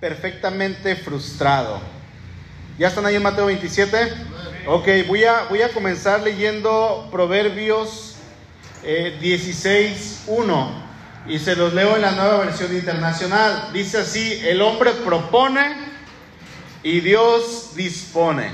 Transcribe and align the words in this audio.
perfectamente 0.00 0.96
frustrado. 0.96 1.80
¿Ya 2.78 2.88
están 2.88 3.04
ahí 3.06 3.16
en 3.16 3.22
Mateo 3.22 3.46
27? 3.46 4.12
Ok, 4.66 4.88
voy 5.06 5.24
a, 5.24 5.44
voy 5.50 5.62
a 5.62 5.68
comenzar 5.70 6.22
leyendo 6.22 7.08
Proverbios 7.10 8.16
eh, 8.82 9.18
16.1 9.20 10.68
y 11.26 11.38
se 11.38 11.54
los 11.54 11.74
leo 11.74 11.96
en 11.96 12.02
la 12.02 12.12
nueva 12.12 12.38
versión 12.38 12.74
internacional. 12.74 13.70
Dice 13.72 13.98
así, 13.98 14.40
el 14.44 14.62
hombre 14.62 14.92
propone 14.92 15.74
y 16.82 17.00
Dios 17.00 17.72
dispone. 17.74 18.50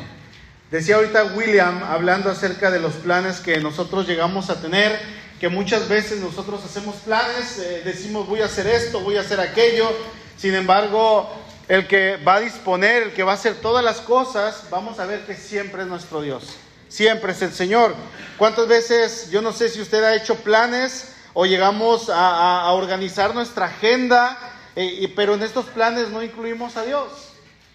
Decía 0.70 0.96
ahorita 0.96 1.32
William, 1.36 1.84
hablando 1.84 2.28
acerca 2.28 2.72
de 2.72 2.80
los 2.80 2.94
planes 2.94 3.38
que 3.38 3.60
nosotros 3.60 4.08
llegamos 4.08 4.50
a 4.50 4.60
tener, 4.60 5.00
que 5.38 5.48
muchas 5.48 5.88
veces 5.88 6.18
nosotros 6.18 6.64
hacemos 6.64 6.96
planes, 6.96 7.58
eh, 7.58 7.82
decimos 7.84 8.26
voy 8.26 8.40
a 8.40 8.46
hacer 8.46 8.66
esto, 8.66 9.00
voy 9.00 9.16
a 9.16 9.20
hacer 9.20 9.38
aquello, 9.38 9.88
sin 10.36 10.54
embargo, 10.54 11.28
el 11.68 11.86
que 11.86 12.16
va 12.16 12.36
a 12.36 12.40
disponer, 12.40 13.04
el 13.04 13.12
que 13.12 13.22
va 13.22 13.32
a 13.32 13.34
hacer 13.34 13.56
todas 13.56 13.84
las 13.84 14.00
cosas, 14.00 14.64
vamos 14.70 14.98
a 14.98 15.06
ver 15.06 15.26
que 15.26 15.34
siempre 15.34 15.82
es 15.82 15.88
nuestro 15.88 16.20
Dios, 16.22 16.56
siempre 16.88 17.32
es 17.32 17.42
el 17.42 17.52
Señor. 17.52 17.94
¿Cuántas 18.38 18.68
veces, 18.68 19.30
yo 19.30 19.42
no 19.42 19.52
sé 19.52 19.68
si 19.68 19.80
usted 19.80 20.04
ha 20.04 20.14
hecho 20.14 20.36
planes 20.36 21.14
o 21.32 21.46
llegamos 21.46 22.10
a, 22.12 22.70
organizar 22.72 23.34
nuestra 23.34 23.66
agenda, 23.66 24.38
eh, 24.76 25.12
pero 25.16 25.34
en 25.34 25.42
estos 25.42 25.66
planes 25.66 26.08
no 26.10 26.22
incluimos 26.22 26.76
a 26.76 26.84
Dios? 26.84 27.10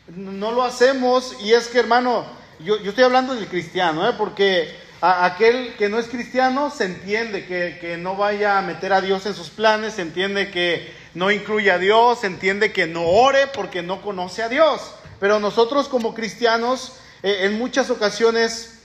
No 0.08 0.52
lo 0.52 0.64
hacemos 0.64 1.36
y 1.42 1.54
es 1.54 1.68
que 1.68 1.80
hermano, 1.80 2.26
yo, 2.60 2.76
estoy 2.76 3.04
hablando 3.04 3.36
del 3.36 3.48
cristiano, 3.48 4.08
¿eh? 4.08 4.14
porque 4.18 4.76
a, 5.02 5.26
aquel 5.26 5.76
que 5.78 5.90
no 5.90 6.00
es 6.00 6.08
cristiano 6.08 6.72
se 6.72 6.86
entiende 6.86 7.46
que, 7.46 7.98
no 7.98 8.16
vaya 8.16 8.58
a 8.58 8.62
meter 8.62 8.94
a 8.94 9.02
Dios 9.02 9.26
en 9.26 9.34
sus 9.34 9.50
planes, 9.50 9.96
se 9.96 10.02
entiende 10.02 10.52
que 10.52 11.01
no 11.14 11.32
incluye 11.32 11.72
a 11.72 11.78
Dios, 11.78 12.24
entiende 12.24 12.72
que 12.72 12.88
no 12.88 13.06
ore 13.06 13.48
porque 13.48 13.82
no 13.82 14.02
conoce 14.02 14.44
a 14.44 14.50
Dios. 14.50 14.94
Pero 15.20 15.40
nosotros 15.40 15.88
como 15.88 16.14
cristianos 16.14 16.94
eh, 17.24 17.42
en 17.44 17.58
muchas 17.58 17.90
ocasiones 17.90 18.80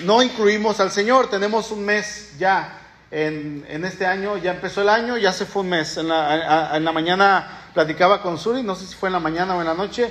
no 0.00 0.22
incluimos 0.22 0.80
al 0.80 0.90
Señor. 0.90 1.28
Tenemos 1.28 1.70
un 1.70 1.84
mes 1.84 2.32
ya 2.38 2.80
en, 3.10 3.64
en, 3.68 3.84
este 3.84 4.06
año, 4.06 4.36
ya 4.36 4.52
empezó 4.52 4.82
el 4.82 4.88
año, 4.88 5.16
ya 5.16 5.32
se 5.32 5.46
fue 5.46 5.62
un 5.62 5.70
mes. 5.70 5.96
En 5.96 6.08
la, 6.08 6.76
en 6.76 6.84
la 6.84 6.92
mañana 6.92 7.70
platicaba 7.74 8.22
con 8.22 8.38
Suri, 8.38 8.62
no 8.62 8.74
sé 8.74 8.86
si 8.86 8.94
fue 8.94 9.08
en 9.08 9.14
la 9.14 9.20
mañana 9.20 9.56
o 9.56 9.60
en 9.60 9.66
la 9.66 9.74
noche, 9.74 10.10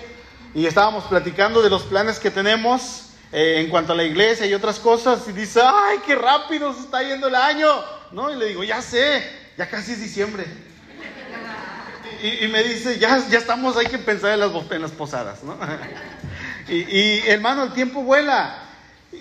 y 0.53 0.65
estábamos 0.65 1.05
platicando 1.05 1.61
de 1.61 1.69
los 1.69 1.83
planes 1.83 2.19
que 2.19 2.31
tenemos 2.31 3.09
eh, 3.31 3.59
en 3.59 3.69
cuanto 3.69 3.93
a 3.93 3.95
la 3.95 4.03
iglesia 4.03 4.45
y 4.45 4.53
otras 4.53 4.79
cosas, 4.79 5.27
y 5.27 5.31
dice, 5.31 5.61
ay, 5.63 5.99
qué 6.05 6.15
rápido 6.15 6.73
se 6.73 6.81
está 6.81 7.01
yendo 7.01 7.27
el 7.27 7.35
año, 7.35 7.67
¿no? 8.11 8.31
Y 8.31 8.35
le 8.35 8.45
digo, 8.45 8.63
ya 8.63 8.81
sé, 8.81 9.23
ya 9.57 9.69
casi 9.69 9.93
es 9.93 10.01
diciembre. 10.01 10.45
Y, 12.21 12.45
y 12.45 12.47
me 12.47 12.63
dice, 12.63 12.99
ya, 12.99 13.27
ya 13.29 13.37
estamos, 13.37 13.77
hay 13.77 13.87
que 13.87 13.97
pensar 13.97 14.31
en 14.31 14.39
las, 14.39 14.51
en 14.71 14.81
las 14.81 14.91
posadas, 14.91 15.43
¿no? 15.43 15.57
y, 16.67 16.75
y 16.75 17.23
hermano, 17.27 17.63
el 17.63 17.73
tiempo 17.73 18.03
vuela. 18.03 18.61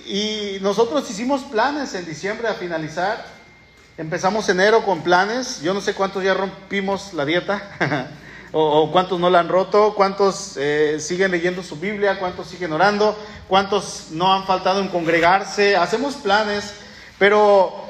Y 0.06 0.58
nosotros 0.60 1.08
hicimos 1.10 1.42
planes 1.44 1.94
en 1.94 2.04
diciembre 2.04 2.48
a 2.48 2.54
finalizar. 2.54 3.24
Empezamos 3.96 4.48
enero 4.48 4.84
con 4.84 5.02
planes. 5.02 5.62
Yo 5.62 5.72
no 5.72 5.80
sé 5.80 5.94
cuántos 5.94 6.24
ya 6.24 6.34
rompimos 6.34 7.14
la 7.14 7.24
dieta. 7.24 8.10
o, 8.52 8.90
cuántos 8.90 9.20
no 9.20 9.30
la 9.30 9.40
han 9.40 9.48
roto. 9.48 9.94
Cuántos 9.94 10.56
eh, 10.56 10.98
siguen 11.00 11.30
leyendo 11.30 11.62
su 11.62 11.76
Biblia. 11.76 12.18
Cuántos 12.18 12.48
siguen 12.48 12.72
orando. 12.72 13.16
Cuántos 13.48 14.08
no 14.10 14.32
han 14.34 14.44
faltado 14.44 14.80
en 14.80 14.88
congregarse. 14.88 15.76
Hacemos 15.76 16.16
planes. 16.16 16.74
Pero 17.18 17.83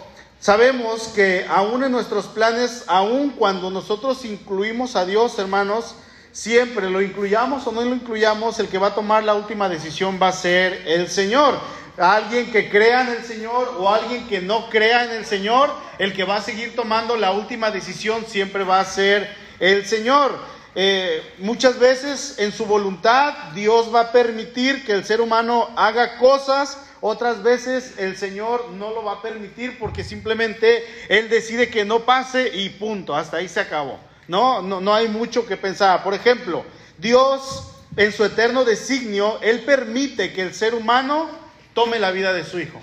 sabemos 0.44 1.08
que 1.08 1.46
aún 1.48 1.84
en 1.84 1.92
nuestros 1.92 2.26
planes, 2.26 2.84
aún 2.86 3.30
cuando 3.30 3.70
nosotros 3.70 4.26
incluimos 4.26 4.94
a 4.94 5.06
Dios, 5.06 5.38
hermanos, 5.38 5.94
siempre 6.32 6.90
lo 6.90 7.00
incluyamos 7.00 7.66
o 7.66 7.72
no 7.72 7.80
lo 7.80 7.94
incluyamos, 7.94 8.58
el 8.58 8.68
que 8.68 8.76
va 8.76 8.88
a 8.88 8.94
tomar 8.94 9.24
la 9.24 9.32
última 9.34 9.70
decisión 9.70 10.18
va 10.20 10.28
a 10.28 10.32
ser 10.32 10.82
el 10.86 11.08
Señor 11.08 11.58
alguien 11.96 12.50
que 12.50 12.68
crea 12.68 13.02
en 13.02 13.08
el 13.08 13.24
Señor 13.24 13.76
o 13.78 13.88
alguien 13.88 14.26
que 14.26 14.40
no 14.40 14.68
crea 14.68 15.04
en 15.04 15.12
el 15.12 15.24
Señor, 15.24 15.72
el 15.98 16.12
que 16.12 16.24
va 16.24 16.36
a 16.36 16.42
seguir 16.42 16.74
tomando 16.74 17.16
la 17.16 17.30
última 17.30 17.70
decisión 17.70 18.26
siempre 18.26 18.64
va 18.64 18.80
a 18.80 18.84
ser 18.84 19.32
el 19.60 19.86
Señor. 19.86 20.36
Eh, 20.74 21.22
muchas 21.38 21.78
veces 21.78 22.34
en 22.38 22.50
su 22.50 22.66
voluntad 22.66 23.32
Dios 23.54 23.94
va 23.94 24.00
a 24.00 24.12
permitir 24.12 24.84
que 24.84 24.92
el 24.92 25.04
ser 25.04 25.20
humano 25.20 25.70
haga 25.76 26.18
cosas, 26.18 26.78
otras 27.06 27.42
veces 27.42 27.98
el 27.98 28.16
Señor 28.16 28.70
no 28.70 28.88
lo 28.90 29.04
va 29.04 29.12
a 29.12 29.22
permitir 29.22 29.78
porque 29.78 30.02
simplemente 30.02 30.82
Él 31.10 31.28
decide 31.28 31.68
que 31.68 31.84
no 31.84 32.06
pase 32.06 32.56
y 32.56 32.70
punto, 32.70 33.14
hasta 33.14 33.36
ahí 33.36 33.48
se 33.48 33.60
acabó. 33.60 34.00
No, 34.26 34.62
no, 34.62 34.80
no 34.80 34.94
hay 34.94 35.08
mucho 35.08 35.44
que 35.44 35.58
pensar. 35.58 36.02
Por 36.02 36.14
ejemplo, 36.14 36.64
Dios 36.96 37.72
en 37.98 38.10
su 38.10 38.24
eterno 38.24 38.64
designio, 38.64 39.38
Él 39.42 39.64
permite 39.66 40.32
que 40.32 40.40
el 40.40 40.54
ser 40.54 40.74
humano 40.74 41.28
tome 41.74 41.98
la 41.98 42.10
vida 42.10 42.32
de 42.32 42.42
su 42.42 42.58
hijo. 42.58 42.80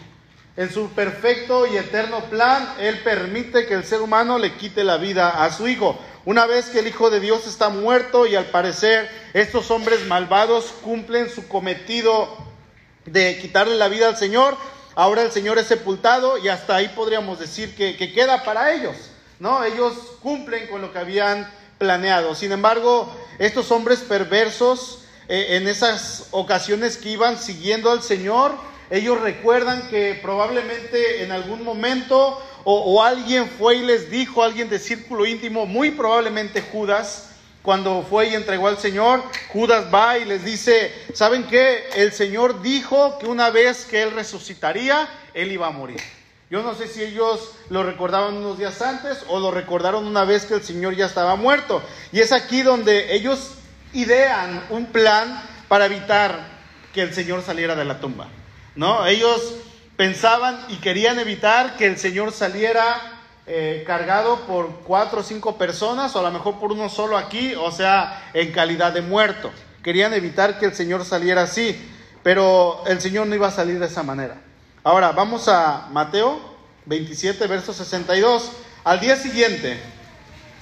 En 0.55 0.71
su 0.71 0.89
perfecto 0.91 1.65
y 1.65 1.77
eterno 1.77 2.19
plan, 2.25 2.75
Él 2.79 2.99
permite 2.99 3.65
que 3.65 3.73
el 3.73 3.85
ser 3.85 4.03
humano 4.03 4.37
le 4.37 4.53
quite 4.53 4.83
la 4.83 4.97
vida 4.97 5.43
a 5.43 5.51
su 5.51 5.67
hijo. 5.67 5.99
Una 6.25 6.45
vez 6.45 6.67
que 6.67 6.77
el 6.77 6.87
Hijo 6.87 7.09
de 7.09 7.21
Dios 7.21 7.47
está 7.47 7.69
muerto 7.69 8.27
y 8.27 8.35
al 8.35 8.45
parecer 8.45 9.09
estos 9.33 9.71
hombres 9.71 10.05
malvados 10.05 10.65
cumplen 10.83 11.27
su 11.27 11.47
cometido 11.47 12.50
de 13.05 13.39
quitarle 13.39 13.75
la 13.75 13.87
vida 13.87 14.07
al 14.07 14.17
Señor, 14.17 14.55
ahora 14.95 15.21
el 15.21 15.31
Señor 15.31 15.57
es 15.57 15.67
sepultado 15.67 16.37
y 16.37 16.47
hasta 16.49 16.75
ahí 16.75 16.89
podríamos 16.89 17.39
decir 17.39 17.75
que, 17.75 17.97
que 17.97 18.13
queda 18.13 18.43
para 18.43 18.73
ellos. 18.73 18.95
¿no? 19.39 19.63
Ellos 19.63 19.93
cumplen 20.21 20.67
con 20.67 20.81
lo 20.81 20.93
que 20.93 20.99
habían 20.99 21.51
planeado. 21.79 22.35
Sin 22.35 22.51
embargo, 22.51 23.11
estos 23.39 23.71
hombres 23.71 23.99
perversos 23.99 24.99
eh, 25.27 25.57
en 25.57 25.67
esas 25.67 26.27
ocasiones 26.29 26.95
que 26.95 27.09
iban 27.09 27.39
siguiendo 27.39 27.89
al 27.89 28.03
Señor, 28.03 28.55
ellos 28.91 29.19
recuerdan 29.19 29.87
que 29.89 30.19
probablemente 30.21 31.23
en 31.23 31.31
algún 31.31 31.63
momento 31.63 32.39
o, 32.63 32.73
o, 32.81 33.01
alguien 33.01 33.49
fue 33.49 33.77
y 33.77 33.81
les 33.81 34.11
dijo, 34.11 34.43
alguien 34.43 34.69
de 34.69 34.77
círculo 34.77 35.25
íntimo, 35.25 35.65
muy 35.65 35.89
probablemente 35.89 36.61
Judas, 36.61 37.30
cuando 37.61 38.05
fue 38.09 38.29
y 38.29 38.35
entregó 38.35 38.67
al 38.67 38.79
Señor, 38.79 39.23
Judas 39.49 39.93
va 39.93 40.17
y 40.17 40.25
les 40.25 40.43
dice, 40.43 40.91
¿saben 41.13 41.43
qué? 41.43 41.89
El 41.95 42.11
Señor 42.11 42.61
dijo 42.61 43.19
que 43.19 43.27
una 43.27 43.49
vez 43.49 43.85
que 43.85 44.01
Él 44.01 44.11
resucitaría, 44.11 45.07
Él 45.33 45.51
iba 45.51 45.67
a 45.67 45.71
morir. 45.71 46.01
Yo 46.49 46.63
no 46.63 46.75
sé 46.75 46.87
si 46.87 47.01
ellos 47.01 47.53
lo 47.69 47.83
recordaban 47.83 48.35
unos 48.35 48.57
días 48.57 48.81
antes 48.81 49.19
o 49.29 49.39
lo 49.39 49.51
recordaron 49.51 50.05
una 50.05 50.25
vez 50.25 50.45
que 50.45 50.55
el 50.55 50.63
Señor 50.63 50.95
ya 50.95 51.05
estaba 51.05 51.35
muerto. 51.35 51.81
Y 52.11 52.19
es 52.19 52.33
aquí 52.33 52.61
donde 52.61 53.15
ellos 53.15 53.53
idean 53.93 54.65
un 54.69 54.87
plan 54.87 55.41
para 55.69 55.85
evitar 55.85 56.37
que 56.93 57.01
el 57.03 57.13
Señor 57.13 57.41
saliera 57.41 57.75
de 57.75 57.85
la 57.85 58.01
tumba. 58.01 58.27
¿no? 58.75 59.05
Ellos 59.05 59.53
pensaban 59.95 60.65
y 60.69 60.77
querían 60.77 61.19
evitar 61.19 61.77
que 61.77 61.85
el 61.85 61.97
Señor 61.97 62.31
saliera 62.31 63.10
eh, 63.47 63.83
cargado 63.85 64.41
por 64.41 64.81
cuatro 64.81 65.21
o 65.21 65.23
cinco 65.23 65.57
personas, 65.57 66.15
o 66.15 66.19
a 66.19 66.23
lo 66.23 66.31
mejor 66.31 66.59
por 66.59 66.71
uno 66.71 66.89
solo 66.89 67.17
aquí, 67.17 67.53
o 67.55 67.71
sea, 67.71 68.29
en 68.33 68.51
calidad 68.51 68.93
de 68.93 69.01
muerto. 69.01 69.51
Querían 69.83 70.13
evitar 70.13 70.59
que 70.59 70.65
el 70.65 70.73
Señor 70.73 71.05
saliera 71.05 71.43
así, 71.43 71.75
pero 72.23 72.83
el 72.85 73.01
Señor 73.01 73.27
no 73.27 73.35
iba 73.35 73.47
a 73.47 73.51
salir 73.51 73.79
de 73.79 73.87
esa 73.87 74.03
manera. 74.03 74.37
Ahora, 74.83 75.11
vamos 75.11 75.47
a 75.47 75.87
Mateo 75.91 76.39
27, 76.85 77.47
verso 77.47 77.73
62. 77.73 78.51
Al 78.83 78.99
día 78.99 79.15
siguiente, 79.15 79.79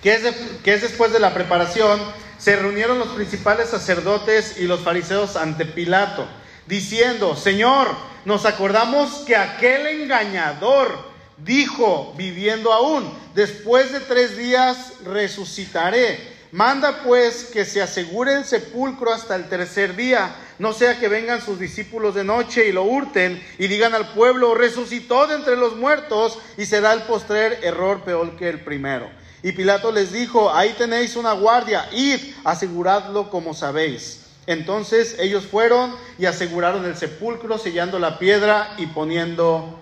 que 0.02 0.14
es, 0.14 0.36
que 0.64 0.74
es 0.74 0.82
después 0.82 1.12
de 1.12 1.20
la 1.20 1.34
preparación, 1.34 2.00
se 2.38 2.56
reunieron 2.56 3.00
los 3.00 3.10
principales 3.10 3.70
sacerdotes 3.70 4.58
y 4.58 4.64
los 4.64 4.80
fariseos 4.80 5.36
ante 5.36 5.66
Pilato 5.66 6.26
diciendo, 6.70 7.36
Señor, 7.36 7.90
nos 8.26 8.46
acordamos 8.46 9.24
que 9.26 9.36
aquel 9.36 9.88
engañador 9.88 11.09
dijo, 11.44 12.14
viviendo 12.18 12.72
aún, 12.74 13.12
después 13.36 13.92
de 13.92 14.00
tres 14.02 14.38
días 14.38 14.94
resucitaré. 15.06 16.40
Manda 16.52 17.04
pues 17.04 17.46
que 17.46 17.64
se 17.64 17.80
asegure 17.80 18.34
el 18.34 18.44
sepulcro 18.44 19.14
hasta 19.14 19.36
el 19.36 19.48
tercer 19.50 19.96
día, 19.96 20.36
no 20.58 20.74
sea 20.74 21.00
que 21.00 21.08
vengan 21.08 21.42
sus 21.42 21.60
discípulos 21.60 22.16
de 22.16 22.24
noche 22.24 22.68
y 22.68 22.72
lo 22.72 22.84
hurten 22.84 23.42
y 23.60 23.68
digan 23.68 23.94
al 23.94 24.14
pueblo, 24.14 24.56
resucitó 24.56 25.28
de 25.28 25.36
entre 25.36 25.56
los 25.56 25.76
muertos 25.76 26.40
y 26.58 26.66
será 26.66 26.94
el 26.94 27.04
postrer 27.04 27.60
error 27.62 28.02
peor 28.02 28.36
que 28.36 28.50
el 28.50 28.62
primero. 28.62 29.10
Y 29.44 29.52
Pilato 29.52 29.92
les 29.92 30.12
dijo, 30.12 30.52
ahí 30.52 30.74
tenéis 30.76 31.16
una 31.16 31.34
guardia, 31.34 31.88
id, 31.94 32.20
aseguradlo 32.44 33.30
como 33.30 33.54
sabéis. 33.54 34.26
Entonces 34.48 35.18
ellos 35.20 35.46
fueron 35.46 35.96
y 36.18 36.26
aseguraron 36.26 36.84
el 36.86 36.98
sepulcro, 36.98 37.60
sellando 37.60 38.00
la 38.00 38.18
piedra 38.18 38.74
y 38.78 38.88
poniendo 38.88 39.80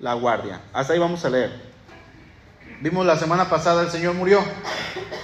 la 0.00 0.14
guardia. 0.14 0.60
Hasta 0.72 0.94
ahí 0.94 0.98
vamos 0.98 1.24
a 1.24 1.30
leer. 1.30 1.70
Vimos 2.80 3.04
la 3.04 3.16
semana 3.16 3.48
pasada 3.48 3.82
el 3.82 3.90
Señor 3.90 4.14
murió. 4.14 4.42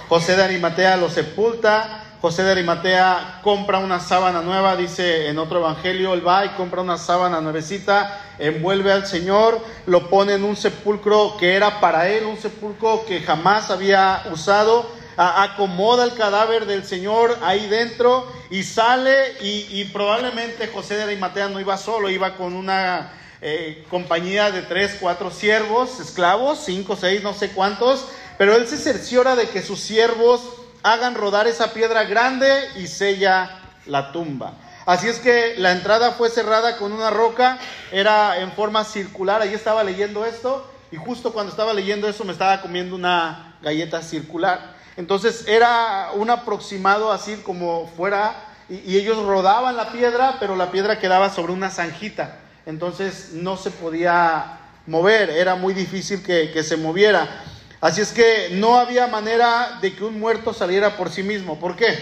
José 0.07 0.35
de 0.35 0.43
Arimatea 0.43 0.97
lo 0.97 1.09
sepulta. 1.09 2.03
José 2.21 2.43
de 2.43 2.51
Arimatea 2.51 3.41
compra 3.43 3.77
una 3.77 3.99
sábana 3.99 4.41
nueva, 4.41 4.75
dice 4.75 5.27
en 5.27 5.37
otro 5.37 5.59
evangelio, 5.59 6.15
él 6.15 6.27
va 6.27 6.45
y 6.45 6.49
compra 6.49 6.81
una 6.81 6.97
sábana 6.97 7.41
nuevecita, 7.41 8.19
envuelve 8.39 8.91
al 8.91 9.05
Señor, 9.05 9.63
lo 9.85 10.09
pone 10.09 10.33
en 10.33 10.43
un 10.43 10.55
sepulcro 10.55 11.37
que 11.39 11.55
era 11.55 11.79
para 11.79 12.09
él, 12.09 12.25
un 12.25 12.37
sepulcro 12.37 13.05
que 13.05 13.21
jamás 13.21 13.69
había 13.69 14.23
usado, 14.31 14.89
acomoda 15.15 16.05
el 16.05 16.15
cadáver 16.15 16.65
del 16.65 16.85
Señor 16.85 17.37
ahí 17.43 17.67
dentro 17.67 18.25
y 18.49 18.63
sale 18.63 19.35
y, 19.41 19.85
probablemente 19.85 20.67
José 20.69 20.95
de 20.95 21.03
Arimatea 21.03 21.49
no 21.49 21.59
iba 21.59 21.77
solo, 21.77 22.09
iba 22.09 22.35
con 22.35 22.53
una 22.53 23.11
eh, 23.41 23.85
compañía 23.89 24.51
de 24.51 24.63
tres, 24.63 24.97
cuatro 24.99 25.31
siervos, 25.31 25.99
esclavos, 25.99 26.59
cinco, 26.65 26.95
seis, 26.95 27.23
no 27.23 27.33
sé 27.33 27.51
cuántos, 27.51 28.05
pero 28.37 28.55
él 28.55 28.67
se 28.67 28.77
cerciora 28.77 29.35
de 29.35 29.49
que 29.49 29.61
sus 29.61 29.79
siervos 29.79 30.41
hagan 30.83 31.15
rodar 31.15 31.47
esa 31.47 31.73
piedra 31.73 32.03
grande 32.05 32.47
y 32.77 32.87
sella 32.87 33.59
la 33.85 34.11
tumba. 34.11 34.53
Así 34.85 35.07
es 35.09 35.19
que 35.19 35.55
la 35.57 35.73
entrada 35.73 36.11
fue 36.13 36.29
cerrada 36.29 36.77
con 36.77 36.93
una 36.93 37.09
roca, 37.09 37.59
era 37.91 38.39
en 38.39 38.53
forma 38.53 38.85
circular, 38.85 39.41
ahí 39.41 39.53
estaba 39.53 39.83
leyendo 39.83 40.25
esto 40.25 40.65
y 40.91 40.95
justo 40.95 41.33
cuando 41.33 41.51
estaba 41.51 41.73
leyendo 41.73 42.07
eso 42.07 42.23
me 42.23 42.31
estaba 42.31 42.61
comiendo 42.61 42.95
una 42.95 43.57
galleta 43.61 44.01
circular. 44.01 44.75
Entonces 44.95 45.45
era 45.47 46.11
un 46.13 46.29
aproximado 46.29 47.11
así 47.11 47.35
como 47.37 47.87
fuera 47.97 48.35
y, 48.69 48.97
ellos 48.97 49.23
rodaban 49.25 49.75
la 49.77 49.91
piedra, 49.91 50.37
pero 50.39 50.55
la 50.55 50.71
piedra 50.71 50.99
quedaba 50.99 51.29
sobre 51.29 51.53
una 51.53 51.69
zanjita. 51.69 52.39
Entonces 52.67 53.29
no 53.31 53.55
se 53.55 53.71
podía 53.71 54.59
mover, 54.85 55.29
era 55.29 55.55
muy 55.55 55.73
difícil 55.73 56.21
que, 56.21 56.51
que 56.51 56.63
se 56.63 56.75
moviera. 56.75 57.43
Así 57.79 58.01
es 58.01 58.11
que 58.11 58.49
no 58.51 58.77
había 58.77 59.07
manera 59.07 59.79
de 59.81 59.95
que 59.95 60.03
un 60.03 60.19
muerto 60.19 60.53
saliera 60.53 60.97
por 60.97 61.09
sí 61.09 61.23
mismo. 61.23 61.59
¿Por 61.59 61.77
qué? 61.77 61.97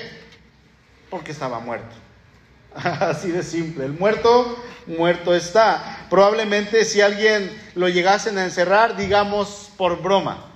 Porque 1.11 1.31
estaba 1.31 1.59
muerto. 1.59 1.95
Así 2.73 3.29
de 3.29 3.43
simple. 3.43 3.85
El 3.85 3.93
muerto, 3.93 4.57
muerto 4.87 5.35
está. 5.35 6.07
Probablemente 6.09 6.83
si 6.83 6.99
alguien 6.99 7.55
lo 7.75 7.87
llegasen 7.87 8.39
a 8.39 8.43
encerrar, 8.43 8.97
digamos 8.97 9.69
por 9.77 10.01
broma, 10.01 10.51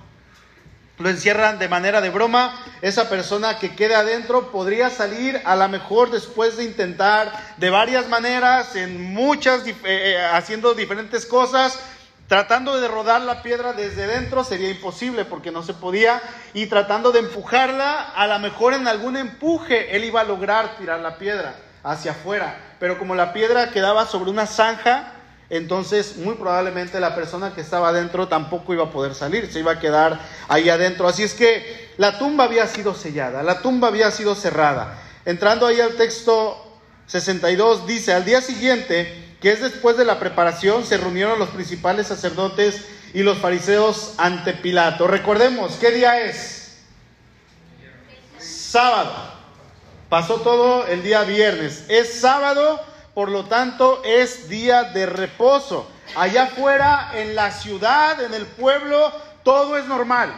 lo 1.00 1.08
encierran 1.08 1.58
de 1.58 1.68
manera 1.68 2.00
de 2.00 2.10
broma, 2.10 2.54
esa 2.82 3.08
persona 3.08 3.58
que 3.58 3.74
quede 3.74 3.94
adentro 3.94 4.52
podría 4.52 4.90
salir 4.90 5.40
a 5.44 5.56
lo 5.56 5.68
mejor 5.68 6.10
después 6.10 6.58
de 6.58 6.64
intentar 6.64 7.32
de 7.56 7.70
varias 7.70 8.08
maneras, 8.08 8.76
en 8.76 9.12
muchas, 9.14 9.66
eh, 9.66 9.74
eh, 9.84 10.18
haciendo 10.32 10.74
diferentes 10.74 11.24
cosas, 11.24 11.80
tratando 12.28 12.78
de 12.78 12.86
rodar 12.86 13.22
la 13.22 13.42
piedra 13.42 13.72
desde 13.72 14.06
dentro 14.06 14.44
sería 14.44 14.70
imposible 14.70 15.24
porque 15.24 15.50
no 15.50 15.62
se 15.62 15.72
podía 15.74 16.20
y 16.52 16.66
tratando 16.66 17.12
de 17.12 17.20
empujarla, 17.20 18.10
a 18.14 18.26
lo 18.26 18.38
mejor 18.38 18.74
en 18.74 18.86
algún 18.86 19.16
empuje 19.16 19.96
él 19.96 20.04
iba 20.04 20.20
a 20.20 20.24
lograr 20.24 20.76
tirar 20.76 21.00
la 21.00 21.16
piedra 21.16 21.54
hacia 21.82 22.12
afuera. 22.12 22.76
Pero 22.78 22.98
como 22.98 23.14
la 23.14 23.32
piedra 23.32 23.70
quedaba 23.70 24.06
sobre 24.06 24.30
una 24.30 24.46
zanja, 24.46 25.14
entonces 25.50 26.16
muy 26.16 26.36
probablemente 26.36 27.00
la 27.00 27.14
persona 27.14 27.52
que 27.54 27.60
estaba 27.60 27.88
adentro 27.88 28.28
tampoco 28.28 28.72
iba 28.72 28.84
a 28.84 28.90
poder 28.90 29.14
salir, 29.14 29.52
se 29.52 29.58
iba 29.58 29.72
a 29.72 29.80
quedar 29.80 30.20
ahí 30.48 30.68
adentro. 30.68 31.08
Así 31.08 31.24
es 31.24 31.34
que 31.34 31.90
la 31.98 32.18
tumba 32.18 32.44
había 32.44 32.66
sido 32.68 32.94
sellada, 32.94 33.42
la 33.42 33.60
tumba 33.60 33.88
había 33.88 34.10
sido 34.12 34.36
cerrada. 34.36 34.96
Entrando 35.24 35.66
ahí 35.66 35.80
al 35.80 35.96
texto 35.96 36.78
62, 37.08 37.86
dice, 37.86 38.14
al 38.14 38.24
día 38.24 38.40
siguiente, 38.40 39.36
que 39.40 39.50
es 39.52 39.60
después 39.60 39.96
de 39.96 40.04
la 40.04 40.20
preparación, 40.20 40.86
se 40.86 40.96
reunieron 40.96 41.38
los 41.38 41.48
principales 41.48 42.06
sacerdotes 42.06 42.84
y 43.12 43.24
los 43.24 43.38
fariseos 43.38 44.14
ante 44.18 44.52
Pilato. 44.52 45.08
Recordemos, 45.08 45.72
¿qué 45.80 45.90
día 45.90 46.20
es? 46.20 46.78
Sábado. 48.38 49.12
Pasó 50.08 50.36
todo 50.36 50.86
el 50.86 51.02
día 51.02 51.22
viernes. 51.22 51.84
Es 51.88 52.20
sábado, 52.20 52.80
por 53.20 53.30
lo 53.30 53.44
tanto 53.44 54.00
es 54.02 54.48
día 54.48 54.82
de 54.82 55.04
reposo. 55.04 55.86
Allá 56.16 56.44
afuera, 56.44 57.10
en 57.12 57.34
la 57.34 57.50
ciudad, 57.50 58.18
en 58.22 58.32
el 58.32 58.46
pueblo, 58.46 59.12
todo 59.44 59.76
es 59.76 59.84
normal. 59.84 60.32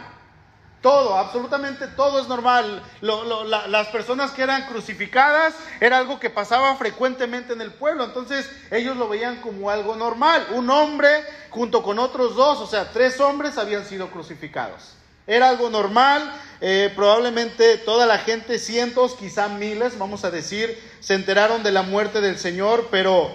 Todo, 0.81 1.17
absolutamente 1.17 1.87
todo 1.87 2.19
es 2.19 2.27
normal. 2.27 2.83
las 2.99 3.87
personas 3.87 4.31
que 4.31 4.41
eran 4.41 4.65
crucificadas 4.65 5.53
era 5.79 5.97
algo 5.97 6.19
que 6.19 6.29
pasaba 6.29 6.75
frecuentemente 6.75 7.53
en 7.53 7.61
el 7.61 7.71
pueblo. 7.71 8.03
Entonces 8.03 8.51
ellos 8.69 8.97
lo 8.97 9.07
veían 9.07 9.39
como 9.39 9.69
algo 9.69 9.95
normal. 9.95 10.45
Un 10.51 10.69
hombre 10.69 11.23
junto 11.51 11.83
con 11.83 11.99
otros 11.99 12.35
dos, 12.35 12.59
o 12.59 12.67
sea, 12.67 12.91
tres 12.91 13.17
hombres 13.21 13.57
habían 13.57 13.85
sido 13.85 14.11
crucificados. 14.11 14.97
Era 15.25 15.49
algo 15.49 15.69
normal, 15.69 16.33
eh, 16.59 16.91
probablemente 16.95 17.77
toda 17.77 18.05
la 18.05 18.17
gente, 18.17 18.59
cientos, 18.59 19.15
quizá 19.15 19.47
miles, 19.47 19.97
vamos 19.97 20.25
a 20.25 20.31
decir, 20.31 20.77
se 20.99 21.13
enteraron 21.13 21.63
de 21.63 21.71
la 21.71 21.81
muerte 21.81 22.21
del 22.21 22.37
Señor, 22.37 22.87
pero 22.91 23.31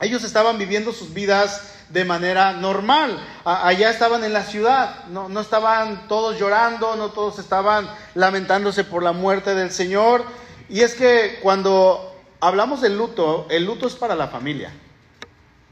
ellos 0.00 0.22
estaban 0.24 0.58
viviendo 0.58 0.92
sus 0.92 1.12
vidas 1.12 1.74
de 1.88 2.04
manera 2.04 2.52
normal. 2.52 3.18
allá 3.44 3.90
estaban 3.90 4.22
en 4.22 4.32
la 4.32 4.44
ciudad, 4.44 5.06
no, 5.06 5.28
no 5.28 5.40
estaban 5.40 6.06
todos 6.08 6.38
llorando, 6.38 6.96
no 6.96 7.10
todos 7.10 7.38
estaban 7.38 7.88
lamentándose 8.14 8.84
por 8.84 9.02
la 9.02 9.12
muerte 9.12 9.54
del 9.54 9.70
Señor. 9.70 10.24
Y 10.68 10.80
es 10.80 10.94
que 10.94 11.38
cuando 11.42 12.14
hablamos 12.40 12.82
del 12.82 12.98
luto, 12.98 13.46
el 13.48 13.64
luto 13.64 13.86
es 13.86 13.94
para 13.94 14.14
la 14.14 14.28
familia. 14.28 14.70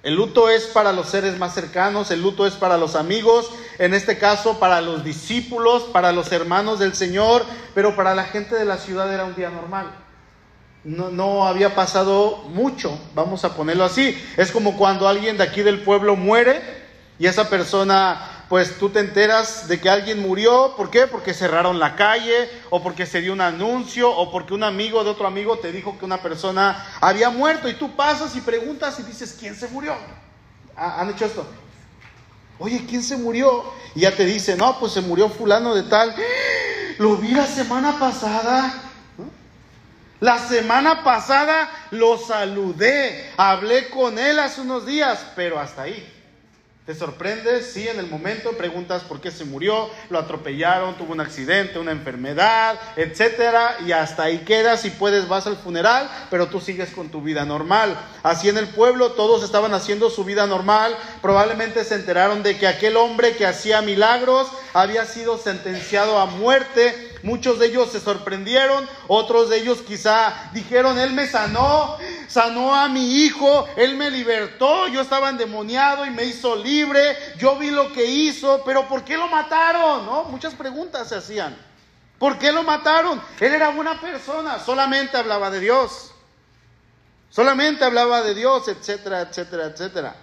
El 0.06 0.14
luto 0.14 0.49
es 0.49 0.67
para 0.67 0.93
los 0.93 1.08
seres 1.08 1.37
más 1.37 1.53
cercanos, 1.53 2.12
el 2.12 2.23
luto 2.23 2.47
es 2.47 2.55
para 2.55 2.79
los 2.79 2.94
amigos, 2.94 3.50
en 3.76 3.93
este 3.93 4.19
caso 4.19 4.61
para 4.61 4.81
los 4.81 5.03
discípulos, 5.03 5.82
para 5.82 6.12
los 6.12 6.31
hermanos 6.31 6.79
del 6.79 6.94
Señor, 6.94 7.44
pero 7.75 7.97
para 7.97 8.14
la 8.14 8.23
gente 8.23 8.55
de 8.55 8.64
la 8.64 8.79
ciudad 8.79 9.12
era 9.12 9.25
un 9.25 9.35
día 9.35 9.50
normal. 9.50 9.91
No, 10.85 11.49
había 11.49 11.75
pasado 11.75 12.44
mucho, 12.50 12.97
vamos 13.17 13.44
a 13.44 13.56
ponerlo 13.56 13.82
así. 13.82 14.17
Es 14.37 14.53
como 14.53 14.76
cuando 14.76 15.08
alguien 15.08 15.38
de 15.38 15.43
aquí 15.43 15.62
del 15.62 15.81
pueblo 15.81 16.14
muere 16.14 16.62
y 17.19 17.26
esa 17.26 17.50
persona 17.50 18.36
pues 18.48 18.78
tú 18.78 18.90
te 18.90 19.00
enteras 19.00 19.66
de 19.66 19.81
que 19.81 19.90
alguien 19.90 20.20
murió, 20.20 20.75
¿por 20.76 20.90
qué? 20.90 21.06
Porque 21.06 21.34
cerraron 21.34 21.81
la 21.81 21.96
calle, 21.96 22.48
o 22.70 22.82
porque 22.82 23.04
se 23.04 23.20
dio 23.20 23.32
un 23.32 23.40
anuncio, 23.40 24.10
o 24.10 24.31
porque 24.31 24.54
un 24.54 24.62
amigo 24.62 25.02
de 25.02 25.10
otro 25.10 25.26
amigo 25.26 25.58
te 25.58 25.72
dijo 25.72 25.98
que 25.98 26.04
una 26.04 26.22
persona 26.22 26.87
había 27.00 27.31
muerto, 27.31 27.69
y 27.69 27.75
tú 27.75 27.96
pasas 27.96 28.37
y 28.37 28.40
preguntas 28.40 29.00
y 29.00 29.02
dices, 29.02 29.37
¿quién 29.38 29.56
se 29.56 29.69
murió? 29.69 29.96
¿Han 30.76 31.10
hecho 31.10 31.25
esto? 31.25 31.46
Oye, 32.58 32.87
¿quién 32.88 33.02
se 33.02 33.16
murió? 33.16 33.64
Y 33.94 34.00
ya 34.00 34.12
te 34.12 34.25
dice, 34.25 34.56
no, 34.56 34.78
pues 34.78 34.93
se 34.93 35.00
murió 35.00 35.28
fulano 35.28 35.75
de 35.75 35.82
tal. 35.82 36.14
Lo 36.98 37.16
vi 37.16 37.32
la 37.32 37.46
semana 37.46 37.98
pasada. 37.98 38.82
La 40.20 40.38
semana 40.38 41.04
pasada 41.04 41.70
lo 41.90 42.16
saludé, 42.16 43.31
hablé 43.37 43.90
con 43.90 44.19
él 44.19 44.38
hace 44.38 44.62
unos 44.62 44.87
días, 44.87 45.26
pero 45.37 45.58
hasta 45.60 45.82
ahí. 45.82 46.16
Te 46.87 46.94
sorprendes, 46.94 47.73
sí, 47.73 47.88
en 47.88 47.99
el 47.99 48.06
momento 48.06 48.53
preguntas 48.53 49.03
por 49.03 49.21
qué 49.21 49.33
se 49.33 49.44
murió, 49.44 49.91
lo 50.08 50.20
atropellaron, 50.20 50.96
tuvo 50.96 51.15
un 51.15 51.20
accidente, 51.20 51.81
una 51.81 51.91
enfermedad, 51.91 52.79
etcétera, 52.94 53.79
y 53.84 53.91
hasta 53.91 54.22
ahí 54.22 54.44
quedas 54.44 54.84
y 54.84 54.91
puedes 54.91 55.27
vas 55.27 55.49
al 55.49 55.56
funeral, 55.56 56.08
pero 56.31 56.46
tú 56.46 56.60
sigues 56.60 56.91
con 56.91 57.08
tu 57.08 57.22
vida 57.22 57.44
normal. 57.44 57.99
Así 58.22 58.49
en 58.49 58.56
el 58.56 58.69
pueblo 58.69 59.10
todos 59.15 59.43
estaban 59.43 59.75
haciendo 59.75 60.10
su 60.10 60.22
vida 60.22 60.46
normal, 60.46 60.96
probablemente 61.22 61.82
se 61.82 61.96
enteraron 61.96 62.44
de 62.44 62.56
que 62.56 62.69
aquel 62.69 62.96
hombre 62.96 63.34
que 63.34 63.46
hacía 63.46 63.82
milagros 63.82 64.46
había 64.72 65.06
sido 65.06 65.39
sentenciado 65.39 66.20
a 66.20 66.27
muerte 66.27 67.16
Muchos 67.27 67.59
de 67.59 67.67
ellos 67.67 67.91
se 67.91 67.99
sorprendieron, 67.99 68.89
otros 69.09 69.51
de 69.51 69.56
ellos 69.59 69.79
quizá 69.79 70.49
dijeron, 70.53 70.97
Él 70.97 71.13
me 71.13 71.27
sanó, 71.27 71.99
sanó 72.29 72.73
a 72.73 72.89
mi 72.89 73.25
hijo, 73.25 73.67
Él 73.77 73.97
me 73.97 74.13
libertó, 74.13 74.87
yo 74.87 75.01
estaba 75.01 75.31
endemoniado 75.31 76.06
y 76.06 76.11
me 76.11 76.23
hizo 76.23 76.55
libre, 76.55 77.17
yo 77.37 77.59
vi 77.59 77.73
lo 77.73 77.93
que 77.93 78.05
hizo, 78.05 78.63
pero 78.65 78.87
¿por 78.87 79.03
qué 79.03 79.17
lo 79.17 79.27
mataron? 79.27 80.06
¿No? 80.06 80.23
Muchas 80.27 80.55
preguntas 80.55 81.09
se 81.09 81.17
hacían. 81.17 81.56
¿Por 82.17 82.39
qué 82.39 82.53
lo 82.53 82.63
mataron? 82.63 83.21
Él 83.41 83.55
era 83.55 83.71
buena 83.71 84.01
persona, 84.01 84.61
solamente 84.61 85.17
hablaba 85.17 85.51
de 85.51 85.59
Dios. 85.59 86.13
Solamente 87.29 87.85
hablaba 87.85 88.23
de 88.23 88.37
Dios, 88.37 88.69
etcétera, 88.69 89.23
etcétera, 89.23 89.65
etcétera. 89.65 90.15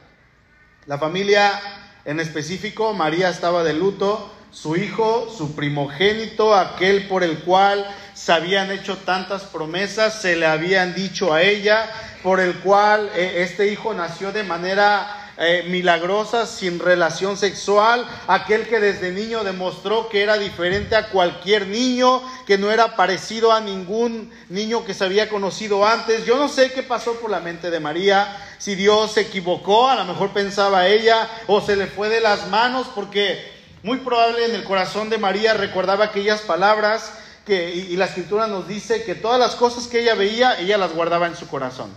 La 0.86 0.98
familia 0.98 1.60
en 2.06 2.22
específico, 2.22 2.94
María 2.94 3.28
estaba 3.28 3.62
de 3.66 3.74
luto, 3.74 4.32
su 4.54 4.76
hijo, 4.76 5.34
su 5.36 5.56
primogénito, 5.56 6.56
aquel 6.56 7.08
por 7.08 7.24
el 7.24 7.40
cual 7.40 7.86
se 8.14 8.32
habían 8.32 8.72
hecho 8.72 8.98
tantas 8.98 9.44
promesas, 9.44 10.22
se 10.22 10.36
le 10.36 10.46
habían 10.46 10.94
dicho 10.94 11.34
a 11.34 11.42
ella, 11.42 11.90
por 12.22 12.40
el 12.40 12.54
cual 12.60 13.10
eh, 13.16 13.44
este 13.44 13.68
hijo 13.68 13.94
nació 13.94 14.32
de 14.32 14.44
manera 14.44 15.32
eh, 15.36 15.66
milagrosa, 15.68 16.46
sin 16.46 16.80
relación 16.80 17.38
sexual, 17.38 18.08
aquel 18.28 18.68
que 18.68 18.80
desde 18.80 19.12
niño 19.12 19.44
demostró 19.44 20.08
que 20.08 20.22
era 20.22 20.38
diferente 20.38 20.96
a 20.96 21.10
cualquier 21.10 21.66
niño, 21.66 22.22
que 22.46 22.60
no 22.60 22.70
era 22.70 22.96
parecido 22.96 23.52
a 23.52 23.60
ningún 23.60 24.32
niño 24.50 24.86
que 24.86 24.94
se 24.94 25.04
había 25.04 25.30
conocido 25.30 25.88
antes. 25.88 26.26
Yo 26.26 26.38
no 26.38 26.48
sé 26.48 26.72
qué 26.72 26.84
pasó 26.84 27.16
por 27.16 27.32
la 27.32 27.40
mente 27.40 27.72
de 27.72 27.80
María, 27.80 28.38
si 28.60 28.76
Dios 28.76 29.14
se 29.14 29.22
equivocó, 29.22 29.90
a 29.90 29.96
lo 29.96 30.06
mejor 30.06 30.30
pensaba 30.30 30.88
ella, 30.88 31.28
o 31.48 31.60
se 31.60 31.76
le 31.76 31.88
fue 31.88 32.10
de 32.10 32.22
las 32.22 32.48
manos, 32.50 32.88
porque 32.94 33.53
muy 33.84 33.98
probable 33.98 34.46
en 34.46 34.56
el 34.56 34.63
corazón 34.63 35.10
de 35.10 35.18
María 35.18 35.54
recordaba 35.54 36.06
aquellas 36.06 36.42
palabras 36.42 37.13
que, 37.46 37.75
y, 37.75 37.98
la 37.98 38.06
escritura 38.06 38.48
nos 38.48 38.68
dice 38.68 39.04
que 39.04 39.16
todas 39.16 39.38
las 39.38 39.56
cosas 39.56 39.88
que 39.88 40.00
ella 40.00 40.16
veía, 40.16 40.58
ella 40.60 40.78
las 40.78 40.94
guardaba 40.94 41.28
en 41.28 41.36
su 41.36 41.48
corazón. 41.50 41.92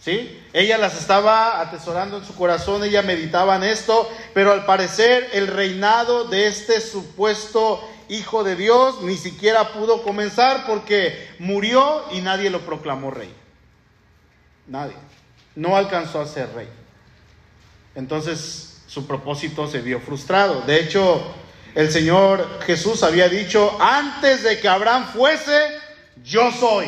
¿Sí? 0.00 0.42
Ella 0.52 0.78
las 0.78 0.98
estaba 0.98 1.60
atesorando 1.60 2.18
en 2.18 2.24
su 2.24 2.34
corazón, 2.34 2.82
ella 2.82 3.02
meditaba 3.02 3.56
en 3.56 3.64
esto, 3.64 4.10
pero 4.32 4.52
al 4.52 4.64
parecer 4.64 5.28
el 5.32 5.48
reinado 5.48 6.24
de 6.24 6.46
este 6.46 6.80
supuesto 6.80 7.86
hijo 8.08 8.44
de 8.44 8.56
Dios, 8.56 9.02
ni 9.02 9.16
siquiera 9.16 9.72
pudo 9.72 10.02
comenzar 10.02 10.64
porque 10.66 11.28
murió 11.38 12.04
y 12.12 12.20
nadie 12.20 12.50
lo 12.50 12.60
proclamó 12.60 13.10
rey. 13.10 13.34
Nadie. 14.66 14.96
No 15.54 15.76
alcanzó 15.76 16.20
a 16.20 16.26
ser 16.26 16.54
rey. 16.54 16.68
Entonces 17.94 18.75
su 18.96 19.06
propósito 19.06 19.68
se 19.68 19.82
vio 19.82 20.00
frustrado. 20.00 20.62
De 20.62 20.80
hecho, 20.80 21.20
el 21.74 21.92
Señor 21.92 22.62
Jesús 22.64 23.02
había 23.02 23.28
dicho, 23.28 23.76
antes 23.78 24.42
de 24.42 24.58
que 24.58 24.68
Abraham 24.68 25.08
fuese, 25.12 25.68
yo 26.24 26.50
soy, 26.50 26.86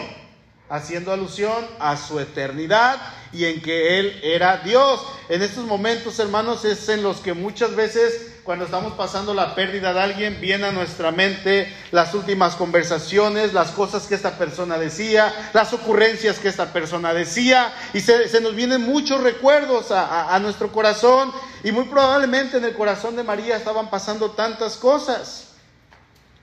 haciendo 0.71 1.12
alusión 1.12 1.67
a 1.79 1.99
su 1.99 2.19
eternidad 2.19 2.99
y 3.31 3.45
en 3.45 3.61
que 3.61 3.99
Él 3.99 4.21
era 4.23 4.57
Dios. 4.57 5.05
En 5.29 5.43
estos 5.43 5.67
momentos, 5.67 6.19
hermanos, 6.19 6.65
es 6.65 6.88
en 6.88 7.03
los 7.03 7.19
que 7.19 7.35
muchas 7.35 7.77
veces 7.77 8.28
cuando 8.49 8.64
estamos 8.64 8.95
pasando 8.95 9.35
la 9.35 9.55
pérdida 9.55 9.93
de 9.93 10.00
alguien, 10.00 10.40
viene 10.40 10.69
a 10.69 10.73
nuestra 10.73 11.12
mente 11.12 11.71
las 11.90 12.14
últimas 12.14 12.57
conversaciones, 12.57 13.52
las 13.52 13.73
cosas 13.73 14.07
que 14.07 14.14
esta 14.14 14.38
persona 14.38 14.78
decía, 14.78 15.50
las 15.52 15.75
ocurrencias 15.75 16.38
que 16.38 16.49
esta 16.49 16.73
persona 16.73 17.12
decía, 17.12 17.71
y 17.93 18.00
se, 18.00 18.40
nos 18.40 18.55
vienen 18.55 18.81
muchos 18.81 19.21
recuerdos 19.21 19.90
a, 19.90 20.35
a 20.35 20.38
nuestro 20.38 20.73
corazón, 20.73 21.31
y 21.62 21.73
muy 21.73 21.85
probablemente 21.85 22.57
en 22.57 22.64
el 22.64 22.73
corazón 22.73 23.17
de 23.17 23.23
María 23.23 23.55
estaban 23.55 23.90
pasando 23.90 24.31
tantas 24.31 24.78
cosas. 24.78 25.49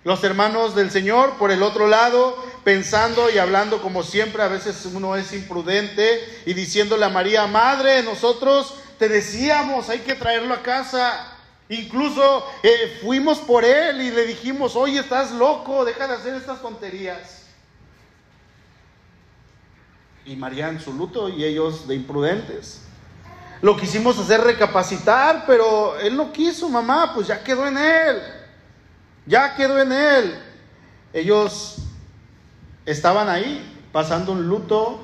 Los 0.03 0.23
hermanos 0.23 0.75
del 0.75 0.91
Señor, 0.91 1.39
por 1.39 1.49
el 1.49 1.63
otro 1.63 1.87
lado, 1.87 2.37
pensando 2.63 3.31
y 3.31 3.39
hablando 3.39 3.81
como 3.81 4.03
siempre, 4.03 4.43
a 4.43 4.47
veces 4.47 4.85
uno 4.93 5.15
es 5.15 5.33
imprudente 5.33 6.43
y 6.45 6.53
diciéndole 6.53 7.03
a 7.03 7.09
María, 7.09 7.47
Madre, 7.47 8.03
nosotros 8.03 8.75
te 8.99 9.09
decíamos, 9.09 9.89
hay 9.89 10.01
que 10.01 10.13
traerlo 10.13 10.53
a 10.53 10.61
casa. 10.61 11.31
Incluso 11.69 12.45
eh, 12.61 12.99
fuimos 13.01 13.39
por 13.39 13.65
él 13.65 14.01
y 14.01 14.11
le 14.11 14.27
dijimos, 14.27 14.75
oye, 14.75 14.99
estás 14.99 15.31
loco, 15.31 15.83
deja 15.83 16.07
de 16.07 16.13
hacer 16.13 16.35
estas 16.35 16.61
tonterías. 16.61 17.43
Y 20.25 20.35
María 20.35 20.69
en 20.69 20.79
su 20.79 20.93
luto 20.93 21.29
y 21.29 21.43
ellos 21.43 21.87
de 21.87 21.95
imprudentes. 21.95 22.81
Lo 23.61 23.77
quisimos 23.77 24.19
hacer 24.19 24.41
recapacitar, 24.41 25.45
pero 25.47 25.97
él 25.99 26.15
no 26.15 26.31
quiso, 26.31 26.69
mamá, 26.69 27.13
pues 27.15 27.27
ya 27.27 27.43
quedó 27.43 27.67
en 27.67 27.77
él. 27.77 28.21
Ya 29.25 29.55
quedó 29.55 29.79
en 29.79 29.91
él. 29.91 30.39
Ellos 31.13 31.77
estaban 32.85 33.27
ahí 33.27 33.87
pasando 33.91 34.33
un 34.33 34.47
luto, 34.47 34.99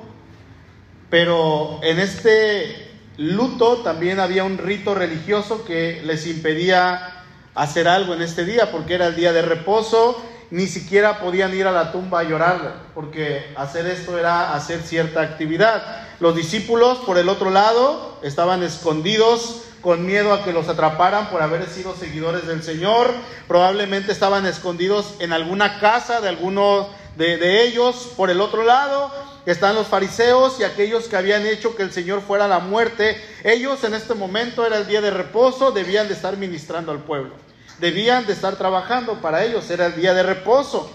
pero 1.10 1.80
en 1.82 2.00
este 2.00 2.91
luto 3.22 3.78
también 3.78 4.20
había 4.20 4.44
un 4.44 4.58
rito 4.58 4.96
religioso 4.96 5.64
que 5.64 6.02
les 6.04 6.26
impedía 6.26 7.24
hacer 7.54 7.88
algo 7.88 8.14
en 8.14 8.22
este 8.22 8.46
día, 8.46 8.72
porque 8.72 8.96
era 8.96 9.08
el 9.08 9.16
día 9.16 9.32
de 9.32 9.44
reposo, 9.44 10.20
ni 10.50 10.66
siquiera 10.66 11.20
podían 11.20 11.56
ir 11.56 11.68
a 11.68 11.72
la 11.72 11.92
tumba 11.92 12.22
a 12.22 12.24
llorar, 12.24 12.84
porque 12.96 13.54
hacer 13.56 13.86
esto 13.86 14.18
era 14.18 14.54
hacer 14.54 14.82
cierta 14.82 15.22
actividad. 15.22 16.08
Los 16.20 16.36
discípulos, 16.36 16.98
por 17.00 17.18
el 17.18 17.30
otro 17.30 17.52
lado, 17.52 18.18
estaban 18.24 18.64
escondidos 18.64 19.64
con 19.82 20.06
miedo 20.06 20.34
a 20.34 20.44
que 20.44 20.54
los 20.54 20.68
atraparan 20.68 21.30
por 21.30 21.42
haber 21.42 21.68
sido 21.68 21.96
seguidores 21.96 22.48
del 22.48 22.64
Señor, 22.64 23.12
probablemente 23.48 24.12
estaban 24.12 24.46
escondidos 24.46 25.16
en 25.20 25.32
alguna 25.34 25.80
casa 25.80 26.22
de 26.22 26.30
alguno 26.30 26.90
de, 27.18 27.38
de 27.38 27.66
ellos, 27.66 28.14
por 28.16 28.30
el 28.30 28.42
otro 28.42 28.64
lado, 28.64 29.12
están 29.46 29.76
los 29.76 29.88
fariseos 29.88 30.60
y 30.60 30.64
aquellos 30.64 31.08
que 31.08 31.18
habían 31.18 31.46
hecho 31.46 31.76
que 31.76 31.84
el 31.84 31.92
Señor 31.92 32.22
fuera 32.22 32.48
la 32.48 32.60
muerte. 32.60 33.20
Ellos 33.44 33.84
en 33.84 33.94
este 33.94 34.14
momento 34.14 34.66
era 34.66 34.78
el 34.78 34.88
día 34.88 35.02
de 35.02 35.12
reposo, 35.12 35.72
debían 35.72 36.08
de 36.08 36.14
estar 36.14 36.38
ministrando 36.38 36.92
al 36.92 37.00
pueblo. 37.00 37.32
Debían 37.80 38.28
de 38.28 38.34
estar 38.34 38.56
trabajando 38.58 39.22
para 39.22 39.44
ellos, 39.44 39.70
era 39.72 39.88
el 39.88 39.96
día 39.96 40.14
de 40.14 40.24
reposo. 40.24 40.92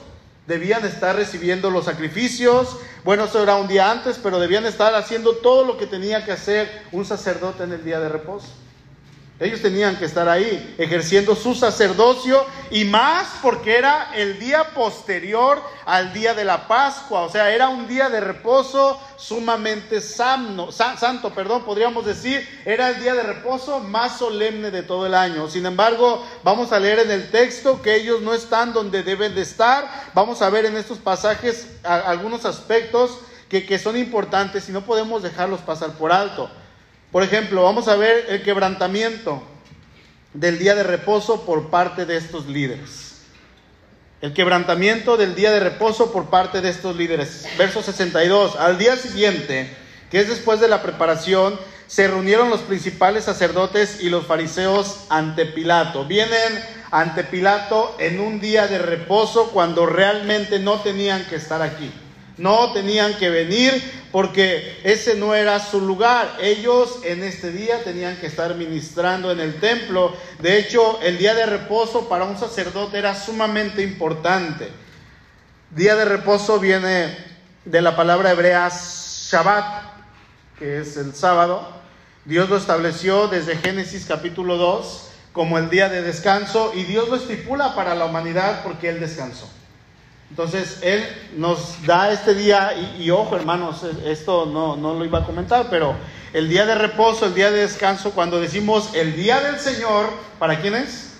Debían 0.46 0.82
de 0.82 0.88
estar 0.88 1.16
recibiendo 1.16 1.70
los 1.70 1.86
sacrificios. 1.86 2.76
Bueno, 3.02 3.24
eso 3.24 3.42
era 3.42 3.56
un 3.56 3.66
día 3.66 3.90
antes, 3.90 4.20
pero 4.22 4.38
debían 4.38 4.62
de 4.62 4.68
estar 4.68 4.94
haciendo 4.94 5.36
todo 5.38 5.64
lo 5.64 5.76
que 5.76 5.86
tenía 5.86 6.24
que 6.24 6.30
hacer 6.30 6.70
un 6.92 7.04
sacerdote 7.04 7.64
en 7.64 7.72
el 7.72 7.84
día 7.84 7.98
de 7.98 8.08
reposo. 8.08 8.46
Ellos 9.38 9.61
tenían 9.61 9.97
que 9.97 10.07
estar 10.07 10.31
ahí 10.31 10.75
ejerciendo 10.78 11.37
su 11.37 11.55
sacerdocio 11.55 12.43
y 12.71 12.87
más 12.87 13.26
porque 13.43 13.76
era 13.76 14.12
el 14.14 14.38
día 14.38 14.71
posterior 14.75 15.62
al 15.85 16.14
día 16.14 16.33
de 16.33 16.47
la 16.47 16.66
Pascua, 16.66 17.21
o 17.21 17.28
sea, 17.28 17.50
era 17.50 17.69
un 17.69 17.87
día 17.87 18.09
de 18.09 18.21
reposo 18.21 18.99
sumamente 19.19 20.00
santo, 20.00 21.35
perdón, 21.35 21.64
podríamos 21.64 22.07
decir, 22.07 22.49
era 22.64 22.88
el 22.88 23.00
día 23.02 23.14
de 23.14 23.25
reposo 23.25 23.81
más 23.81 24.19
solemne 24.19 24.71
de 24.71 24.83
todo 24.83 25.05
el 25.05 25.14
año. 25.14 25.50
Sin 25.50 25.66
embargo, 25.66 26.26
vamos 26.43 26.73
a 26.73 26.81
leer 26.81 27.00
en 27.00 27.11
el 27.11 27.31
texto 27.31 27.83
que 27.83 27.95
ellos 27.95 28.23
no 28.23 28.33
están 28.33 28.73
donde 28.73 29.02
deben 29.02 29.35
de 29.35 29.43
estar. 29.43 30.11
Vamos 30.14 30.40
a 30.40 30.49
ver 30.49 30.64
en 30.64 30.76
estos 30.78 30.97
pasajes 30.97 31.69
algunos 31.85 32.47
aspectos 32.47 33.19
que, 33.50 33.66
que 33.66 33.78
son 33.78 33.99
importantes 33.99 34.66
y 34.71 34.73
no 34.73 34.81
podemos 34.81 35.23
dejarlos 35.23 35.61
pasar 35.61 35.90
por 35.90 36.11
alto. 36.11 36.50
Por 37.12 37.22
ejemplo, 37.22 37.62
vamos 37.62 37.88
a 37.88 37.96
ver 37.96 38.26
el 38.28 38.42
quebrantamiento 38.42 39.42
del 40.34 40.58
día 40.58 40.75
de 40.75 40.82
reposo 40.82 41.46
por 41.46 41.70
parte 41.70 42.04
de 42.04 42.16
estos 42.16 42.46
líderes. 42.46 43.22
El 44.20 44.32
quebrantamiento 44.32 45.16
del 45.16 45.34
día 45.34 45.50
de 45.50 45.60
reposo 45.60 46.12
por 46.12 46.26
parte 46.26 46.60
de 46.60 46.70
estos 46.70 46.96
líderes. 46.96 47.46
Verso 47.58 47.82
62. 47.82 48.56
Al 48.56 48.78
día 48.78 48.96
siguiente, 48.96 49.70
que 50.10 50.20
es 50.20 50.28
después 50.28 50.58
de 50.58 50.68
la 50.68 50.82
preparación, 50.82 51.58
se 51.86 52.08
reunieron 52.08 52.50
los 52.50 52.60
principales 52.60 53.25
sacerdotes 53.25 54.00
y 54.00 54.10
los 54.10 54.26
fariseos 54.26 55.04
ante 55.08 55.46
Pilato. 55.46 56.04
Vienen 56.04 56.64
ante 56.90 57.25
Pilato 57.25 57.94
en 57.98 58.20
un 58.20 58.40
día 58.40 58.66
de 58.66 58.78
reposo 58.78 59.50
cuando 59.52 59.86
realmente 59.86 60.58
no 60.58 60.80
tenían 60.80 61.25
que 61.26 61.36
estar 61.36 61.62
aquí. 61.62 61.92
No 62.38 62.73
tenían 62.73 63.14
que 63.14 63.31
venir 63.31 63.73
porque 64.12 64.78
ese 64.85 65.14
no 65.14 65.35
era 65.35 65.59
su 65.59 65.81
lugar. 65.81 66.37
Ellos 66.40 67.00
en 67.02 67.23
este 67.23 67.50
día 67.50 67.83
tenían 67.83 68.16
que 68.16 68.26
estar 68.26 68.55
ministrando 68.55 69.33
en 69.33 69.40
el 69.40 69.59
templo. 69.59 70.14
De 70.40 70.59
hecho, 70.59 71.00
el 71.00 71.16
día 71.16 71.35
de 71.35 71.47
reposo 71.47 72.09
para 72.09 72.25
un 72.25 72.38
sacerdote 72.38 72.99
era 72.99 73.14
sumamente 73.14 73.83
importante. 73.83 74.69
Día 75.71 75.97
de 75.97 76.05
reposo 76.05 76.61
viene 76.61 77.16
de 77.64 77.83
la 77.83 77.97
palabra 77.97 78.33
hebrea 78.33 78.71
Shabbat, 78.71 79.85
que 80.59 80.81
es 80.81 80.97
el 80.97 81.14
sábado. 81.14 81.66
Dios 82.26 82.49
lo 82.50 82.57
estableció 82.57 83.28
desde 83.28 83.57
Génesis 83.57 84.05
capítulo 84.07 84.57
2 84.57 85.02
como 85.33 85.59
el 85.59 85.69
día 85.69 85.88
de 85.88 86.02
descanso 86.02 86.73
y 86.75 86.85
Dios 86.85 87.09
lo 87.09 87.16
estipula 87.16 87.75
para 87.75 87.95
la 87.95 88.07
humanidad 88.07 88.62
porque 88.64 88.88
Él 88.88 89.00
descansó. 89.00 89.49
Entonces, 90.30 90.80
Él 90.83 91.04
nos 91.37 91.85
da 91.87 92.12
este 92.12 92.35
día, 92.35 92.73
y, 92.99 93.11
ojo 93.11 93.37
hermanos, 93.37 93.85
esto 94.04 94.47
no, 94.47 94.76
no, 94.76 94.95
lo 94.95 95.04
iba 95.04 95.21
a 95.21 95.25
comentar, 95.25 95.68
pero 95.71 95.95
el 96.33 96.49
día 96.49 96.66
de 96.66 96.75
reposo, 96.75 97.26
el 97.26 97.35
día 97.35 97.50
de 97.50 97.61
descanso, 97.61 98.11
cuando 98.11 98.40
decimos 98.40 98.95
el 98.95 99.14
día 99.14 99.40
del 99.40 99.59
Señor, 99.59 100.11
¿para 100.38 100.61
quién 100.61 100.75
es? 100.75 101.14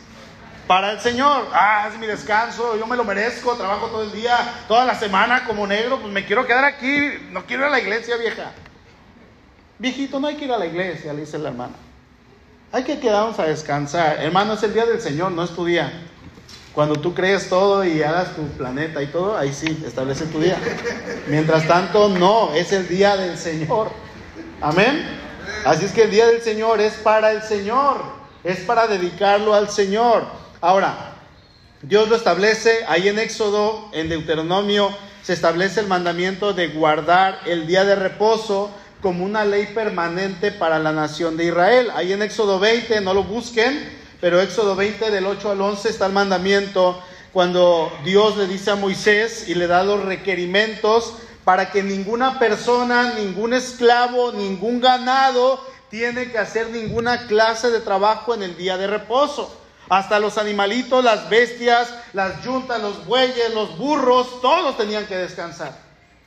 Para 0.67 0.93
el 0.93 1.01
Señor. 1.01 1.47
Ah, 1.53 1.89
es 1.93 1.99
mi 1.99 2.07
descanso, 2.07 2.77
yo 2.77 2.87
me 2.87 2.97
lo 2.97 3.05
merezco, 3.05 3.55
trabajo 3.55 3.87
todo 3.87 4.03
el 4.03 4.13
día, 4.13 4.37
toda 4.67 4.85
la 4.85 4.97
semana 4.97 5.45
como 5.45 5.67
negro, 5.67 6.01
pues 6.01 6.13
me 6.13 6.25
quiero 6.27 6.45
quedar 6.45 6.65
aquí, 6.65 7.13
no 7.31 7.47
quiero 7.47 7.63
ir 7.63 7.69
a 7.69 7.71
la 7.71 7.81
iglesia 7.81 8.17
vieja. 8.17 8.51
Viejito, 9.79 10.19
no 10.19 10.27
hay 10.27 10.37
que 10.37 10.47
ir 10.47 10.53
a 10.53 10.59
la 10.59 10.67
iglesia, 10.67 11.13
le 11.13 11.21
dice 11.21 11.39
la 11.39 11.51
hermana. 11.51 11.75
Hay 12.73 12.83
que 12.83 12.99
quedarnos 12.99 13.39
a 13.39 13.45
descansar. 13.45 14.19
Hermano, 14.21 14.55
es 14.55 14.63
el 14.65 14.75
día 14.75 14.85
del 14.85 15.01
Señor, 15.01 15.31
no 15.33 15.45
es 15.45 15.51
tu 15.51 15.65
día. 15.65 15.93
Cuando 16.77 16.97
tú 16.97 17.15
crees 17.15 17.49
todo 17.49 17.87
y 17.87 18.03
hagas 18.03 18.37
tu 18.37 18.47
planeta 18.49 19.03
y 19.03 19.07
todo, 19.07 19.35
ahí 19.39 19.51
sí, 19.51 19.83
establece 19.87 20.27
tu 20.27 20.41
día. 20.41 20.59
Mientras 21.27 21.67
tanto, 21.67 22.11
no, 22.11 22.53
es 22.53 22.71
el 22.71 22.87
día 22.87 23.17
del 23.17 23.39
Señor. 23.39 23.91
Amén. 24.61 25.07
Así 25.65 25.87
es 25.87 25.93
que 25.93 26.03
el 26.03 26.11
día 26.11 26.27
del 26.27 26.43
Señor 26.43 26.83
es 26.83 26.93
para 26.93 27.33
el 27.33 27.41
Señor, 27.41 28.03
es 28.45 28.59
para 28.59 28.87
dedicarlo 28.89 29.55
al 29.55 29.71
Señor. 29.71 30.27
Ahora, 30.61 31.15
Dios 31.81 32.11
lo 32.11 32.17
establece 32.17 32.85
ahí 32.89 33.09
en 33.09 33.21
Éxodo, 33.21 33.89
en 33.95 34.11
Deuteronomio, 34.11 34.95
se 35.23 35.33
establece 35.33 35.81
el 35.81 35.87
mandamiento 35.87 36.53
de 36.53 36.69
guardar 36.69 37.41
el 37.47 37.67
día 37.67 37.87
de 37.87 37.95
reposo 37.95 38.71
como 39.01 39.25
una 39.25 39.47
ley 39.47 39.65
permanente 39.75 40.53
para 40.53 40.79
la 40.79 40.93
nación 40.93 41.39
de 41.39 41.47
Israel. 41.47 41.89
Ahí 41.95 42.13
en 42.13 42.21
Éxodo 42.21 42.59
20, 42.59 43.01
no 43.01 43.15
lo 43.15 43.25
busquen, 43.25 44.05
pero 44.21 44.41
Éxodo 44.41 44.77
20 44.77 45.11
del 45.11 45.27
8 45.27 45.51
al 45.51 45.61
11 45.61 45.89
está 45.89 46.07
el 46.07 46.13
mandamiento 46.13 47.03
cuando 47.33 47.93
Dios 48.05 48.37
le 48.37 48.47
dice 48.47 48.71
a 48.71 48.77
Moisés 48.77 49.49
y 49.49 49.55
le 49.55 49.67
da 49.67 49.85
los 49.85 50.03
requerimientos 50.05 51.15
para 51.45 51.71
que 51.71 51.83
ninguna 51.83 52.39
persona, 52.39 53.15
ningún 53.15 53.53
esclavo, 53.53 54.33
ningún 54.33 54.81
ganado 54.81 55.65
tiene 55.91 56.33
que 56.33 56.39
hacer 56.39 56.71
ninguna 56.71 57.27
clase 57.27 57.71
de 57.71 57.81
trabajo 57.81 58.35
en 58.35 58.43
el 58.43 58.57
día 58.57 58.77
de 58.77 58.87
reposo. 58.87 59.55
Hasta 59.89 60.19
los 60.19 60.39
animalitos, 60.39 61.05
las 61.05 61.31
bestias, 61.31 61.95
las 62.13 62.43
yuntas, 62.43 62.83
los 62.83 63.07
bueyes, 63.07 63.55
los 63.55 63.79
burros, 63.79 64.41
todos 64.43 64.77
tenían 64.77 65.07
que 65.07 65.17
descansar. 65.17 65.86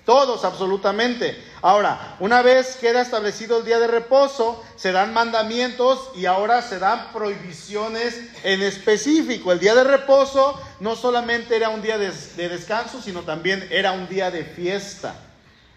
Todos 0.09 0.43
absolutamente. 0.43 1.39
Ahora, 1.61 2.15
una 2.19 2.41
vez 2.41 2.77
queda 2.77 2.99
establecido 2.99 3.59
el 3.59 3.63
día 3.63 3.77
de 3.77 3.85
reposo, 3.85 4.59
se 4.75 4.91
dan 4.91 5.13
mandamientos 5.13 6.09
y 6.15 6.25
ahora 6.25 6.63
se 6.63 6.79
dan 6.79 7.13
prohibiciones 7.13 8.19
en 8.41 8.63
específico. 8.63 9.51
El 9.51 9.59
día 9.59 9.75
de 9.75 9.83
reposo 9.83 10.59
no 10.79 10.95
solamente 10.95 11.55
era 11.55 11.69
un 11.69 11.83
día 11.83 11.99
de, 11.99 12.11
de 12.35 12.49
descanso, 12.49 13.03
sino 13.03 13.21
también 13.21 13.67
era 13.69 13.91
un 13.91 14.09
día 14.09 14.31
de 14.31 14.45
fiesta. 14.45 15.13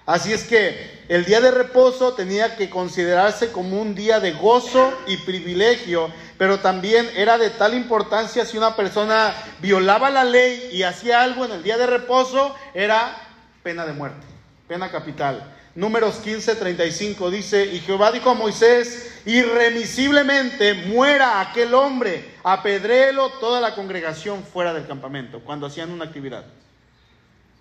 Así 0.07 0.33
es 0.33 0.45
que 0.45 1.05
el 1.09 1.27
día 1.27 1.43
de 1.43 1.51
reposo 1.51 2.15
tenía 2.15 2.57
que 2.57 2.71
considerarse 2.71 3.53
como 3.53 3.83
un 3.83 3.95
día 3.95 4.19
de 4.19 4.33
gozo 4.33 4.95
y 5.09 5.19
privilegio, 5.19 6.11
pero 6.39 6.59
también 6.59 7.07
era 7.17 7.37
de 7.37 7.51
tal 7.51 7.75
importancia 7.75 8.47
si 8.47 8.57
una 8.57 8.77
persona 8.77 9.35
violaba 9.61 10.09
la 10.09 10.25
ley 10.25 10.71
y 10.73 10.85
hacía 10.85 11.21
algo 11.21 11.45
en 11.45 11.53
el 11.53 11.63
día 11.63 11.77
de 11.77 11.87
reposo, 11.87 12.57
era 12.73 13.15
pena 13.63 13.87
de 13.87 13.93
muerte, 13.93 14.27
pena 14.69 14.91
capital. 14.91 15.57
Números 15.75 16.17
15, 16.17 16.57
35 16.57 17.31
dice, 17.31 17.65
y 17.65 17.81
Jehová 17.81 18.13
dijo 18.13 18.31
a 18.31 18.35
Moisés, 18.35 19.21
irremisiblemente 19.25 20.75
muera 20.75 21.41
aquel 21.41 21.73
hombre, 21.73 22.35
apedréelo 22.45 23.31
toda 23.41 23.61
la 23.61 23.75
congregación 23.75 24.45
fuera 24.45 24.75
del 24.75 24.87
campamento, 24.87 25.41
cuando 25.41 25.67
hacían 25.67 25.91
una 25.91 26.05
actividad. 26.05 26.45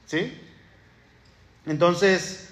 ¿Sí? 0.08 0.38
Entonces, 1.66 2.50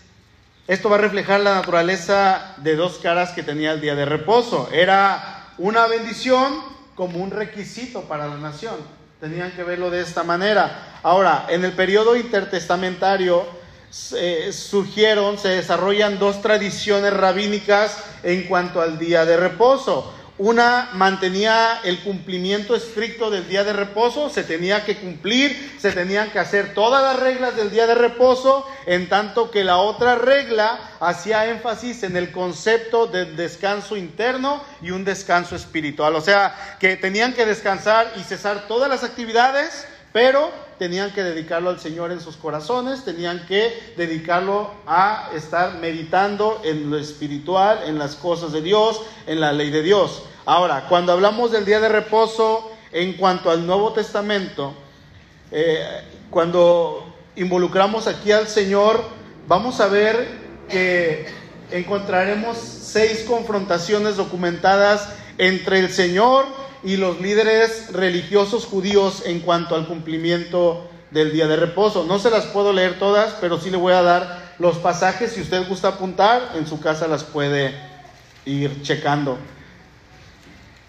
esto 0.67 0.89
va 0.89 0.95
a 0.95 0.99
reflejar 0.99 1.41
la 1.41 1.55
naturaleza 1.55 2.53
de 2.57 2.75
dos 2.75 2.99
caras 2.99 3.31
que 3.31 3.43
tenía 3.43 3.71
el 3.73 3.81
día 3.81 3.95
de 3.95 4.05
reposo. 4.05 4.69
Era 4.71 5.47
una 5.57 5.87
bendición 5.87 6.61
como 6.95 7.17
un 7.19 7.31
requisito 7.31 8.03
para 8.03 8.27
la 8.27 8.37
nación. 8.37 8.75
Tenían 9.19 9.51
que 9.51 9.63
verlo 9.63 9.89
de 9.89 9.99
esta 9.99 10.23
manera. 10.23 10.99
Ahora, 11.03 11.45
en 11.49 11.65
el 11.65 11.73
periodo 11.73 12.15
intertestamentario 12.15 13.45
surgieron, 13.91 15.37
se 15.37 15.49
desarrollan 15.49 16.19
dos 16.19 16.41
tradiciones 16.41 17.11
rabínicas 17.11 17.97
en 18.23 18.43
cuanto 18.43 18.81
al 18.81 18.97
día 18.97 19.25
de 19.25 19.35
reposo. 19.35 20.13
Una 20.39 20.91
mantenía 20.93 21.81
el 21.83 21.99
cumplimiento 21.99 22.73
estricto 22.73 23.29
del 23.29 23.49
día 23.49 23.65
de 23.65 23.73
reposo, 23.73 24.29
se 24.29 24.45
tenía 24.45 24.85
que 24.85 24.95
cumplir, 24.95 25.75
se 25.77 25.91
tenían 25.91 26.31
que 26.31 26.39
hacer 26.39 26.73
todas 26.73 27.03
las 27.03 27.19
reglas 27.19 27.57
del 27.57 27.71
día 27.71 27.85
de 27.87 27.95
reposo, 27.95 28.65
en 28.85 29.09
tanto 29.09 29.51
que 29.51 29.65
la 29.65 29.79
otra 29.79 30.15
regla 30.15 30.79
hacía 31.01 31.47
énfasis 31.47 32.03
en 32.03 32.15
el 32.15 32.31
concepto 32.31 33.05
de 33.07 33.25
descanso 33.25 33.97
interno 33.97 34.63
y 34.81 34.91
un 34.91 35.03
descanso 35.03 35.57
espiritual. 35.57 36.15
O 36.15 36.21
sea, 36.21 36.77
que 36.79 36.95
tenían 36.95 37.33
que 37.33 37.45
descansar 37.45 38.13
y 38.15 38.23
cesar 38.23 38.65
todas 38.69 38.89
las 38.89 39.03
actividades, 39.03 39.85
pero 40.13 40.68
tenían 40.79 41.11
que 41.11 41.21
dedicarlo 41.21 41.69
al 41.69 41.79
Señor 41.79 42.11
en 42.11 42.21
sus 42.21 42.37
corazones, 42.37 43.03
tenían 43.03 43.45
que 43.45 43.93
dedicarlo 43.97 44.71
a 44.87 45.29
estar 45.35 45.75
meditando 45.75 46.61
en 46.63 46.89
lo 46.89 46.97
espiritual, 46.97 47.81
en 47.85 47.99
las 47.99 48.15
cosas 48.15 48.53
de 48.53 48.61
Dios, 48.61 49.01
en 49.27 49.41
la 49.41 49.51
ley 49.51 49.69
de 49.69 49.83
Dios. 49.83 50.23
Ahora, 50.45 50.85
cuando 50.87 51.11
hablamos 51.11 51.51
del 51.51 51.65
día 51.65 51.81
de 51.81 51.89
reposo 51.89 52.71
en 52.93 53.13
cuanto 53.13 53.51
al 53.51 53.67
Nuevo 53.67 53.91
Testamento, 53.91 54.73
eh, 55.51 55.85
cuando 56.29 57.13
involucramos 57.35 58.07
aquí 58.07 58.31
al 58.31 58.47
Señor, 58.47 59.03
vamos 59.47 59.81
a 59.81 59.87
ver 59.87 60.39
que 60.69 61.27
encontraremos 61.71 62.57
seis 62.57 63.25
confrontaciones 63.27 64.15
documentadas 64.15 65.09
entre 65.37 65.79
el 65.79 65.91
Señor 65.91 66.45
y 66.83 66.97
los 66.97 67.19
líderes 67.21 67.91
religiosos 67.91 68.65
judíos 68.65 69.23
en 69.25 69.41
cuanto 69.41 69.75
al 69.75 69.87
cumplimiento 69.87 70.89
del 71.11 71.31
día 71.31 71.47
de 71.47 71.55
reposo. 71.55 72.05
No 72.05 72.19
se 72.19 72.29
las 72.29 72.45
puedo 72.45 72.73
leer 72.73 72.99
todas, 72.99 73.35
pero 73.41 73.59
sí 73.59 73.69
le 73.69 73.77
voy 73.77 73.93
a 73.93 74.01
dar 74.01 74.53
los 74.59 74.77
pasajes. 74.77 75.33
Si 75.33 75.41
usted 75.41 75.67
gusta 75.67 75.89
apuntar, 75.89 76.53
en 76.55 76.67
su 76.67 76.79
casa 76.79 77.07
las 77.07 77.23
puede 77.23 77.73
ir 78.45 78.81
checando. 78.81 79.37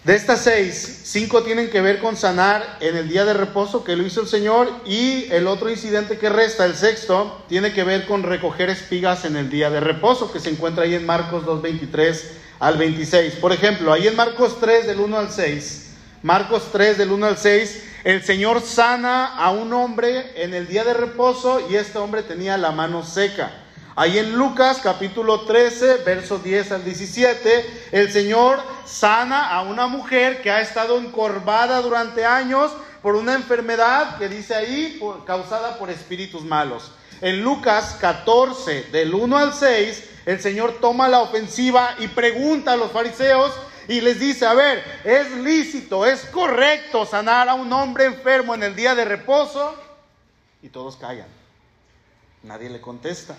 De 0.03 0.15
estas 0.15 0.41
seis, 0.41 1.01
cinco 1.03 1.43
tienen 1.43 1.69
que 1.69 1.79
ver 1.79 1.99
con 1.99 2.17
sanar 2.17 2.77
en 2.79 2.97
el 2.97 3.07
día 3.07 3.23
de 3.23 3.33
reposo 3.33 3.83
que 3.83 3.95
lo 3.95 4.03
hizo 4.03 4.21
el 4.21 4.27
Señor 4.27 4.67
y 4.83 5.31
el 5.31 5.45
otro 5.45 5.69
incidente 5.69 6.17
que 6.17 6.27
resta, 6.27 6.65
el 6.65 6.75
sexto, 6.75 7.43
tiene 7.47 7.71
que 7.71 7.83
ver 7.83 8.07
con 8.07 8.23
recoger 8.23 8.71
espigas 8.71 9.25
en 9.25 9.35
el 9.35 9.51
día 9.51 9.69
de 9.69 9.79
reposo 9.79 10.31
que 10.31 10.39
se 10.39 10.49
encuentra 10.49 10.85
ahí 10.85 10.95
en 10.95 11.05
Marcos 11.05 11.43
2.23 11.45 12.19
al 12.61 12.77
26. 12.77 13.33
Por 13.35 13.51
ejemplo, 13.51 13.91
ahí 13.91 14.07
en 14.07 14.15
Marcos 14.15 14.59
3 14.61 14.87
del 14.87 14.99
1 14.99 15.17
al 15.17 15.31
6, 15.31 15.89
Marcos 16.21 16.69
3 16.71 16.99
del 16.99 17.11
1 17.11 17.25
al 17.25 17.37
6, 17.37 17.83
el 18.03 18.23
Señor 18.23 18.61
sana 18.61 19.35
a 19.35 19.49
un 19.49 19.73
hombre 19.73 20.31
en 20.35 20.53
el 20.53 20.67
día 20.67 20.83
de 20.83 20.93
reposo 20.93 21.67
y 21.69 21.75
este 21.75 21.97
hombre 21.97 22.21
tenía 22.21 22.57
la 22.57 22.71
mano 22.71 23.03
seca. 23.03 23.51
Ahí 23.95 24.19
en 24.19 24.33
Lucas 24.33 24.79
capítulo 24.81 25.41
13, 25.41 25.97
verso 26.05 26.37
10 26.37 26.71
al 26.71 26.85
17, 26.85 27.65
el 27.91 28.11
Señor 28.11 28.59
sana 28.85 29.49
a 29.49 29.63
una 29.63 29.87
mujer 29.87 30.43
que 30.43 30.51
ha 30.51 30.61
estado 30.61 30.99
encorvada 30.99 31.81
durante 31.81 32.25
años 32.25 32.71
por 33.01 33.15
una 33.15 33.33
enfermedad 33.33 34.17
que 34.19 34.29
dice 34.29 34.53
ahí 34.53 35.01
causada 35.25 35.79
por 35.79 35.89
espíritus 35.89 36.43
malos. 36.43 36.91
En 37.21 37.43
Lucas 37.43 37.97
14, 37.99 38.83
del 38.91 39.13
1 39.15 39.37
al 39.37 39.53
6, 39.53 40.10
el 40.25 40.39
Señor 40.39 40.77
toma 40.79 41.07
la 41.07 41.19
ofensiva 41.19 41.95
y 41.99 42.07
pregunta 42.07 42.73
a 42.73 42.77
los 42.77 42.91
fariseos 42.91 43.51
y 43.87 44.01
les 44.01 44.19
dice, 44.19 44.45
a 44.45 44.53
ver, 44.53 44.83
¿es 45.03 45.31
lícito, 45.31 46.05
es 46.05 46.25
correcto 46.25 47.05
sanar 47.05 47.49
a 47.49 47.55
un 47.55 47.71
hombre 47.73 48.05
enfermo 48.05 48.53
en 48.55 48.63
el 48.63 48.75
día 48.75 48.95
de 48.95 49.05
reposo? 49.05 49.75
Y 50.61 50.69
todos 50.69 50.95
callan. 50.95 51.27
Nadie 52.43 52.69
le 52.69 52.79
contesta. 52.79 53.35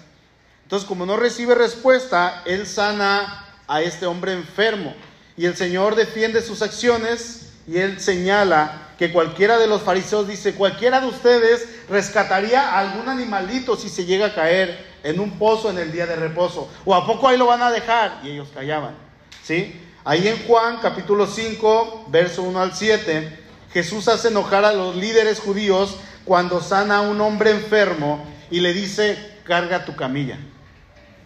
Entonces, 0.64 0.88
como 0.88 1.06
no 1.06 1.16
recibe 1.16 1.54
respuesta, 1.54 2.42
él 2.44 2.66
sana 2.66 3.56
a 3.68 3.82
este 3.82 4.06
hombre 4.06 4.32
enfermo. 4.32 4.94
Y 5.36 5.46
el 5.46 5.56
Señor 5.56 5.94
defiende 5.94 6.42
sus 6.42 6.62
acciones 6.62 7.52
y 7.66 7.78
él 7.78 8.00
señala 8.00 8.88
que 8.98 9.12
cualquiera 9.12 9.58
de 9.58 9.66
los 9.66 9.82
fariseos 9.82 10.28
dice, 10.28 10.54
cualquiera 10.54 11.00
de 11.00 11.06
ustedes 11.06 11.68
rescataría 11.88 12.68
a 12.68 12.80
algún 12.80 13.08
animalito 13.08 13.76
si 13.76 13.88
se 13.88 14.04
llega 14.04 14.26
a 14.26 14.34
caer 14.34 14.91
en 15.02 15.20
un 15.20 15.38
pozo 15.38 15.70
en 15.70 15.78
el 15.78 15.92
día 15.92 16.06
de 16.06 16.16
reposo. 16.16 16.70
¿O 16.84 16.94
a 16.94 17.06
poco 17.06 17.28
ahí 17.28 17.36
lo 17.36 17.46
van 17.46 17.62
a 17.62 17.70
dejar? 17.70 18.20
Y 18.22 18.30
ellos 18.30 18.48
callaban. 18.54 18.94
¿Sí? 19.42 19.80
Ahí 20.04 20.26
en 20.28 20.46
Juan 20.46 20.78
capítulo 20.82 21.26
5, 21.26 22.06
verso 22.08 22.42
1 22.42 22.60
al 22.60 22.74
7, 22.74 23.38
Jesús 23.72 24.08
hace 24.08 24.28
enojar 24.28 24.64
a 24.64 24.72
los 24.72 24.96
líderes 24.96 25.40
judíos 25.40 25.96
cuando 26.24 26.60
sana 26.60 26.98
a 26.98 27.00
un 27.02 27.20
hombre 27.20 27.50
enfermo 27.50 28.24
y 28.50 28.60
le 28.60 28.72
dice, 28.72 29.38
carga 29.44 29.84
tu 29.84 29.94
camilla 29.96 30.38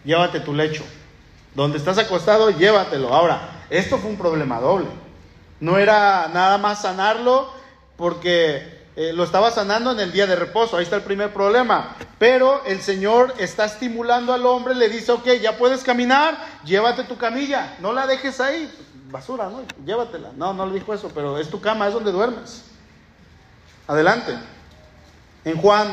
llévate 0.07 0.39
tu 0.39 0.53
lecho. 0.53 0.83
Donde 1.53 1.77
estás 1.77 1.97
acostado, 1.97 2.49
llévatelo. 2.49 3.13
Ahora, 3.13 3.65
esto 3.69 3.97
fue 3.97 4.09
un 4.09 4.17
problema 4.17 4.59
doble. 4.59 4.87
No 5.59 5.77
era 5.77 6.29
nada 6.33 6.57
más 6.57 6.81
sanarlo 6.81 7.51
porque 7.97 8.76
eh, 8.99 9.13
lo 9.13 9.23
estaba 9.23 9.51
sanando 9.51 9.91
en 9.91 9.99
el 9.99 10.11
día 10.11 10.25
de 10.25 10.35
reposo. 10.35 10.75
Ahí 10.75 10.83
está 10.83 10.95
el 10.95 11.03
primer 11.03 11.31
problema. 11.31 11.95
Pero 12.17 12.65
el 12.65 12.81
Señor 12.81 13.31
está 13.37 13.65
estimulando 13.65 14.33
al 14.33 14.43
hombre, 14.47 14.73
le 14.73 14.89
dice, 14.89 15.11
ok, 15.11 15.27
ya 15.39 15.55
puedes 15.55 15.83
caminar, 15.83 16.35
llévate 16.65 17.03
tu 17.03 17.15
camilla, 17.15 17.77
no 17.79 17.93
la 17.93 18.07
dejes 18.07 18.41
ahí. 18.41 18.73
Basura, 19.11 19.49
¿no? 19.49 19.61
Llévatela. 19.85 20.31
No, 20.35 20.51
no 20.55 20.65
le 20.65 20.73
dijo 20.73 20.95
eso, 20.95 21.11
pero 21.13 21.37
es 21.37 21.47
tu 21.47 21.61
cama, 21.61 21.87
es 21.87 21.93
donde 21.93 22.11
duermes. 22.11 22.63
Adelante. 23.85 24.33
En 25.45 25.57
Juan 25.57 25.87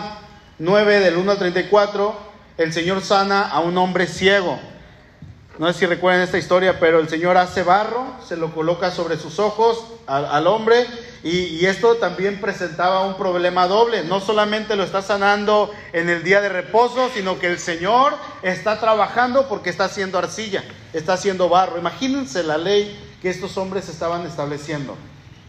9, 0.59 1.01
del 1.01 1.19
1 1.19 1.31
al 1.31 1.39
34, 1.39 2.17
el 2.57 2.73
Señor 2.73 3.03
sana 3.03 3.43
a 3.43 3.61
un 3.61 3.77
hombre 3.77 4.07
ciego. 4.07 4.59
No 5.59 5.71
sé 5.71 5.81
si 5.81 5.87
recuerdan 5.87 6.23
esta 6.23 6.39
historia, 6.39 6.81
pero 6.81 7.01
el 7.01 7.11
Señor 7.11 7.37
hace 7.37 7.65
barro, 7.65 8.17
se 8.27 8.39
lo 8.39 8.55
coloca 8.55 8.91
sobre 8.91 9.19
sus 9.19 9.39
ojos 9.39 9.85
al, 10.07 10.47
hombre 10.47 10.87
y, 11.25 11.65
esto 11.65 11.97
también 11.97 12.39
presentaba 12.39 13.07
un 13.07 13.17
problema 13.17 13.67
doble. 13.67 14.05
No 14.05 14.21
solamente 14.21 14.77
lo 14.77 14.85
está 14.85 15.01
sanando 15.01 15.73
en 15.95 16.11
el 16.11 16.23
día 16.23 16.43
de 16.43 16.51
reposo, 16.51 17.09
sino 17.15 17.39
que 17.39 17.47
el 17.47 17.59
Señor 17.59 18.15
está 18.43 18.79
trabajando 18.79 19.49
porque 19.49 19.71
está 19.71 19.87
haciendo 19.87 20.19
arcilla, 20.19 20.63
está 20.93 21.15
haciendo 21.15 21.49
barro. 21.49 21.79
Imagínense 21.79 22.43
la 22.43 22.59
ley 22.59 22.95
que 23.23 23.31
estos 23.31 23.57
hombres 23.57 23.89
estaban 23.89 24.27
estableciendo. 24.27 24.97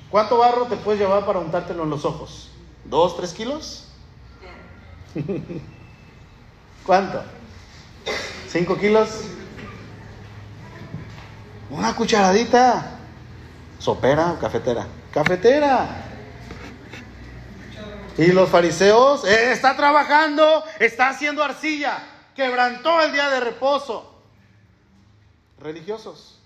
¿Cuánto 0.10 0.38
barro 0.38 0.66
te 0.68 0.78
puedes 0.78 1.02
llevar 1.02 1.26
para 1.26 1.40
untártelo 1.40 1.84
en 1.84 1.90
los 1.90 2.06
ojos? 2.06 2.52
¿Dos, 2.86 3.18
tres 3.18 3.34
kilos? 3.34 3.90
¿Cuánto? 6.86 7.22
¿Cinco 8.48 8.78
kilos? 8.78 9.10
Una 11.70 11.94
cucharadita. 11.94 12.92
¿Sopera 13.78 14.32
o 14.32 14.40
cafetera? 14.40 14.88
Cafetera. 15.16 15.88
Y 18.18 18.34
los 18.34 18.50
fariseos, 18.50 19.24
eh, 19.24 19.54
está 19.54 19.74
trabajando, 19.78 20.62
está 20.78 21.08
haciendo 21.08 21.42
arcilla, 21.42 22.00
quebrantó 22.36 23.02
el 23.02 23.14
día 23.14 23.30
de 23.30 23.40
reposo. 23.40 24.14
Religiosos, 25.58 26.38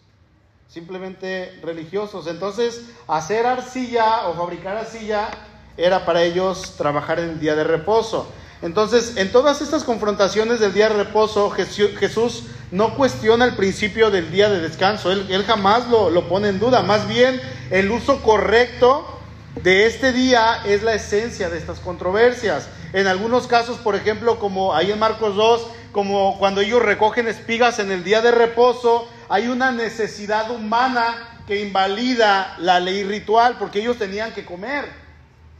simplemente 0.67 1.60
religiosos. 1.63 2.27
Entonces, 2.27 2.91
hacer 3.08 3.47
arcilla 3.47 4.27
o 4.27 4.36
fabricar 4.36 4.77
arcilla 4.77 5.32
era 5.75 6.05
para 6.05 6.21
ellos 6.21 6.75
trabajar 6.77 7.17
en 7.19 7.39
día 7.39 7.55
de 7.55 7.63
reposo. 7.63 8.32
Entonces, 8.62 9.15
en 9.15 9.32
todas 9.32 9.62
estas 9.62 9.84
confrontaciones 9.84 10.60
del 10.60 10.74
día 10.74 10.89
de 10.89 11.04
reposo, 11.04 11.50
Jesús 11.50 12.43
no 12.72 12.95
cuestiona 12.95 13.45
el 13.45 13.56
principio 13.56 14.12
del 14.12 14.32
día 14.32 14.50
de 14.50 14.60
descanso, 14.60 15.12
él, 15.12 15.43
jamás 15.48 15.88
lo, 15.89 16.10
lo, 16.10 16.28
pone 16.28 16.50
en 16.50 16.60
duda, 16.60 16.84
más 16.84 17.08
bien 17.08 17.41
el 17.72 17.89
uso 17.89 18.22
correcto 18.22 19.19
de 19.63 19.86
este 19.86 20.12
día 20.12 20.62
es 20.65 20.84
la 20.84 20.93
esencia 20.93 21.50
de 21.50 21.58
estas 21.58 21.80
controversias. 21.80 22.67
En 22.91 23.08
algunos 23.08 23.48
casos, 23.48 23.78
por 23.78 23.95
ejemplo, 23.95 24.39
como 24.39 24.76
ahí 24.76 24.91
en 24.91 25.00
Marcos 25.00 25.36
2, 25.36 25.67
como 25.91 26.38
cuando 26.38 26.62
ellos 26.62 26.82
recogen 26.82 27.28
espigas 27.28 27.80
en 27.80 27.91
el 27.91 28.04
día 28.04 28.22
de 28.22 28.32
reposo, 28.32 29.08
hay 29.30 29.48
una 29.48 29.72
necesidad 29.72 30.52
humana 30.52 31.39
que 31.48 31.62
invalida 31.62 32.56
la 32.60 32.80
ley 32.80 33.04
ritual 33.04 33.58
porque 33.58 33.80
ellos 33.80 33.98
tenían 33.98 34.34
que 34.34 34.45
comer 34.45 34.86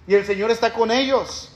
y 0.08 0.16
el 0.16 0.26
Señor 0.26 0.52
está 0.52 0.74
con 0.74 0.92
ellos. 0.92 1.50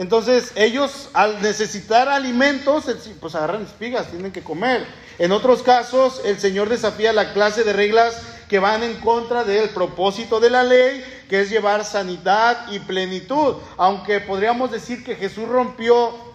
Entonces 0.00 0.52
ellos 0.54 1.10
al 1.12 1.42
necesitar 1.42 2.08
alimentos, 2.08 2.86
pues 3.20 3.34
agarran 3.34 3.64
espigas, 3.64 4.10
tienen 4.10 4.32
que 4.32 4.42
comer. 4.42 4.86
En 5.18 5.30
otros 5.30 5.62
casos, 5.62 6.22
el 6.24 6.40
Señor 6.40 6.70
desafía 6.70 7.12
la 7.12 7.34
clase 7.34 7.64
de 7.64 7.74
reglas 7.74 8.18
que 8.48 8.58
van 8.58 8.82
en 8.82 8.94
contra 9.00 9.44
del 9.44 9.68
propósito 9.68 10.40
de 10.40 10.48
la 10.48 10.62
ley, 10.62 11.04
que 11.28 11.42
es 11.42 11.50
llevar 11.50 11.84
sanidad 11.84 12.72
y 12.72 12.78
plenitud. 12.78 13.56
Aunque 13.76 14.20
podríamos 14.20 14.70
decir 14.70 15.04
que 15.04 15.16
Jesús 15.16 15.46
rompió 15.46 16.29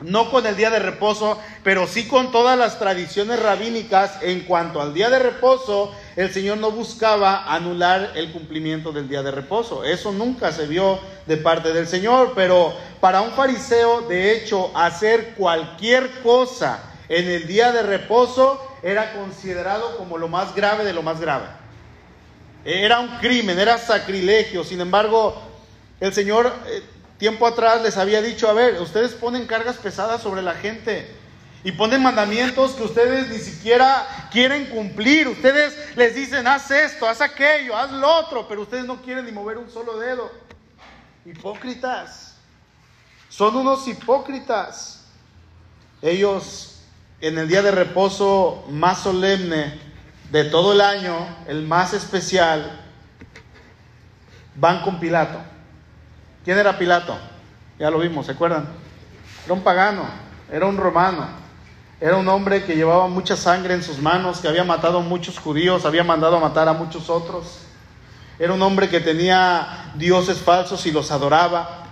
no 0.00 0.30
con 0.30 0.46
el 0.46 0.56
día 0.56 0.70
de 0.70 0.78
reposo, 0.78 1.38
pero 1.62 1.86
sí 1.86 2.06
con 2.06 2.30
todas 2.30 2.58
las 2.58 2.78
tradiciones 2.78 3.40
rabínicas 3.40 4.22
en 4.22 4.40
cuanto 4.40 4.80
al 4.80 4.92
día 4.92 5.08
de 5.08 5.18
reposo, 5.18 5.94
el 6.16 6.32
Señor 6.32 6.58
no 6.58 6.70
buscaba 6.70 7.52
anular 7.52 8.12
el 8.14 8.32
cumplimiento 8.32 8.92
del 8.92 9.08
día 9.08 9.22
de 9.22 9.30
reposo. 9.30 9.84
Eso 9.84 10.12
nunca 10.12 10.52
se 10.52 10.66
vio 10.66 10.98
de 11.26 11.36
parte 11.38 11.72
del 11.72 11.86
Señor, 11.86 12.32
pero 12.34 12.74
para 13.00 13.22
un 13.22 13.32
fariseo, 13.32 14.02
de 14.02 14.36
hecho, 14.36 14.70
hacer 14.76 15.34
cualquier 15.34 16.22
cosa 16.22 16.82
en 17.08 17.28
el 17.28 17.46
día 17.46 17.72
de 17.72 17.82
reposo 17.82 18.60
era 18.82 19.12
considerado 19.14 19.96
como 19.96 20.18
lo 20.18 20.28
más 20.28 20.54
grave 20.54 20.84
de 20.84 20.92
lo 20.92 21.02
más 21.02 21.20
grave. 21.20 21.46
Era 22.64 23.00
un 23.00 23.18
crimen, 23.18 23.58
era 23.58 23.78
sacrilegio. 23.78 24.64
Sin 24.64 24.80
embargo, 24.80 25.40
el 26.00 26.12
Señor 26.12 26.52
eh, 26.66 26.82
tiempo 27.18 27.46
atrás 27.46 27.82
les 27.82 27.96
había 27.96 28.20
dicho, 28.20 28.48
a 28.48 28.52
ver, 28.52 28.80
ustedes 28.80 29.12
ponen 29.12 29.46
cargas 29.46 29.76
pesadas 29.76 30.22
sobre 30.22 30.42
la 30.42 30.54
gente 30.54 31.10
y 31.64 31.72
ponen 31.72 32.02
mandamientos 32.02 32.72
que 32.72 32.84
ustedes 32.84 33.28
ni 33.28 33.38
siquiera 33.38 34.28
quieren 34.30 34.66
cumplir. 34.66 35.26
Ustedes 35.26 35.96
les 35.96 36.14
dicen, 36.14 36.46
haz 36.46 36.70
esto, 36.70 37.08
haz 37.08 37.20
aquello, 37.20 37.76
haz 37.76 37.90
lo 37.90 38.08
otro, 38.08 38.46
pero 38.46 38.62
ustedes 38.62 38.84
no 38.84 39.02
quieren 39.02 39.24
ni 39.24 39.32
mover 39.32 39.58
un 39.58 39.70
solo 39.70 39.98
dedo. 39.98 40.30
Hipócritas. 41.24 42.36
Son 43.28 43.56
unos 43.56 43.88
hipócritas. 43.88 45.06
Ellos 46.02 46.82
en 47.20 47.38
el 47.38 47.48
día 47.48 47.62
de 47.62 47.70
reposo 47.70 48.64
más 48.68 49.00
solemne 49.00 49.80
de 50.30 50.44
todo 50.44 50.72
el 50.72 50.80
año, 50.80 51.16
el 51.48 51.62
más 51.62 51.94
especial, 51.94 52.80
van 54.54 54.82
con 54.82 55.00
Pilato. 55.00 55.55
¿Quién 56.46 56.58
era 56.58 56.78
Pilato? 56.78 57.18
Ya 57.76 57.90
lo 57.90 57.98
vimos, 57.98 58.26
¿se 58.26 58.32
acuerdan? 58.32 58.68
Era 59.44 59.52
un 59.52 59.62
pagano, 59.62 60.04
era 60.48 60.66
un 60.66 60.76
romano, 60.76 61.26
era 62.00 62.16
un 62.16 62.28
hombre 62.28 62.62
que 62.62 62.76
llevaba 62.76 63.08
mucha 63.08 63.34
sangre 63.36 63.74
en 63.74 63.82
sus 63.82 63.98
manos, 63.98 64.38
que 64.38 64.46
había 64.46 64.62
matado 64.62 64.98
a 64.98 65.02
muchos 65.02 65.40
judíos, 65.40 65.84
había 65.84 66.04
mandado 66.04 66.36
a 66.36 66.40
matar 66.40 66.68
a 66.68 66.72
muchos 66.72 67.10
otros. 67.10 67.62
Era 68.38 68.52
un 68.52 68.62
hombre 68.62 68.88
que 68.88 69.00
tenía 69.00 69.90
dioses 69.96 70.38
falsos 70.38 70.86
y 70.86 70.92
los 70.92 71.10
adoraba. 71.10 71.88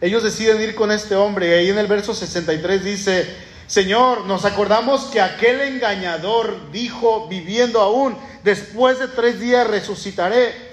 Ellos 0.00 0.22
deciden 0.22 0.62
ir 0.62 0.76
con 0.76 0.92
este 0.92 1.16
hombre 1.16 1.48
y 1.48 1.52
ahí 1.54 1.70
en 1.70 1.78
el 1.78 1.88
verso 1.88 2.14
63 2.14 2.84
dice, 2.84 3.36
Señor, 3.66 4.26
nos 4.26 4.44
acordamos 4.44 5.06
que 5.06 5.20
aquel 5.20 5.60
engañador 5.60 6.70
dijo, 6.70 7.26
viviendo 7.26 7.80
aún, 7.80 8.16
después 8.44 9.00
de 9.00 9.08
tres 9.08 9.40
días 9.40 9.66
resucitaré. 9.66 10.67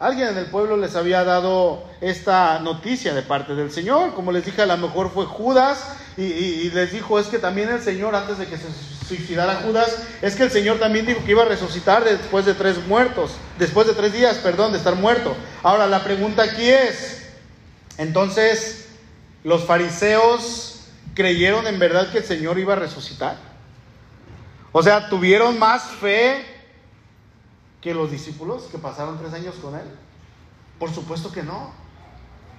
Alguien 0.00 0.28
en 0.28 0.38
el 0.38 0.46
pueblo 0.46 0.76
les 0.76 0.96
había 0.96 1.22
dado 1.22 1.84
esta 2.00 2.58
noticia 2.58 3.14
de 3.14 3.22
parte 3.22 3.54
del 3.54 3.70
Señor. 3.70 4.14
Como 4.14 4.32
les 4.32 4.44
dije, 4.44 4.62
a 4.62 4.66
lo 4.66 4.76
mejor 4.76 5.10
fue 5.10 5.24
Judas 5.24 5.84
y, 6.16 6.70
les 6.70 6.92
dijo, 6.92 7.18
es 7.18 7.26
que 7.28 7.38
también 7.38 7.70
el 7.70 7.80
Señor, 7.80 8.14
antes 8.14 8.38
de 8.38 8.46
que 8.46 8.56
se 8.56 8.66
suicidara 9.06 9.62
Judas, 9.64 9.96
es 10.20 10.34
que 10.34 10.44
el 10.44 10.50
Señor 10.50 10.78
también 10.78 11.06
dijo 11.06 11.24
que 11.24 11.30
iba 11.30 11.42
a 11.42 11.46
resucitar 11.46 12.04
después 12.04 12.44
de 12.44 12.54
tres 12.54 12.84
muertos, 12.86 13.32
después 13.58 13.86
de 13.86 13.94
tres 13.94 14.12
días, 14.12 14.36
perdón, 14.38 14.72
de 14.72 14.78
estar 14.78 14.96
muerto. 14.96 15.36
Ahora, 15.62 15.86
la 15.86 16.02
pregunta 16.02 16.42
aquí 16.42 16.68
es, 16.68 17.28
entonces, 17.96 18.88
¿los 19.44 19.64
fariseos 19.64 20.86
creyeron 21.14 21.66
en 21.68 21.78
verdad 21.78 22.10
que 22.10 22.18
el 22.18 22.24
Señor 22.24 22.58
iba 22.58 22.72
a 22.72 22.76
resucitar? 22.76 23.36
O 24.72 24.82
sea, 24.82 25.08
¿tuvieron 25.08 25.56
más 25.58 25.84
fe 26.00 26.53
que 27.84 27.92
los 27.92 28.10
discípulos 28.10 28.62
que 28.72 28.78
pasaron 28.78 29.18
tres 29.18 29.34
años 29.34 29.56
con 29.56 29.74
él? 29.74 29.84
Por 30.78 30.90
supuesto 30.90 31.30
que 31.30 31.42
no. 31.42 31.70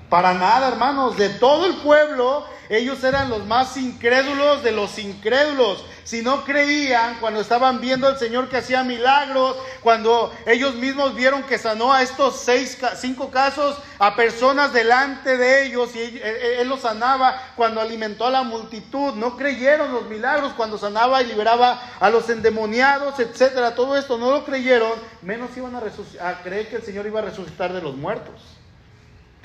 Para 0.09 0.33
nada, 0.33 0.67
hermanos. 0.67 1.17
De 1.17 1.29
todo 1.29 1.65
el 1.65 1.77
pueblo, 1.77 2.45
ellos 2.69 3.03
eran 3.03 3.29
los 3.29 3.45
más 3.45 3.75
incrédulos 3.77 4.63
de 4.63 4.71
los 4.71 4.97
incrédulos. 4.99 5.83
Si 6.03 6.21
no 6.21 6.43
creían 6.43 7.17
cuando 7.19 7.41
estaban 7.41 7.81
viendo 7.81 8.07
al 8.07 8.19
Señor 8.19 8.47
que 8.47 8.57
hacía 8.57 8.83
milagros, 8.83 9.57
cuando 9.81 10.31
ellos 10.45 10.75
mismos 10.75 11.15
vieron 11.15 11.41
que 11.43 11.57
sanó 11.57 11.91
a 11.91 12.03
estos 12.03 12.39
seis, 12.39 12.77
cinco 12.95 13.31
casos, 13.31 13.75
a 13.97 14.15
personas 14.15 14.71
delante 14.71 15.37
de 15.37 15.65
ellos 15.65 15.95
y 15.95 16.21
él, 16.21 16.69
los 16.69 16.81
sanaba 16.81 17.41
cuando 17.55 17.81
alimentó 17.81 18.27
a 18.27 18.29
la 18.29 18.43
multitud. 18.43 19.15
No 19.15 19.35
creyeron 19.35 19.91
los 19.91 20.05
milagros 20.05 20.53
cuando 20.55 20.77
sanaba 20.77 21.23
y 21.23 21.25
liberaba 21.25 21.81
a 21.99 22.09
los 22.11 22.29
endemoniados, 22.29 23.19
etcétera. 23.19 23.73
Todo 23.73 23.97
esto 23.97 24.19
no 24.19 24.29
lo 24.29 24.45
creyeron, 24.45 24.93
menos 25.23 25.57
iban 25.57 25.75
a, 25.75 25.81
a 26.29 26.43
creer 26.43 26.69
que 26.69 26.75
el 26.75 26.83
Señor 26.83 27.07
iba 27.07 27.19
a 27.19 27.23
resucitar 27.23 27.73
de 27.73 27.81
los 27.81 27.95
muertos. 27.95 28.35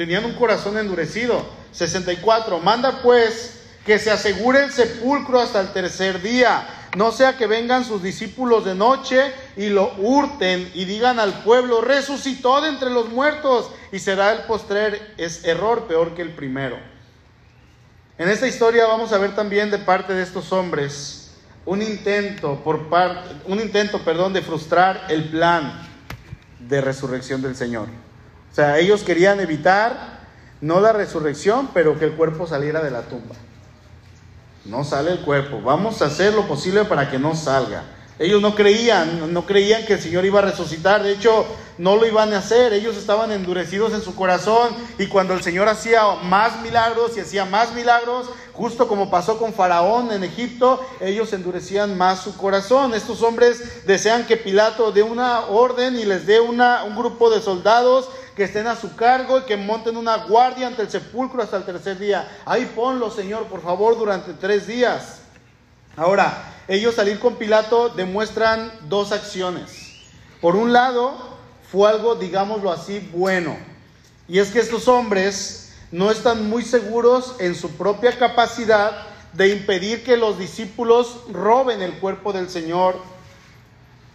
Tenían 0.01 0.25
un 0.25 0.33
corazón 0.33 0.79
endurecido. 0.79 1.45
64. 1.73 2.59
Manda 2.61 3.03
pues 3.03 3.65
que 3.85 3.99
se 3.99 4.11
asegure 4.11 4.65
el 4.65 4.73
sepulcro 4.73 5.39
hasta 5.39 5.61
el 5.61 5.75
tercer 5.75 6.23
día. 6.23 6.67
No 6.97 7.13
sea 7.13 7.37
que 7.37 7.47
vengan 7.47 7.85
sus 7.85 8.03
discípulos 8.03 8.65
de 8.65 8.75
noche 8.75 9.31
y 9.59 9.69
lo 9.69 9.93
hurten 9.99 10.71
y 10.73 10.87
digan 10.87 11.21
al 11.21 11.43
pueblo, 11.43 11.83
resucitó 11.83 12.63
de 12.63 12.71
entre 12.71 12.89
los 12.89 13.11
muertos 13.11 13.73
y 13.93 13.99
será 13.99 14.33
el 14.33 14.45
postrer 14.45 15.17
es 15.19 15.45
error 15.45 15.87
peor 15.87 16.15
que 16.15 16.23
el 16.23 16.31
primero. 16.31 16.79
En 18.17 18.31
esta 18.31 18.49
historia 18.49 18.87
vamos 18.87 19.13
a 19.13 19.19
ver 19.19 19.37
también 19.37 19.71
de 19.71 19.81
parte 19.81 20.15
de 20.15 20.23
estos 20.23 20.51
hombres 20.51 21.33
un 21.67 21.83
intento 21.83 22.59
por 22.65 22.89
parte 22.89 23.29
un 23.45 23.61
intento, 23.61 24.03
perdón, 24.03 24.33
de 24.33 24.41
frustrar 24.41 25.09
el 25.11 25.29
plan 25.29 25.87
de 26.59 26.81
resurrección 26.81 27.43
del 27.43 27.55
Señor. 27.55 28.10
O 28.51 28.55
sea, 28.55 28.79
ellos 28.79 29.03
querían 29.03 29.41
evitar 29.41 30.21
no 30.61 30.81
la 30.81 30.93
resurrección, 30.93 31.71
pero 31.73 31.99
que 31.99 32.05
el 32.05 32.13
cuerpo 32.13 32.47
saliera 32.47 32.83
de 32.83 32.91
la 32.91 33.03
tumba. 33.03 33.35
No 34.65 34.85
sale 34.85 35.13
el 35.13 35.21
cuerpo. 35.21 35.61
Vamos 35.63 36.03
a 36.03 36.07
hacer 36.07 36.35
lo 36.35 36.47
posible 36.47 36.85
para 36.85 37.11
que 37.11 37.19
no 37.19 37.35
salga. 37.35 37.85
Ellos 38.19 38.43
no 38.43 38.55
creían, 38.55 39.33
no 39.33 39.47
creían 39.47 39.87
que 39.87 39.95
el 39.95 40.01
Señor 40.01 40.27
iba 40.27 40.41
a 40.41 40.43
resucitar. 40.43 41.03
De 41.03 41.13
hecho, 41.13 41.47
no 41.79 41.97
lo 41.97 42.07
iban 42.07 42.35
a 42.35 42.39
hacer. 42.39 42.75
Ellos 42.75 42.99
estaban 42.99 43.33
endurecidos 43.33 43.95
en 43.95 44.03
su 44.03 44.15
corazón. 44.15 44.77
Y 44.99 45.07
cuando 45.07 45.33
el 45.33 45.43
Señor 45.43 45.69
hacía 45.69 46.05
más 46.25 46.61
milagros 46.61 47.17
y 47.17 47.21
hacía 47.21 47.47
más 47.47 47.73
milagros, 47.73 48.29
justo 48.53 48.87
como 48.87 49.11
pasó 49.11 49.39
con 49.39 49.55
Faraón 49.55 50.13
en 50.13 50.23
Egipto, 50.23 50.85
ellos 51.01 51.33
endurecían 51.33 51.97
más 51.97 52.21
su 52.21 52.37
corazón. 52.37 52.93
Estos 52.93 53.23
hombres 53.23 53.87
desean 53.87 54.27
que 54.27 54.37
Pilato 54.37 54.93
dé 54.93 55.03
una 55.03 55.47
orden 55.47 55.99
y 55.99 56.05
les 56.05 56.27
dé 56.27 56.41
una, 56.41 56.85
un 56.85 56.95
grupo 56.95 57.31
de 57.31 57.41
soldados 57.41 58.11
que 58.41 58.45
estén 58.45 58.67
a 58.69 58.75
su 58.75 58.97
cargo 58.97 59.41
y 59.41 59.43
que 59.43 59.59
monten 59.59 59.99
una 59.99 60.17
guardia 60.17 60.67
ante 60.67 60.81
el 60.81 60.91
sepulcro 60.91 61.43
hasta 61.43 61.59
el 61.59 61.65
tercer 61.65 61.99
día. 61.99 62.27
Ahí 62.47 62.73
ponlo, 62.75 63.11
Señor, 63.11 63.45
por 63.49 63.61
favor, 63.61 63.99
durante 63.99 64.33
tres 64.33 64.67
días. 64.67 65.19
Ahora, 65.95 66.55
ellos 66.67 66.95
salir 66.95 67.21
con 67.21 67.37
Pilato 67.37 67.91
demuestran 67.91 68.73
dos 68.89 69.13
acciones. 69.13 69.93
Por 70.41 70.57
un 70.57 70.73
lado, 70.73 71.19
fue 71.71 71.91
algo, 71.91 72.15
digámoslo 72.15 72.73
así, 72.73 73.11
bueno. 73.13 73.59
Y 74.27 74.39
es 74.39 74.51
que 74.53 74.61
estos 74.61 74.89
hombres 74.89 75.75
no 75.93 76.11
están 76.11 76.49
muy 76.49 76.63
seguros 76.63 77.35
en 77.41 77.55
su 77.55 77.69
propia 77.73 78.19
capacidad 78.19 79.03
de 79.35 79.49
impedir 79.49 80.03
que 80.03 80.17
los 80.17 80.39
discípulos 80.39 81.25
roben 81.31 81.83
el 81.83 81.93
cuerpo 81.99 82.33
del 82.33 82.49
Señor 82.49 82.97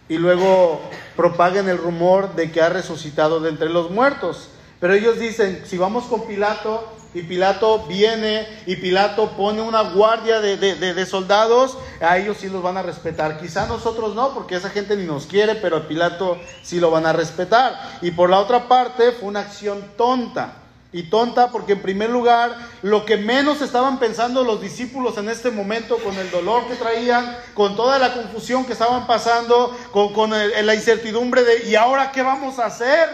y 0.08 0.18
luego 0.18 0.80
propaguen 1.16 1.68
el 1.68 1.78
rumor 1.78 2.34
de 2.34 2.52
que 2.52 2.60
ha 2.60 2.68
resucitado 2.68 3.40
de 3.40 3.50
entre 3.50 3.68
los 3.68 3.90
muertos. 3.90 4.48
Pero 4.80 4.94
ellos 4.94 5.18
dicen, 5.18 5.62
si 5.64 5.78
vamos 5.78 6.04
con 6.04 6.26
Pilato 6.26 6.92
y 7.14 7.22
Pilato 7.22 7.86
viene 7.86 8.46
y 8.66 8.76
Pilato 8.76 9.30
pone 9.30 9.62
una 9.62 9.80
guardia 9.80 10.40
de, 10.40 10.56
de, 10.56 11.06
soldados, 11.06 11.78
a 12.00 12.18
ellos 12.18 12.36
sí 12.38 12.48
los 12.48 12.62
van 12.62 12.76
a 12.76 12.82
respetar. 12.82 13.40
Quizá 13.40 13.66
nosotros 13.66 14.14
no, 14.14 14.34
porque 14.34 14.56
esa 14.56 14.68
gente 14.68 14.96
ni 14.96 15.04
nos 15.04 15.26
quiere, 15.26 15.54
pero 15.54 15.78
a 15.78 15.88
Pilato 15.88 16.38
sí 16.62 16.78
lo 16.78 16.90
van 16.90 17.06
a 17.06 17.14
respetar. 17.14 17.98
Y 18.02 18.10
por 18.10 18.28
la 18.28 18.38
otra 18.38 18.68
parte 18.68 19.12
fue 19.12 19.28
una 19.28 19.40
acción 19.40 19.82
tonta. 19.96 20.65
Y 20.92 21.04
tonta 21.04 21.50
porque 21.50 21.72
en 21.72 21.82
primer 21.82 22.10
lugar 22.10 22.56
lo 22.82 23.04
que 23.04 23.16
menos 23.16 23.60
estaban 23.60 23.98
pensando 23.98 24.44
los 24.44 24.60
discípulos 24.60 25.18
en 25.18 25.28
este 25.28 25.50
momento 25.50 25.98
con 25.98 26.16
el 26.16 26.30
dolor 26.30 26.66
que 26.68 26.74
traían, 26.74 27.36
con 27.54 27.76
toda 27.76 27.98
la 27.98 28.14
confusión 28.14 28.64
que 28.64 28.72
estaban 28.72 29.06
pasando, 29.06 29.76
con, 29.92 30.30
la 30.30 30.74
incertidumbre 30.74 31.42
de 31.42 31.68
¿y 31.68 31.74
ahora 31.74 32.12
qué 32.12 32.22
vamos 32.22 32.58
a 32.58 32.66
hacer? 32.66 33.08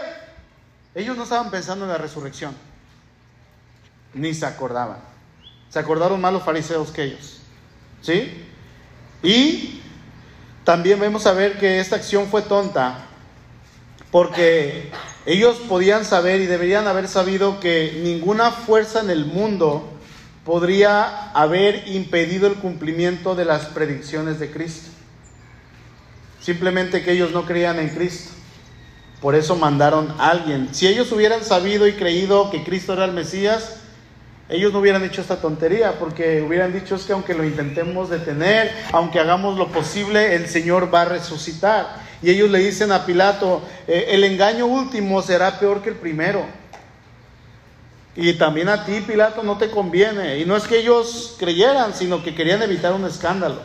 Ellos 0.95 1.17
no 1.17 1.23
estaban 1.23 1.49
pensando 1.49 1.85
en 1.85 1.91
la 1.91 1.97
resurrección, 1.97 2.55
ni 4.13 4.33
se 4.33 4.45
acordaban. 4.45 4.99
Se 5.69 5.79
acordaron 5.79 6.21
más 6.21 6.31
los 6.31 6.43
fariseos 6.43 6.91
que 6.91 7.03
ellos. 7.03 7.39
¿Sí? 8.01 8.45
Y 9.23 9.81
también 10.63 10.99
vemos 10.99 11.25
a 11.25 11.33
ver 11.33 11.57
que 11.57 11.79
esta 11.79 11.95
acción 11.95 12.27
fue 12.27 12.43
tonta 12.43 13.07
porque 14.13 14.91
ellos 15.25 15.57
podían 15.67 16.05
saber 16.05 16.39
y 16.39 16.45
deberían 16.45 16.85
haber 16.87 17.07
sabido 17.07 17.59
que 17.59 17.99
ninguna 18.03 18.51
fuerza 18.51 18.99
en 19.01 19.09
el 19.09 19.25
mundo 19.25 19.91
podría 20.45 21.31
haber 21.31 21.87
impedido 21.87 22.45
el 22.45 22.53
cumplimiento 22.53 23.33
de 23.33 23.45
las 23.45 23.65
predicciones 23.65 24.39
de 24.39 24.51
Cristo. 24.51 24.91
Simplemente 26.39 27.03
que 27.03 27.13
ellos 27.13 27.31
no 27.31 27.47
creían 27.47 27.79
en 27.79 27.89
Cristo. 27.89 28.29
Por 29.19 29.33
eso 29.33 29.55
mandaron 29.55 30.13
a 30.19 30.29
alguien. 30.29 30.69
Si 30.75 30.87
ellos 30.87 31.11
hubieran 31.11 31.43
sabido 31.43 31.87
y 31.87 31.93
creído 31.93 32.51
que 32.51 32.63
Cristo 32.63 32.93
era 32.93 33.05
el 33.05 33.13
Mesías, 33.13 33.77
ellos 34.47 34.71
no 34.73 34.79
hubieran 34.79 35.03
hecho 35.03 35.21
esta 35.21 35.37
tontería, 35.37 35.97
porque 35.97 36.43
hubieran 36.43 36.71
dicho 36.71 36.93
es 36.95 37.05
que 37.05 37.13
aunque 37.13 37.33
lo 37.33 37.43
intentemos 37.43 38.11
detener, 38.11 38.71
aunque 38.91 39.19
hagamos 39.19 39.57
lo 39.57 39.69
posible, 39.69 40.35
el 40.35 40.47
Señor 40.47 40.93
va 40.93 41.01
a 41.01 41.05
resucitar. 41.05 42.12
Y 42.23 42.29
ellos 42.29 42.49
le 42.49 42.59
dicen 42.59 42.91
a 42.93 43.05
Pilato, 43.05 43.61
eh, 43.85 44.05
el 44.11 44.23
engaño 44.23 44.65
último 44.65 45.21
será 45.21 45.59
peor 45.59 45.81
que 45.81 45.89
el 45.89 45.95
primero. 45.95 46.45
Y 48.15 48.33
también 48.33 48.69
a 48.69 48.85
ti, 48.85 49.01
Pilato, 49.01 49.43
no 49.43 49.57
te 49.57 49.69
conviene. 49.69 50.39
Y 50.39 50.45
no 50.45 50.55
es 50.55 50.63
que 50.63 50.77
ellos 50.77 51.35
creyeran, 51.37 51.93
sino 51.93 52.23
que 52.23 52.33
querían 52.33 52.61
evitar 52.61 52.93
un 52.93 53.05
escándalo. 53.05 53.61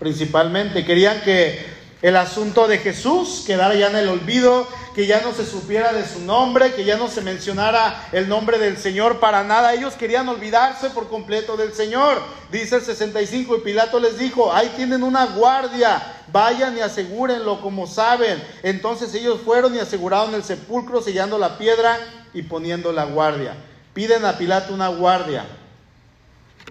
Principalmente, 0.00 0.84
querían 0.84 1.20
que 1.20 1.75
el 2.06 2.14
asunto 2.14 2.68
de 2.68 2.78
Jesús 2.78 3.42
quedara 3.44 3.74
ya 3.74 3.88
en 3.88 3.96
el 3.96 4.08
olvido, 4.08 4.68
que 4.94 5.08
ya 5.08 5.22
no 5.22 5.32
se 5.32 5.44
supiera 5.44 5.92
de 5.92 6.06
su 6.06 6.20
nombre, 6.20 6.72
que 6.72 6.84
ya 6.84 6.96
no 6.96 7.08
se 7.08 7.20
mencionara 7.20 8.06
el 8.12 8.28
nombre 8.28 8.60
del 8.60 8.78
Señor 8.78 9.18
para 9.18 9.42
nada. 9.42 9.74
Ellos 9.74 9.94
querían 9.94 10.28
olvidarse 10.28 10.90
por 10.90 11.08
completo 11.08 11.56
del 11.56 11.74
Señor. 11.74 12.22
Dice 12.52 12.76
el 12.76 12.82
65 12.82 13.56
y 13.56 13.60
Pilato 13.62 13.98
les 13.98 14.20
dijo, 14.20 14.52
ahí 14.52 14.72
tienen 14.76 15.02
una 15.02 15.26
guardia, 15.26 16.00
vayan 16.30 16.78
y 16.78 16.80
asegúrenlo 16.80 17.60
como 17.60 17.88
saben. 17.88 18.40
Entonces 18.62 19.12
ellos 19.12 19.40
fueron 19.44 19.74
y 19.74 19.80
aseguraron 19.80 20.32
el 20.36 20.44
sepulcro 20.44 21.02
sellando 21.02 21.38
la 21.38 21.58
piedra 21.58 21.98
y 22.32 22.42
poniendo 22.42 22.92
la 22.92 23.06
guardia. 23.06 23.56
Piden 23.94 24.24
a 24.24 24.38
Pilato 24.38 24.72
una 24.72 24.86
guardia. 24.86 25.44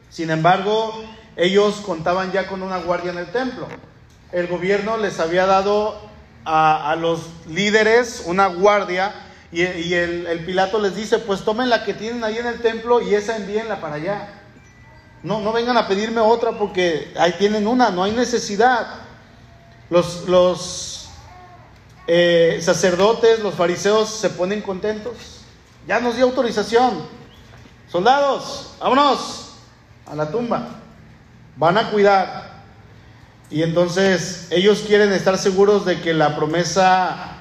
Sin 0.10 0.30
embargo, 0.30 1.04
ellos 1.36 1.82
contaban 1.86 2.32
ya 2.32 2.48
con 2.48 2.64
una 2.64 2.78
guardia 2.78 3.12
en 3.12 3.18
el 3.18 3.30
templo. 3.34 3.68
El 4.32 4.48
gobierno 4.48 4.98
les 4.98 5.20
había 5.20 5.46
dado 5.46 6.00
a, 6.46 6.96
los 7.00 7.22
líderes 7.48 8.24
una 8.26 8.48
guardia 8.48 9.14
y, 9.52 9.62
el, 9.94 10.44
Pilato 10.46 10.80
les 10.80 10.96
dice, 10.96 11.20
pues 11.20 11.44
tomen 11.44 11.70
la 11.70 11.84
que 11.84 11.94
tienen 11.94 12.24
ahí 12.24 12.38
en 12.38 12.46
el 12.46 12.62
templo 12.62 13.02
y 13.02 13.16
esa 13.16 13.38
envíenla 13.38 13.80
para 13.80 13.96
allá. 13.96 14.42
No, 15.24 15.40
no 15.40 15.54
vengan 15.54 15.78
a 15.78 15.88
pedirme 15.88 16.20
otra 16.20 16.52
porque 16.52 17.14
ahí 17.18 17.34
tienen 17.40 17.68
una, 17.68 17.90
no 17.90 18.04
hay 18.04 18.12
necesidad. 18.12 18.86
Los, 19.90 21.10
eh, 22.08 22.60
sacerdotes, 22.62 23.40
los 23.40 23.54
fariseos 23.54 24.10
se 24.10 24.30
ponen 24.30 24.62
contentos. 24.62 25.14
Ya 25.88 26.00
nos 26.00 26.16
dio 26.16 26.26
autorización. 26.26 27.08
Soldados, 27.88 28.76
vámonos 28.80 29.54
a 30.06 30.16
la 30.16 30.30
tumba. 30.30 30.68
Van 31.56 31.78
a 31.78 31.92
cuidar. 31.92 32.55
Y 33.52 33.64
entonces 33.64 34.48
ellos 34.52 34.84
quieren 34.86 35.14
estar 35.14 35.38
seguros 35.38 35.86
de 35.86 36.02
que 36.02 36.14
la 36.14 36.36
promesa 36.36 37.38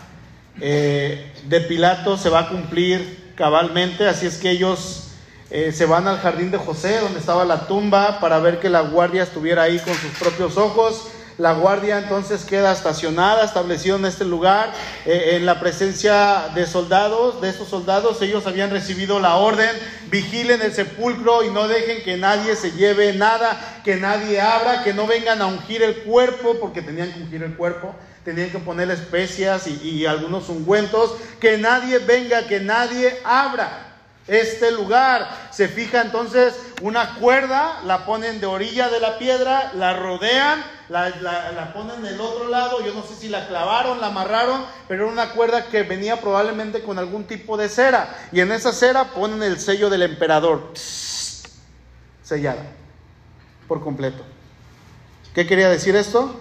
eh, 0.61 1.33
de 1.49 1.61
Pilato 1.63 2.17
se 2.17 2.29
va 2.29 2.41
a 2.41 2.49
cumplir 2.49 3.33
cabalmente, 3.35 4.07
así 4.07 4.27
es 4.27 4.37
que 4.37 4.51
ellos 4.51 5.09
eh, 5.51 5.73
se 5.73 5.87
van 5.87 6.07
al 6.07 6.19
jardín 6.19 6.51
de 6.51 6.59
José, 6.59 7.01
donde 7.01 7.21
estaba 7.21 7.45
la 7.45 7.67
tumba, 7.67 8.21
para 8.21 8.39
ver 8.39 8.61
que 8.61 8.69
la 8.69 8.81
guardia 8.83 9.23
estuviera 9.23 9.63
ahí 9.63 9.79
con 9.79 9.95
sus 9.95 10.11
propios 10.19 10.57
ojos. 10.57 11.09
La 11.37 11.53
guardia 11.53 11.99
entonces 11.99 12.45
queda 12.45 12.73
estacionada, 12.73 13.45
establecida 13.45 13.97
en 13.97 14.05
este 14.05 14.25
lugar, 14.25 14.73
eh, 15.05 15.31
en 15.33 15.47
la 15.47 15.59
presencia 15.59 16.51
de 16.55 16.65
soldados. 16.65 17.41
De 17.41 17.49
estos 17.49 17.69
soldados, 17.69 18.23
ellos 18.23 18.47
habían 18.47 18.71
recibido 18.71 19.19
la 19.19 19.35
orden, 19.35 19.71
vigilen 20.11 20.63
el 20.63 20.73
sepulcro 20.73 21.43
y 21.43 21.51
no 21.51 21.67
dejen 21.67 22.05
que 22.05 22.17
nadie 22.17 22.55
se 22.55 22.71
lleve 22.71 23.15
nada, 23.15 23.81
que 23.83 23.97
nadie 23.97 24.41
abra, 24.41 24.85
que 24.85 24.95
no 24.95 25.09
vengan 25.09 25.43
a 25.43 25.47
ungir 25.47 25.83
el 25.83 26.03
cuerpo, 26.05 26.57
porque 26.61 26.83
tenían 26.83 27.13
que 27.13 27.23
ungir 27.23 27.43
el 27.43 27.57
cuerpo, 27.57 27.97
tenían 28.25 28.51
que 28.51 28.59
poner 28.59 28.89
especias 28.93 29.67
y, 29.67 29.81
y 29.83 30.07
algunos 30.07 30.49
ungüentos, 30.49 31.17
que 31.41 31.59
nadie 31.59 31.99
venga, 31.99 32.47
que 32.47 32.61
nadie 32.61 33.13
abra 33.25 33.97
este 34.29 34.71
lugar. 34.71 35.29
Se 35.51 35.67
fija 35.67 36.01
entonces 36.01 36.55
una 36.81 37.17
cuerda, 37.17 37.81
la 37.85 38.07
ponen 38.07 38.41
de 38.41 38.47
orilla 38.47 38.89
de 38.89 39.01
la 39.01 39.19
piedra, 39.19 39.73
la 39.75 39.95
rodean, 39.95 40.63
la, 40.89 41.09
la, 41.11 41.73
ponen 41.73 42.03
del 42.03 42.21
otro 42.21 42.49
lado. 42.49 42.85
Yo 42.85 42.93
no 42.95 43.03
sé 43.03 43.15
si 43.15 43.29
la 43.29 43.47
clavaron, 43.49 44.01
la 44.01 44.09
amarraron, 44.09 44.65
pero 44.89 45.05
era 45.05 45.13
una 45.13 45.31
cuerda 45.31 45.67
que 45.67 45.83
venía 45.83 46.21
probablemente 46.21 46.83
con 46.83 46.99
algún 46.99 47.25
tipo 47.25 47.57
de 47.57 47.69
cera. 47.69 48.15
Y 48.33 48.41
en 48.41 48.53
esa 48.53 48.73
cera 48.73 49.05
ponen 49.05 49.43
el 49.43 49.59
sello 49.59 49.89
del 49.91 50.03
emperador, 50.03 50.73
sellada 52.23 52.65
por 53.67 53.83
completo. 53.83 54.23
¿Qué 55.35 55.47
quería 55.47 55.69
decir 55.69 55.97
esto? 55.97 56.41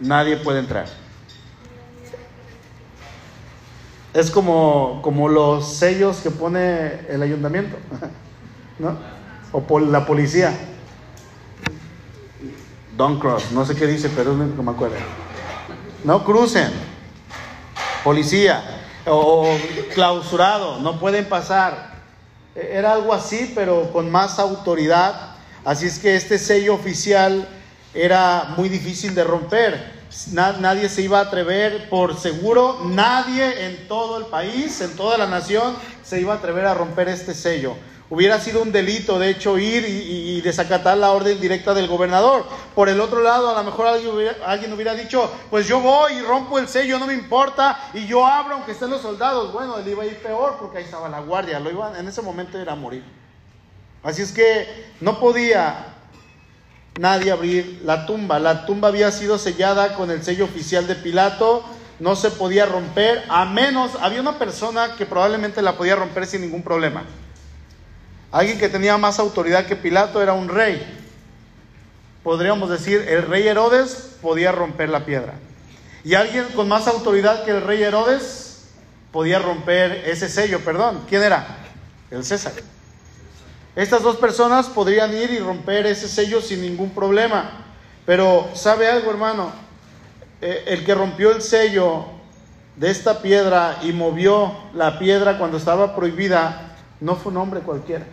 Nadie 0.00 0.36
puede 0.36 0.60
entrar. 0.60 0.86
Es 4.12 4.30
como, 4.30 5.00
como 5.02 5.28
los 5.28 5.76
sellos 5.76 6.18
que 6.18 6.30
pone 6.30 7.00
el 7.08 7.22
ayuntamiento, 7.22 7.76
¿no? 8.78 8.96
O 9.52 9.60
por 9.62 9.82
la 9.82 10.06
policía. 10.06 10.52
Don't 12.96 13.20
cross, 13.20 13.50
no 13.52 13.64
sé 13.64 13.74
qué 13.74 13.86
dice, 13.86 14.10
pero 14.14 14.32
es 14.32 14.54
que 14.54 14.62
me 14.62 14.70
acuerdo. 14.70 14.96
No 16.04 16.24
crucen. 16.24 16.70
Policía. 18.02 18.62
O 19.06 19.48
clausurado, 19.94 20.80
no 20.80 20.98
pueden 20.98 21.26
pasar. 21.26 21.94
E, 22.54 22.70
era 22.72 22.92
algo 22.92 23.12
así, 23.12 23.52
pero 23.54 23.92
con 23.92 24.10
más 24.10 24.38
autoridad. 24.38 25.36
Así 25.64 25.86
es 25.86 25.98
que 25.98 26.16
este 26.16 26.38
sello 26.38 26.74
oficial 26.74 27.48
era 27.92 28.54
muy 28.56 28.68
difícil 28.68 29.14
de 29.14 29.24
romper 29.24 29.94
nadie 30.32 30.88
se 30.88 31.02
iba 31.02 31.18
a 31.18 31.22
atrever, 31.22 31.88
por 31.88 32.16
seguro, 32.18 32.80
nadie 32.84 33.66
en 33.66 33.88
todo 33.88 34.18
el 34.18 34.26
país, 34.26 34.80
en 34.80 34.94
toda 34.96 35.18
la 35.18 35.26
nación, 35.26 35.74
se 36.02 36.20
iba 36.20 36.34
a 36.34 36.36
atrever 36.36 36.66
a 36.66 36.74
romper 36.74 37.08
este 37.08 37.34
sello. 37.34 37.74
Hubiera 38.14 38.38
sido 38.38 38.62
un 38.62 38.70
delito, 38.70 39.18
de 39.18 39.28
hecho, 39.28 39.58
ir 39.58 39.84
y, 39.88 40.40
desacatar 40.40 40.96
la 40.96 41.10
orden 41.10 41.40
directa 41.40 41.74
del 41.74 41.88
gobernador. 41.88 42.44
Por 42.72 42.88
el 42.88 43.00
otro 43.00 43.20
lado, 43.20 43.50
a 43.50 43.60
lo 43.60 43.64
mejor 43.64 43.88
alguien 43.88 44.72
hubiera, 44.72 44.94
dicho, 44.94 45.28
pues 45.50 45.66
yo 45.66 45.80
voy 45.80 46.12
y 46.12 46.22
rompo 46.22 46.60
el 46.60 46.68
sello, 46.68 47.00
no 47.00 47.08
me 47.08 47.14
importa, 47.14 47.90
y 47.92 48.06
yo 48.06 48.24
abro 48.24 48.54
aunque 48.54 48.70
estén 48.70 48.90
los 48.90 49.02
soldados. 49.02 49.52
Bueno, 49.52 49.78
él 49.78 49.88
iba 49.88 50.04
a 50.04 50.06
ir 50.06 50.16
peor 50.18 50.58
porque 50.60 50.78
ahí 50.78 50.84
estaba 50.84 51.08
la 51.08 51.18
guardia, 51.22 51.58
lo 51.58 51.72
iba, 51.72 51.98
en 51.98 52.06
ese 52.06 52.22
momento 52.22 52.56
era 52.56 52.76
morir. 52.76 53.02
Así 54.04 54.22
es 54.22 54.30
que 54.30 54.92
no 55.00 55.18
podía 55.18 55.86
nadie 57.00 57.32
abrir 57.32 57.80
la 57.84 58.06
tumba. 58.06 58.38
La 58.38 58.64
tumba 58.64 58.88
había 58.88 59.10
sido 59.10 59.38
sellada 59.38 59.94
con 59.96 60.12
el 60.12 60.22
sello 60.22 60.44
oficial 60.44 60.86
de 60.86 60.94
Pilato, 60.94 61.64
no 61.98 62.14
se 62.14 62.30
podía 62.30 62.64
romper, 62.64 63.24
a 63.28 63.44
menos, 63.44 63.90
había 64.00 64.20
una 64.20 64.38
persona 64.38 64.94
que 64.94 65.04
probablemente 65.04 65.62
la 65.62 65.72
podía 65.72 65.96
romper 65.96 66.26
sin 66.26 66.42
ningún 66.42 66.62
problema. 66.62 67.02
Alguien 68.34 68.58
que 68.58 68.68
tenía 68.68 68.98
más 68.98 69.20
autoridad 69.20 69.64
que 69.64 69.76
Pilato 69.76 70.20
era 70.20 70.32
un 70.32 70.48
rey. 70.48 70.84
Podríamos 72.24 72.68
decir, 72.68 73.06
el 73.08 73.28
rey 73.28 73.46
Herodes 73.46 74.16
podía 74.20 74.50
romper 74.50 74.88
la 74.88 75.04
piedra. 75.04 75.34
Y 76.02 76.14
alguien 76.14 76.44
con 76.56 76.66
más 76.66 76.88
autoridad 76.88 77.44
que 77.44 77.52
el 77.52 77.62
rey 77.62 77.80
Herodes 77.80 78.64
podía 79.12 79.38
romper 79.38 80.02
ese 80.08 80.28
sello, 80.28 80.58
perdón. 80.64 81.04
¿Quién 81.08 81.22
era? 81.22 81.46
El 82.10 82.24
César. 82.24 82.54
Estas 83.76 84.02
dos 84.02 84.16
personas 84.16 84.66
podrían 84.66 85.14
ir 85.14 85.30
y 85.30 85.38
romper 85.38 85.86
ese 85.86 86.08
sello 86.08 86.40
sin 86.40 86.60
ningún 86.60 86.90
problema. 86.90 87.64
Pero, 88.04 88.48
¿sabe 88.54 88.90
algo, 88.90 89.12
hermano? 89.12 89.52
Eh, 90.40 90.64
el 90.66 90.84
que 90.84 90.96
rompió 90.96 91.30
el 91.30 91.40
sello 91.40 92.06
de 92.74 92.90
esta 92.90 93.22
piedra 93.22 93.78
y 93.84 93.92
movió 93.92 94.52
la 94.74 94.98
piedra 94.98 95.38
cuando 95.38 95.56
estaba 95.56 95.94
prohibida, 95.94 96.74
no 96.98 97.14
fue 97.14 97.30
un 97.30 97.38
hombre 97.38 97.60
cualquiera. 97.60 98.04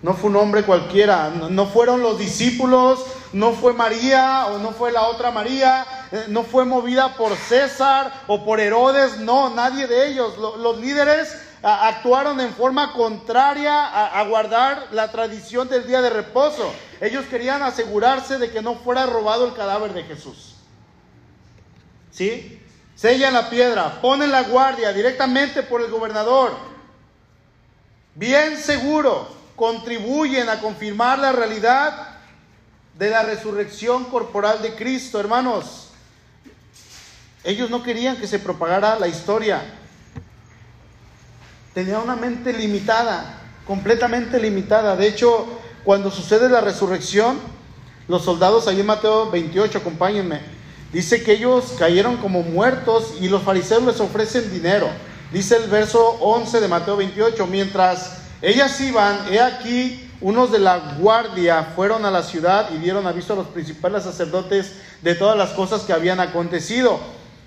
No 0.00 0.14
fue 0.14 0.30
un 0.30 0.36
hombre 0.36 0.62
cualquiera, 0.62 1.28
no 1.30 1.66
fueron 1.66 2.02
los 2.02 2.18
discípulos, 2.18 3.04
no 3.32 3.52
fue 3.52 3.72
María 3.72 4.46
o 4.46 4.58
no 4.58 4.70
fue 4.70 4.92
la 4.92 5.02
otra 5.02 5.32
María, 5.32 5.84
eh, 6.12 6.26
no 6.28 6.44
fue 6.44 6.64
movida 6.64 7.16
por 7.16 7.34
César 7.36 8.22
o 8.28 8.44
por 8.44 8.60
Herodes, 8.60 9.18
no, 9.18 9.50
nadie 9.50 9.88
de 9.88 10.08
ellos. 10.08 10.38
Los 10.38 10.78
líderes 10.78 11.36
actuaron 11.62 12.40
en 12.40 12.52
forma 12.52 12.92
contraria 12.92 14.06
a, 14.06 14.22
guardar 14.24 14.88
la 14.92 15.10
tradición 15.10 15.68
del 15.68 15.86
día 15.86 16.00
de 16.00 16.10
reposo. 16.10 16.72
Ellos 17.00 17.26
querían 17.26 17.62
asegurarse 17.62 18.38
de 18.38 18.50
que 18.50 18.62
no 18.62 18.76
fuera 18.76 19.06
robado 19.06 19.46
el 19.46 19.54
cadáver 19.54 19.92
de 19.92 20.04
Jesús. 20.04 20.54
¿Sí? 22.12 22.62
Sellan 22.94 23.34
la 23.34 23.50
piedra, 23.50 24.00
ponen 24.00 24.30
la 24.30 24.42
guardia 24.42 24.92
directamente 24.92 25.62
por 25.62 25.80
el 25.80 25.90
gobernador. 25.90 26.52
Bien 28.14 28.56
seguro, 28.56 29.28
contribuyen 29.58 30.48
a 30.48 30.60
confirmar 30.60 31.18
la 31.18 31.32
realidad 31.32 32.16
de 32.98 33.10
la 33.10 33.22
resurrección 33.22 34.06
corporal 34.06 34.62
de 34.62 34.74
Cristo, 34.74 35.20
hermanos. 35.20 35.88
Ellos 37.44 37.68
no 37.68 37.82
querían 37.82 38.16
que 38.16 38.26
se 38.26 38.38
propagara 38.38 38.98
la 38.98 39.08
historia 39.08 39.62
tenía 41.78 42.00
una 42.00 42.16
mente 42.16 42.52
limitada, 42.52 43.38
completamente 43.64 44.40
limitada. 44.40 44.96
De 44.96 45.06
hecho, 45.06 45.46
cuando 45.84 46.10
sucede 46.10 46.48
la 46.48 46.60
resurrección, 46.60 47.38
los 48.08 48.24
soldados, 48.24 48.66
ahí 48.66 48.80
en 48.80 48.86
Mateo 48.86 49.30
28, 49.30 49.78
acompáñenme, 49.78 50.40
dice 50.92 51.22
que 51.22 51.34
ellos 51.34 51.76
cayeron 51.78 52.16
como 52.16 52.42
muertos 52.42 53.14
y 53.20 53.28
los 53.28 53.44
fariseos 53.44 53.84
les 53.84 54.00
ofrecen 54.00 54.50
dinero. 54.50 54.88
Dice 55.32 55.56
el 55.56 55.70
verso 55.70 56.16
11 56.20 56.60
de 56.60 56.66
Mateo 56.66 56.96
28, 56.96 57.46
mientras 57.46 58.22
ellas 58.40 58.80
iban, 58.80 59.32
he 59.32 59.40
aquí, 59.40 60.08
unos 60.20 60.52
de 60.52 60.58
la 60.58 60.96
guardia 60.98 61.72
fueron 61.74 62.04
a 62.04 62.10
la 62.10 62.22
ciudad 62.22 62.70
y 62.72 62.78
dieron 62.78 63.06
aviso 63.06 63.32
a 63.32 63.36
los 63.36 63.46
principales 63.48 64.04
sacerdotes 64.04 64.74
de 65.02 65.14
todas 65.14 65.36
las 65.36 65.50
cosas 65.50 65.82
que 65.82 65.92
habían 65.92 66.20
acontecido. 66.20 66.98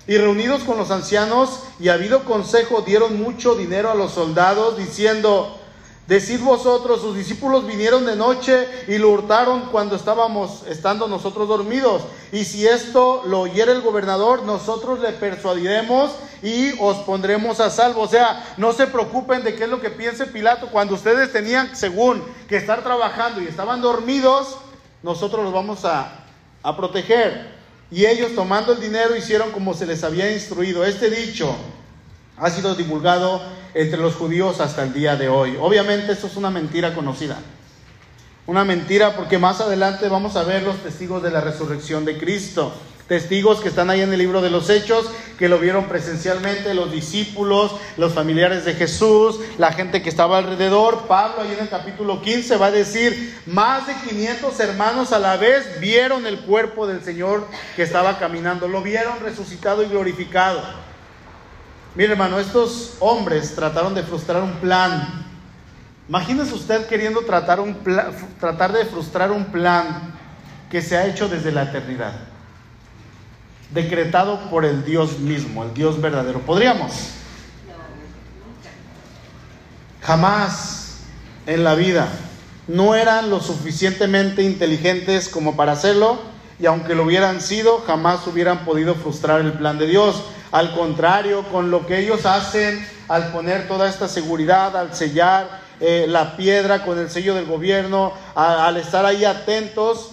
Y 0.06 0.18
reunidos 0.18 0.62
con 0.64 0.78
los 0.78 0.90
ancianos 0.90 1.60
y 1.78 1.88
habido 1.88 2.24
consejo, 2.24 2.82
dieron 2.82 3.22
mucho 3.22 3.54
dinero 3.54 3.90
a 3.90 3.94
los 3.94 4.12
soldados, 4.12 4.76
diciendo, 4.76 5.61
Decid 6.06 6.40
vosotros, 6.40 7.00
sus 7.00 7.16
discípulos 7.16 7.64
vinieron 7.64 8.04
de 8.04 8.16
noche 8.16 8.66
y 8.88 8.98
lo 8.98 9.10
hurtaron 9.10 9.66
cuando 9.70 9.94
estábamos, 9.94 10.64
estando 10.66 11.06
nosotros 11.06 11.46
dormidos. 11.46 12.02
Y 12.32 12.44
si 12.44 12.66
esto 12.66 13.22
lo 13.24 13.42
oyera 13.42 13.70
el 13.70 13.82
gobernador, 13.82 14.42
nosotros 14.42 14.98
le 14.98 15.12
persuadiremos 15.12 16.10
y 16.42 16.72
os 16.80 16.96
pondremos 16.98 17.60
a 17.60 17.70
salvo. 17.70 18.02
O 18.02 18.08
sea, 18.08 18.52
no 18.56 18.72
se 18.72 18.88
preocupen 18.88 19.44
de 19.44 19.54
qué 19.54 19.64
es 19.64 19.70
lo 19.70 19.80
que 19.80 19.90
piense 19.90 20.26
Pilato. 20.26 20.68
Cuando 20.72 20.94
ustedes 20.94 21.32
tenían, 21.32 21.76
según, 21.76 22.20
que 22.48 22.56
estar 22.56 22.82
trabajando 22.82 23.40
y 23.40 23.46
estaban 23.46 23.80
dormidos, 23.80 24.56
nosotros 25.04 25.44
los 25.44 25.52
vamos 25.52 25.84
a, 25.84 26.24
a 26.64 26.76
proteger. 26.76 27.52
Y 27.92 28.06
ellos 28.06 28.34
tomando 28.34 28.72
el 28.72 28.80
dinero 28.80 29.14
hicieron 29.14 29.52
como 29.52 29.72
se 29.72 29.86
les 29.86 30.02
había 30.02 30.32
instruido. 30.32 30.84
Este 30.84 31.10
dicho 31.10 31.54
ha 32.38 32.50
sido 32.50 32.74
divulgado 32.74 33.40
entre 33.74 33.98
los 33.98 34.14
judíos 34.14 34.60
hasta 34.60 34.82
el 34.82 34.92
día 34.92 35.16
de 35.16 35.28
hoy. 35.28 35.56
Obviamente 35.60 36.12
esto 36.12 36.26
es 36.26 36.36
una 36.36 36.50
mentira 36.50 36.94
conocida. 36.94 37.38
Una 38.46 38.64
mentira 38.64 39.14
porque 39.14 39.38
más 39.38 39.60
adelante 39.60 40.08
vamos 40.08 40.36
a 40.36 40.42
ver 40.42 40.62
los 40.62 40.76
testigos 40.78 41.22
de 41.22 41.30
la 41.30 41.40
resurrección 41.40 42.04
de 42.04 42.18
Cristo 42.18 42.72
testigos 43.12 43.60
que 43.60 43.68
están 43.68 43.90
ahí 43.90 44.00
en 44.00 44.10
el 44.10 44.18
libro 44.18 44.40
de 44.40 44.48
los 44.48 44.70
Hechos, 44.70 45.04
que 45.38 45.48
lo 45.48 45.58
vieron 45.58 45.84
presencialmente, 45.84 46.72
los 46.72 46.90
discípulos, 46.90 47.72
los 47.98 48.14
familiares 48.14 48.64
de 48.64 48.72
Jesús, 48.72 49.38
la 49.58 49.70
gente 49.70 50.00
que 50.00 50.08
estaba 50.08 50.38
alrededor. 50.38 51.06
Pablo 51.08 51.42
ahí 51.42 51.52
en 51.52 51.60
el 51.60 51.68
capítulo 51.68 52.22
15 52.22 52.56
va 52.56 52.66
a 52.66 52.70
decir, 52.70 53.38
más 53.44 53.86
de 53.86 53.94
500 54.08 54.58
hermanos 54.60 55.12
a 55.12 55.18
la 55.18 55.36
vez 55.36 55.78
vieron 55.78 56.26
el 56.26 56.40
cuerpo 56.40 56.86
del 56.86 57.02
Señor 57.02 57.46
que 57.76 57.82
estaba 57.82 58.18
caminando, 58.18 58.66
lo 58.66 58.80
vieron 58.80 59.20
resucitado 59.20 59.82
y 59.82 59.88
glorificado. 59.88 60.62
Mire 61.94 62.12
hermano, 62.12 62.38
estos 62.38 62.96
hombres 63.00 63.54
trataron 63.54 63.94
de 63.94 64.02
frustrar 64.02 64.42
un 64.42 64.52
plan. 64.54 65.26
Imagínese 66.08 66.54
usted 66.54 66.86
queriendo 66.86 67.20
tratar, 67.20 67.60
un 67.60 67.76
tratar 68.40 68.72
de 68.72 68.84
frustrar 68.86 69.30
un 69.30 69.46
plan 69.46 70.14
que 70.70 70.80
se 70.80 70.96
ha 70.96 71.06
hecho 71.06 71.28
desde 71.28 71.52
la 71.52 71.64
eternidad 71.64 72.32
decretado 73.72 74.38
por 74.50 74.64
el 74.64 74.84
Dios 74.84 75.18
mismo, 75.18 75.64
el 75.64 75.74
Dios 75.74 76.00
verdadero. 76.00 76.40
¿Podríamos? 76.40 76.92
Jamás 80.02 80.98
en 81.46 81.64
la 81.64 81.74
vida 81.74 82.08
no 82.68 82.94
eran 82.94 83.30
lo 83.30 83.40
suficientemente 83.40 84.42
inteligentes 84.42 85.28
como 85.28 85.56
para 85.56 85.72
hacerlo 85.72 86.20
y 86.58 86.66
aunque 86.66 86.94
lo 86.94 87.04
hubieran 87.04 87.40
sido, 87.40 87.82
jamás 87.86 88.26
hubieran 88.26 88.64
podido 88.64 88.94
frustrar 88.94 89.40
el 89.40 89.52
plan 89.54 89.78
de 89.78 89.86
Dios. 89.86 90.22
Al 90.52 90.74
contrario, 90.74 91.44
con 91.50 91.70
lo 91.70 91.86
que 91.86 91.98
ellos 91.98 92.26
hacen 92.26 92.86
al 93.08 93.32
poner 93.32 93.66
toda 93.66 93.88
esta 93.88 94.06
seguridad, 94.06 94.76
al 94.76 94.94
sellar 94.94 95.62
eh, 95.80 96.04
la 96.06 96.36
piedra 96.36 96.84
con 96.84 96.98
el 96.98 97.10
sello 97.10 97.34
del 97.34 97.46
gobierno, 97.46 98.12
al 98.34 98.76
estar 98.76 99.06
ahí 99.06 99.24
atentos, 99.24 100.10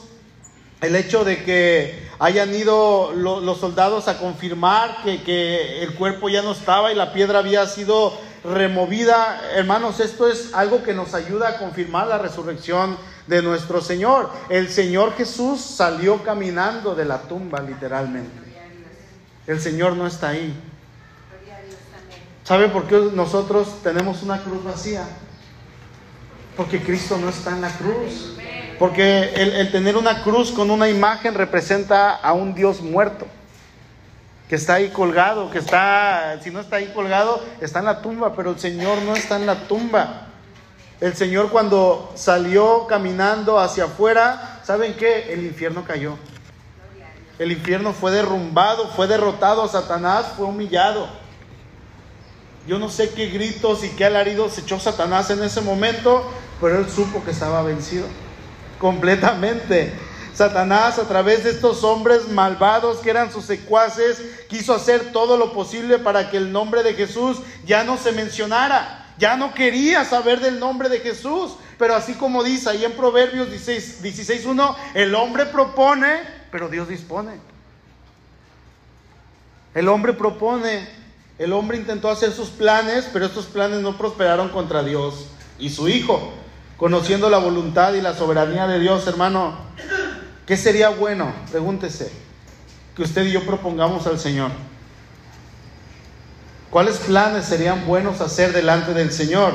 el 0.80 0.96
hecho 0.96 1.26
de 1.26 1.44
que 1.44 2.08
hayan 2.20 2.56
ido 2.56 3.12
los 3.14 3.60
soldados 3.60 4.08
a 4.08 4.18
confirmar 4.18 5.04
que, 5.04 5.22
que, 5.24 5.84
el 5.84 5.94
cuerpo 5.96 6.30
ya 6.30 6.42
no 6.42 6.54
estaba 6.54 6.92
y 6.92 6.96
la 6.96 7.12
piedra 7.12 7.40
había 7.40 7.66
sido 7.68 8.14
removida. 8.46 9.42
Hermanos, 9.56 10.00
esto 10.00 10.30
es 10.30 10.54
algo 10.54 10.84
que 10.84 10.94
nos 10.94 11.14
ayuda 11.14 11.50
a 11.50 11.58
confirmar 11.58 12.08
la 12.08 12.18
resurrección 12.18 12.98
de 13.28 13.42
nuestro 13.42 13.82
Señor. 13.82 14.30
El 14.50 14.70
Señor 14.70 15.14
Jesús 15.16 15.60
salió 15.60 16.24
caminando 16.24 16.96
de 16.96 17.04
la 17.04 17.20
tumba, 17.24 17.60
literalmente. 17.60 18.49
El 19.50 19.60
Señor 19.60 19.96
no 19.96 20.06
está 20.06 20.30
ahí. 20.30 20.54
¿Sabe 22.44 22.70
por 22.70 22.86
qué 22.86 23.10
nosotros 23.16 23.82
tenemos 23.82 24.22
una 24.22 24.44
cruz 24.44 24.64
vacía? 24.64 25.08
Porque 26.56 26.80
Cristo 26.80 27.18
no 27.18 27.30
está 27.30 27.50
en 27.56 27.62
la 27.62 27.72
cruz. 27.72 28.38
Porque 28.78 29.34
el, 29.34 29.72
tener 29.72 29.98
una 29.98 30.22
cruz 30.22 30.52
con 30.52 30.70
una 30.70 30.88
imagen 30.88 31.34
representa 31.34 32.14
a 32.16 32.34
un 32.34 32.54
Dios 32.54 32.82
muerto, 32.82 33.26
que 34.48 34.56
está 34.56 34.76
ahí 34.76 34.90
colgado, 34.90 35.50
que 35.50 35.58
está, 35.58 36.40
si 36.44 36.52
no 36.52 36.60
está 36.60 36.76
ahí 36.76 36.92
colgado, 36.94 37.44
está 37.60 37.80
en 37.80 37.86
la 37.86 38.04
tumba, 38.04 38.36
pero 38.36 38.52
el 38.52 38.60
Señor 38.60 39.02
no 39.02 39.16
está 39.16 39.38
en 39.38 39.48
la 39.48 39.68
tumba. 39.68 40.28
El 41.02 41.16
Señor 41.16 41.50
cuando 41.50 42.14
salió 42.14 42.86
caminando 42.86 43.60
hacia 43.60 43.86
afuera, 43.86 44.60
¿saben 44.64 44.94
qué? 44.94 45.34
El 45.34 45.44
infierno 45.44 45.84
cayó. 45.84 46.18
El 47.40 47.54
infierno 47.54 47.94
fue 47.94 48.12
derrumbado, 48.12 48.90
fue 48.90 49.08
derrotado, 49.08 49.68
Satanás 49.68 50.28
fue 50.36 50.46
humillado. 50.46 51.08
Yo 52.68 52.78
no 52.78 52.90
sé 52.90 53.10
qué 53.12 53.28
gritos 53.28 53.84
y 53.84 53.90
qué 53.90 54.06
alaridos 54.06 54.58
echó 54.58 54.80
Satanás 54.80 55.32
en 55.32 55.42
ese 55.42 55.62
momento, 55.62 56.30
pero 56.60 56.78
él 56.78 56.90
supo 56.90 57.24
que 57.24 57.32
estaba 57.32 57.64
vencido 57.64 58.06
completamente. 58.78 59.94
Satanás 60.34 61.00
a 61.00 61.08
través 61.08 61.44
de 61.44 61.52
estos 61.52 61.84
hombres 61.84 62.30
malvados 62.30 63.00
que 63.00 63.10
eran 63.10 63.32
sus 63.32 63.46
secuaces 63.46 64.22
quiso 64.48 64.74
hacer 64.74 65.12
todo 65.12 65.36
lo 65.36 65.52
posible 65.52 66.00
para 66.00 66.30
que 66.30 66.38
el 66.38 66.52
nombre 66.52 66.84
de 66.84 66.94
Jesús 66.94 67.40
ya 67.66 67.84
no 67.84 67.98
se 67.98 68.12
mencionara. 68.12 69.06
Ya 69.18 69.36
no 69.36 69.54
quería 69.54 70.06
saber 70.06 70.40
del 70.40 70.60
nombre 70.60 70.88
de 70.88 71.00
Jesús. 71.00 71.56
Pero 71.78 71.96
así 71.96 72.14
como 72.14 72.44
dice 72.44 72.70
ahí 72.70 72.86
en 72.86 72.94
Proverbios 72.94 73.50
16.1, 73.50 74.02
16, 74.02 74.48
el 74.94 75.16
hombre 75.16 75.46
propone, 75.46 76.39
pero 76.52 76.70
Dios 76.70 76.88
dispone. 76.88 77.34
El 79.74 79.88
hombre 79.88 80.14
propone, 80.14 80.88
el 81.38 81.54
hombre 81.54 81.78
intentó 81.78 82.10
hacer 82.10 82.32
sus 82.32 82.50
planes, 82.50 83.10
pero 83.14 83.26
estos 83.26 83.46
planes 83.46 83.82
no 83.82 83.98
prosperaron 83.98 84.50
contra 84.50 84.84
Dios 84.84 85.28
y 85.58 85.70
su 85.70 85.88
Hijo 85.88 86.34
conociendo 86.80 87.30
la 87.30 87.38
voluntad 87.40 87.94
y 87.94 88.02
la 88.02 88.16
soberanía 88.16 88.66
de 88.66 88.80
Dios, 88.80 89.06
hermano, 89.06 89.54
¿qué 90.48 90.56
sería 90.56 90.90
bueno? 90.90 91.34
Pregúntese, 91.52 92.10
que 92.96 93.04
usted 93.04 93.26
y 93.26 93.34
yo 93.34 93.46
propongamos 93.46 94.08
al 94.08 94.18
Señor. 94.18 94.50
¿Cuáles 96.70 96.98
planes 97.00 97.46
serían 97.46 97.86
buenos 97.86 98.22
hacer 98.22 98.54
delante 98.54 98.94
del 98.94 99.12
Señor? 99.12 99.54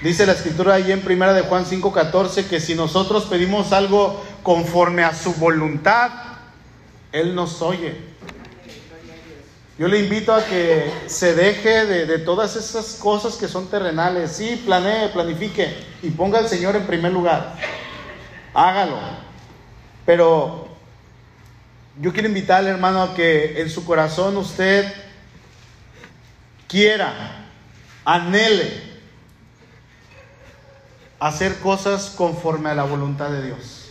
Dice 0.00 0.26
la 0.26 0.32
escritura 0.32 0.74
ahí 0.74 0.92
en 0.92 1.00
primera 1.00 1.32
de 1.32 1.42
Juan 1.42 1.64
5:14 1.64 2.46
que 2.46 2.60
si 2.60 2.76
nosotros 2.76 3.24
pedimos 3.24 3.72
algo 3.72 4.22
conforme 4.44 5.02
a 5.02 5.12
su 5.12 5.34
voluntad, 5.34 6.10
Él 7.10 7.34
nos 7.34 7.60
oye. 7.62 7.96
Yo 9.76 9.88
le 9.88 9.98
invito 10.00 10.32
a 10.32 10.44
que 10.44 10.92
se 11.06 11.34
deje 11.34 11.86
de, 11.86 12.18
todas 12.18 12.56
esas 12.56 12.94
cosas 12.94 13.36
que 13.36 13.46
son 13.46 13.68
terrenales. 13.68 14.32
Sí, 14.32 14.60
planee, 14.64 15.08
planifique 15.08 15.72
y 16.02 16.10
ponga 16.10 16.38
al 16.38 16.48
Señor 16.48 16.74
en 16.76 16.86
primer 16.86 17.12
lugar. 17.12 17.54
Hágalo. 18.54 18.98
Pero 20.04 20.68
yo 22.00 22.12
quiero 22.12 22.28
invitarle, 22.28 22.70
hermano, 22.70 23.02
a 23.02 23.14
que 23.14 23.60
en 23.60 23.70
su 23.70 23.84
corazón 23.84 24.36
usted 24.36 24.92
quiera, 26.66 27.46
anhele 28.04 28.87
hacer 31.20 31.58
cosas 31.60 32.12
conforme 32.16 32.70
a 32.70 32.74
la 32.74 32.84
voluntad 32.84 33.30
de 33.30 33.42
Dios. 33.42 33.84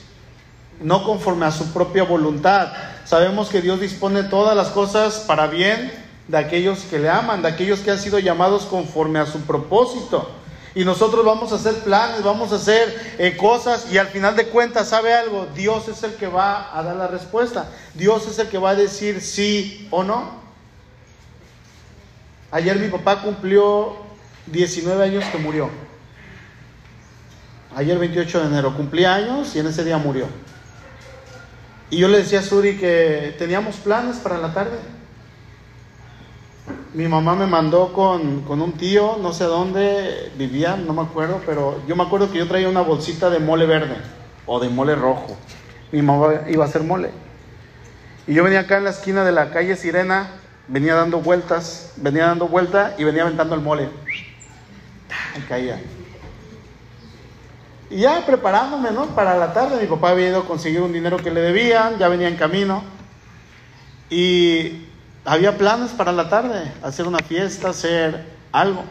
no 0.79 1.03
conforme 1.03 1.47
a 1.47 1.51
su 1.51 1.73
propia 1.73 2.03
voluntad. 2.03 2.71
Sabemos 3.03 3.49
que 3.49 3.63
Dios 3.63 3.79
dispone 3.79 4.21
todas 4.21 4.55
las 4.55 4.67
cosas 4.67 5.23
para 5.25 5.47
bien 5.47 5.91
de 6.27 6.37
aquellos 6.37 6.81
que 6.81 6.99
le 6.99 7.09
aman, 7.09 7.41
de 7.41 7.47
aquellos 7.47 7.79
que 7.79 7.89
han 7.89 7.99
sido 7.99 8.19
llamados 8.19 8.65
conforme 8.65 9.17
a 9.17 9.25
su 9.25 9.41
propósito. 9.41 10.29
Y 10.75 10.85
nosotros 10.85 11.25
vamos 11.25 11.51
a 11.51 11.55
hacer 11.55 11.73
planes, 11.79 12.21
vamos 12.21 12.51
a 12.51 12.57
hacer 12.57 13.15
eh, 13.17 13.35
cosas 13.35 13.91
y 13.91 13.97
al 13.97 14.07
final 14.07 14.35
de 14.35 14.49
cuentas, 14.49 14.89
¿sabe 14.89 15.11
algo? 15.11 15.47
Dios 15.55 15.87
es 15.87 16.03
el 16.03 16.13
que 16.13 16.27
va 16.27 16.77
a 16.77 16.83
dar 16.83 16.95
la 16.95 17.07
respuesta. 17.07 17.67
Dios 17.95 18.27
es 18.27 18.37
el 18.37 18.47
que 18.47 18.59
va 18.59 18.71
a 18.71 18.75
decir 18.75 19.21
sí 19.21 19.87
o 19.89 20.03
no. 20.03 20.45
Ayer 22.51 22.77
mi 22.77 22.89
papá 22.89 23.23
cumplió 23.23 23.97
19 24.45 25.03
años 25.03 25.25
que 25.31 25.39
murió. 25.39 25.69
Ayer 27.75 27.97
28 27.97 28.39
de 28.39 28.47
enero 28.47 28.75
cumplía 28.75 29.15
años 29.15 29.55
y 29.55 29.59
en 29.59 29.67
ese 29.67 29.83
día 29.83 29.97
murió. 29.97 30.25
Y 31.89 31.97
yo 31.97 32.07
le 32.07 32.17
decía 32.17 32.39
a 32.39 32.43
Suri 32.43 32.77
que 32.77 33.35
teníamos 33.37 33.77
planes 33.77 34.17
para 34.17 34.37
la 34.37 34.53
tarde. 34.53 34.77
Mi 36.93 37.07
mamá 37.07 37.35
me 37.35 37.45
mandó 37.45 37.93
con, 37.93 38.43
un 38.49 38.71
tío, 38.73 39.17
no 39.21 39.31
sé 39.31 39.45
dónde 39.45 40.31
vivía, 40.37 40.75
no 40.75 40.93
me 40.93 41.03
acuerdo, 41.03 41.41
pero 41.45 41.81
yo 41.87 41.95
me 41.95 42.03
acuerdo 42.03 42.31
que 42.31 42.39
yo 42.39 42.47
traía 42.47 42.67
una 42.67 42.81
bolsita 42.81 43.29
de 43.29 43.39
mole 43.39 43.65
verde 43.65 43.95
o 44.45 44.59
de 44.59 44.67
mole 44.69 44.95
rojo. 44.95 45.37
Mi 45.91 46.01
mamá 46.01 46.41
iba 46.49 46.65
a 46.65 46.67
hacer 46.67 46.83
mole. 46.83 47.11
Y 48.25 48.33
yo 48.33 48.43
venía 48.43 48.61
acá 48.61 48.77
en 48.77 48.85
la 48.85 48.89
esquina 48.89 49.23
de 49.23 49.31
la 49.31 49.51
calle 49.51 49.75
Sirena, 49.75 50.31
venía 50.67 50.95
dando 50.95 51.19
vueltas, 51.19 51.93
venía 51.97 52.25
dando 52.25 52.47
vuelta 52.47 52.95
y 52.97 53.03
venía 53.03 53.23
aventando 53.23 53.55
el 53.55 53.61
mole. 53.61 53.89
Y 55.37 55.41
caía. 55.41 55.79
Y 57.89 57.99
ya 58.01 58.25
preparándome, 58.25 58.91
¿no? 58.91 59.07
Para 59.07 59.37
la 59.37 59.53
tarde, 59.53 59.81
mi 59.81 59.87
papá 59.87 60.09
había 60.09 60.29
ido 60.29 60.39
a 60.39 60.45
conseguir 60.45 60.81
un 60.81 60.91
dinero 60.91 61.17
que 61.17 61.31
le 61.31 61.41
debían, 61.41 61.97
ya 61.97 62.09
venía 62.09 62.27
en 62.27 62.35
camino. 62.35 62.83
Y 64.09 64.87
había 65.23 65.57
planes 65.57 65.91
para 65.91 66.11
la 66.11 66.29
tarde, 66.29 66.71
hacer 66.81 67.07
una 67.07 67.19
fiesta, 67.19 67.69
hacer 67.69 68.25
algo. 68.51 68.83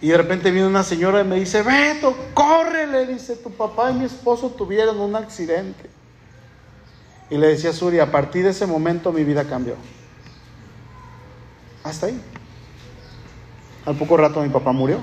Y 0.00 0.08
de 0.08 0.16
repente 0.16 0.50
viene 0.50 0.66
una 0.66 0.82
señora 0.82 1.20
y 1.20 1.24
me 1.24 1.36
dice, 1.36 1.62
Beto, 1.62 2.14
córrele, 2.34 3.06
dice, 3.06 3.36
tu 3.36 3.50
papá 3.50 3.90
y 3.90 3.94
mi 3.94 4.04
esposo 4.04 4.50
tuvieron 4.50 5.00
un 5.00 5.16
accidente. 5.16 5.88
Y 7.30 7.38
le 7.38 7.48
decía 7.48 7.70
a 7.70 7.72
Suri, 7.72 7.98
a 7.98 8.10
partir 8.10 8.44
de 8.44 8.50
ese 8.50 8.66
momento 8.66 9.12
mi 9.12 9.24
vida 9.24 9.44
cambió. 9.44 9.74
Hasta 11.82 12.06
ahí. 12.06 12.20
Al 13.84 13.96
poco 13.96 14.16
rato 14.16 14.42
mi 14.42 14.48
papá 14.48 14.72
murió. 14.72 15.00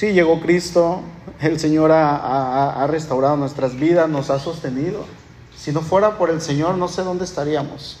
Sí, 0.00 0.14
llegó 0.14 0.40
Cristo, 0.40 1.02
el 1.42 1.60
Señor 1.60 1.92
ha, 1.92 2.86
restaurado 2.88 3.36
nuestras 3.36 3.78
vidas, 3.78 4.08
nos 4.08 4.30
ha 4.30 4.38
sostenido. 4.38 5.04
Si 5.54 5.72
no 5.72 5.82
fuera 5.82 6.16
por 6.16 6.30
el 6.30 6.40
Señor, 6.40 6.76
no 6.78 6.88
sé 6.88 7.02
dónde 7.02 7.26
estaríamos. 7.26 7.98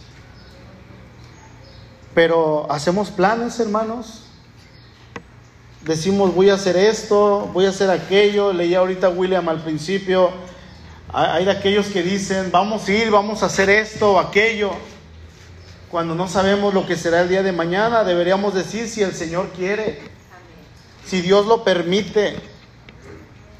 Pero 2.14 2.66
hacemos 2.72 3.10
planes, 3.10 3.60
hermanos. 3.60 4.22
Decimos, 5.82 6.34
voy 6.34 6.48
a 6.48 6.54
hacer 6.54 6.78
esto, 6.78 7.50
voy 7.52 7.66
a 7.66 7.68
hacer 7.68 7.90
aquello. 7.90 8.54
Leía 8.54 8.78
ahorita 8.78 9.10
William 9.10 9.46
al 9.50 9.62
principio. 9.62 10.30
Hay 11.12 11.44
de 11.44 11.50
aquellos 11.50 11.88
que 11.88 12.02
dicen, 12.02 12.50
vamos 12.50 12.88
a 12.88 12.92
ir, 12.92 13.10
vamos 13.10 13.42
a 13.42 13.46
hacer 13.46 13.68
esto 13.68 14.14
o 14.14 14.18
aquello. 14.18 14.70
Cuando 15.90 16.14
no 16.14 16.28
sabemos 16.28 16.72
lo 16.72 16.86
que 16.86 16.96
será 16.96 17.20
el 17.20 17.28
día 17.28 17.42
de 17.42 17.52
mañana, 17.52 18.04
deberíamos 18.04 18.54
decir 18.54 18.88
si 18.88 19.02
el 19.02 19.12
Señor 19.12 19.50
quiere 19.50 20.18
si 21.04 21.20
Dios 21.20 21.46
lo 21.46 21.64
permite. 21.64 22.36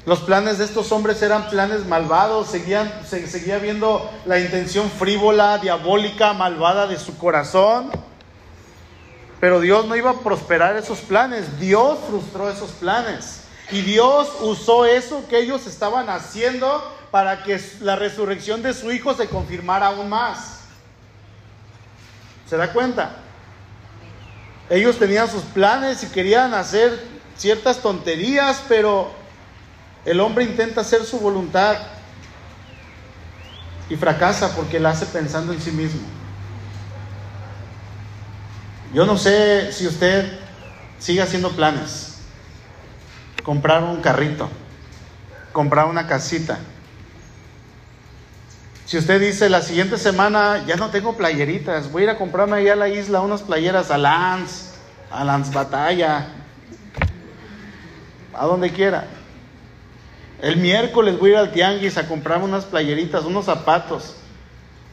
Los 0.05 0.19
planes 0.21 0.57
de 0.57 0.65
estos 0.65 0.91
hombres 0.91 1.21
eran 1.21 1.49
planes 1.49 1.85
malvados, 1.85 2.47
seguían, 2.47 2.91
se, 3.07 3.27
seguía 3.27 3.59
viendo 3.59 4.09
la 4.25 4.39
intención 4.39 4.89
frívola, 4.89 5.59
diabólica, 5.59 6.33
malvada 6.33 6.87
de 6.87 6.97
su 6.97 7.17
corazón. 7.17 7.91
Pero 9.39 9.59
Dios 9.59 9.85
no 9.85 9.95
iba 9.95 10.11
a 10.11 10.19
prosperar 10.19 10.75
esos 10.75 10.99
planes, 10.99 11.59
Dios 11.59 11.99
frustró 12.07 12.49
esos 12.49 12.71
planes. 12.71 13.41
Y 13.71 13.81
Dios 13.81 14.29
usó 14.41 14.85
eso 14.85 15.23
que 15.29 15.39
ellos 15.39 15.65
estaban 15.67 16.09
haciendo 16.09 16.83
para 17.11 17.43
que 17.43 17.61
la 17.81 17.95
resurrección 17.95 18.61
de 18.61 18.73
su 18.73 18.91
hijo 18.91 19.13
se 19.13 19.27
confirmara 19.27 19.87
aún 19.87 20.09
más. 20.09 20.61
¿Se 22.49 22.57
da 22.57 22.73
cuenta? 22.73 23.17
Ellos 24.69 24.97
tenían 24.97 25.29
sus 25.29 25.43
planes 25.43 26.03
y 26.03 26.07
querían 26.07 26.53
hacer 26.53 27.10
ciertas 27.41 27.79
tonterías, 27.79 28.61
pero 28.69 29.11
el 30.05 30.19
hombre 30.19 30.43
intenta 30.43 30.81
hacer 30.81 31.03
su 31.05 31.19
voluntad 31.19 31.75
y 33.89 33.95
fracasa 33.95 34.55
porque 34.55 34.79
la 34.79 34.91
hace 34.91 35.07
pensando 35.07 35.51
en 35.51 35.59
sí 35.59 35.71
mismo. 35.71 36.01
Yo 38.93 39.07
no 39.07 39.17
sé 39.17 39.71
si 39.71 39.87
usted 39.87 40.39
sigue 40.99 41.23
haciendo 41.23 41.49
planes. 41.53 42.19
Comprar 43.43 43.83
un 43.83 44.01
carrito, 44.01 44.47
comprar 45.51 45.87
una 45.87 46.05
casita. 46.05 46.59
Si 48.85 48.99
usted 48.99 49.19
dice 49.19 49.49
la 49.49 49.63
siguiente 49.63 49.97
semana 49.97 50.63
ya 50.67 50.75
no 50.75 50.91
tengo 50.91 51.17
playeritas, 51.17 51.91
voy 51.91 52.03
a 52.03 52.05
ir 52.05 52.09
a 52.11 52.17
comprarme 52.19 52.57
allá 52.57 52.73
a 52.73 52.75
la 52.75 52.89
isla 52.89 53.21
unas 53.21 53.41
playeras 53.41 53.89
a 53.89 53.97
Lance, 53.97 54.75
a 55.09 55.23
Lance 55.23 55.51
Batalla, 55.51 56.40
a 58.33 58.45
donde 58.45 58.71
quiera. 58.71 59.07
El 60.41 60.57
miércoles 60.57 61.19
voy 61.19 61.31
a 61.31 61.33
ir 61.33 61.37
al 61.37 61.51
tianguis 61.51 61.97
a 61.97 62.07
comprar 62.07 62.41
unas 62.41 62.65
playeritas, 62.65 63.25
unos 63.25 63.45
zapatos. 63.45 64.15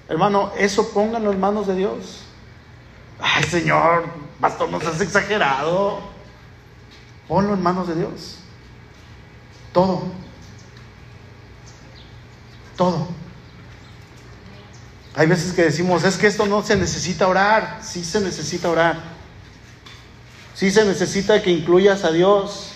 Hermano, 0.08 0.52
eso 0.58 0.90
pónganlo 0.92 1.32
en 1.32 1.40
manos 1.40 1.66
de 1.66 1.74
Dios. 1.74 2.22
Ay, 3.18 3.44
Señor, 3.44 4.04
pastor, 4.40 4.68
nos 4.70 4.84
has 4.84 5.00
exagerado. 5.00 6.00
Ponlo 7.26 7.54
en 7.54 7.62
manos 7.62 7.88
de 7.88 7.94
Dios. 7.94 8.38
Todo. 9.72 10.02
Todo. 12.76 13.08
Hay 15.14 15.26
veces 15.26 15.52
que 15.52 15.64
decimos, 15.64 16.04
es 16.04 16.16
que 16.16 16.26
esto 16.26 16.46
no 16.46 16.62
se 16.62 16.76
necesita 16.76 17.26
orar. 17.26 17.80
Sí 17.82 18.04
se 18.04 18.20
necesita 18.20 18.70
orar. 18.70 18.96
Sí 20.54 20.70
se 20.70 20.84
necesita 20.84 21.42
que 21.42 21.50
incluyas 21.50 22.04
a 22.04 22.12
Dios. 22.12 22.72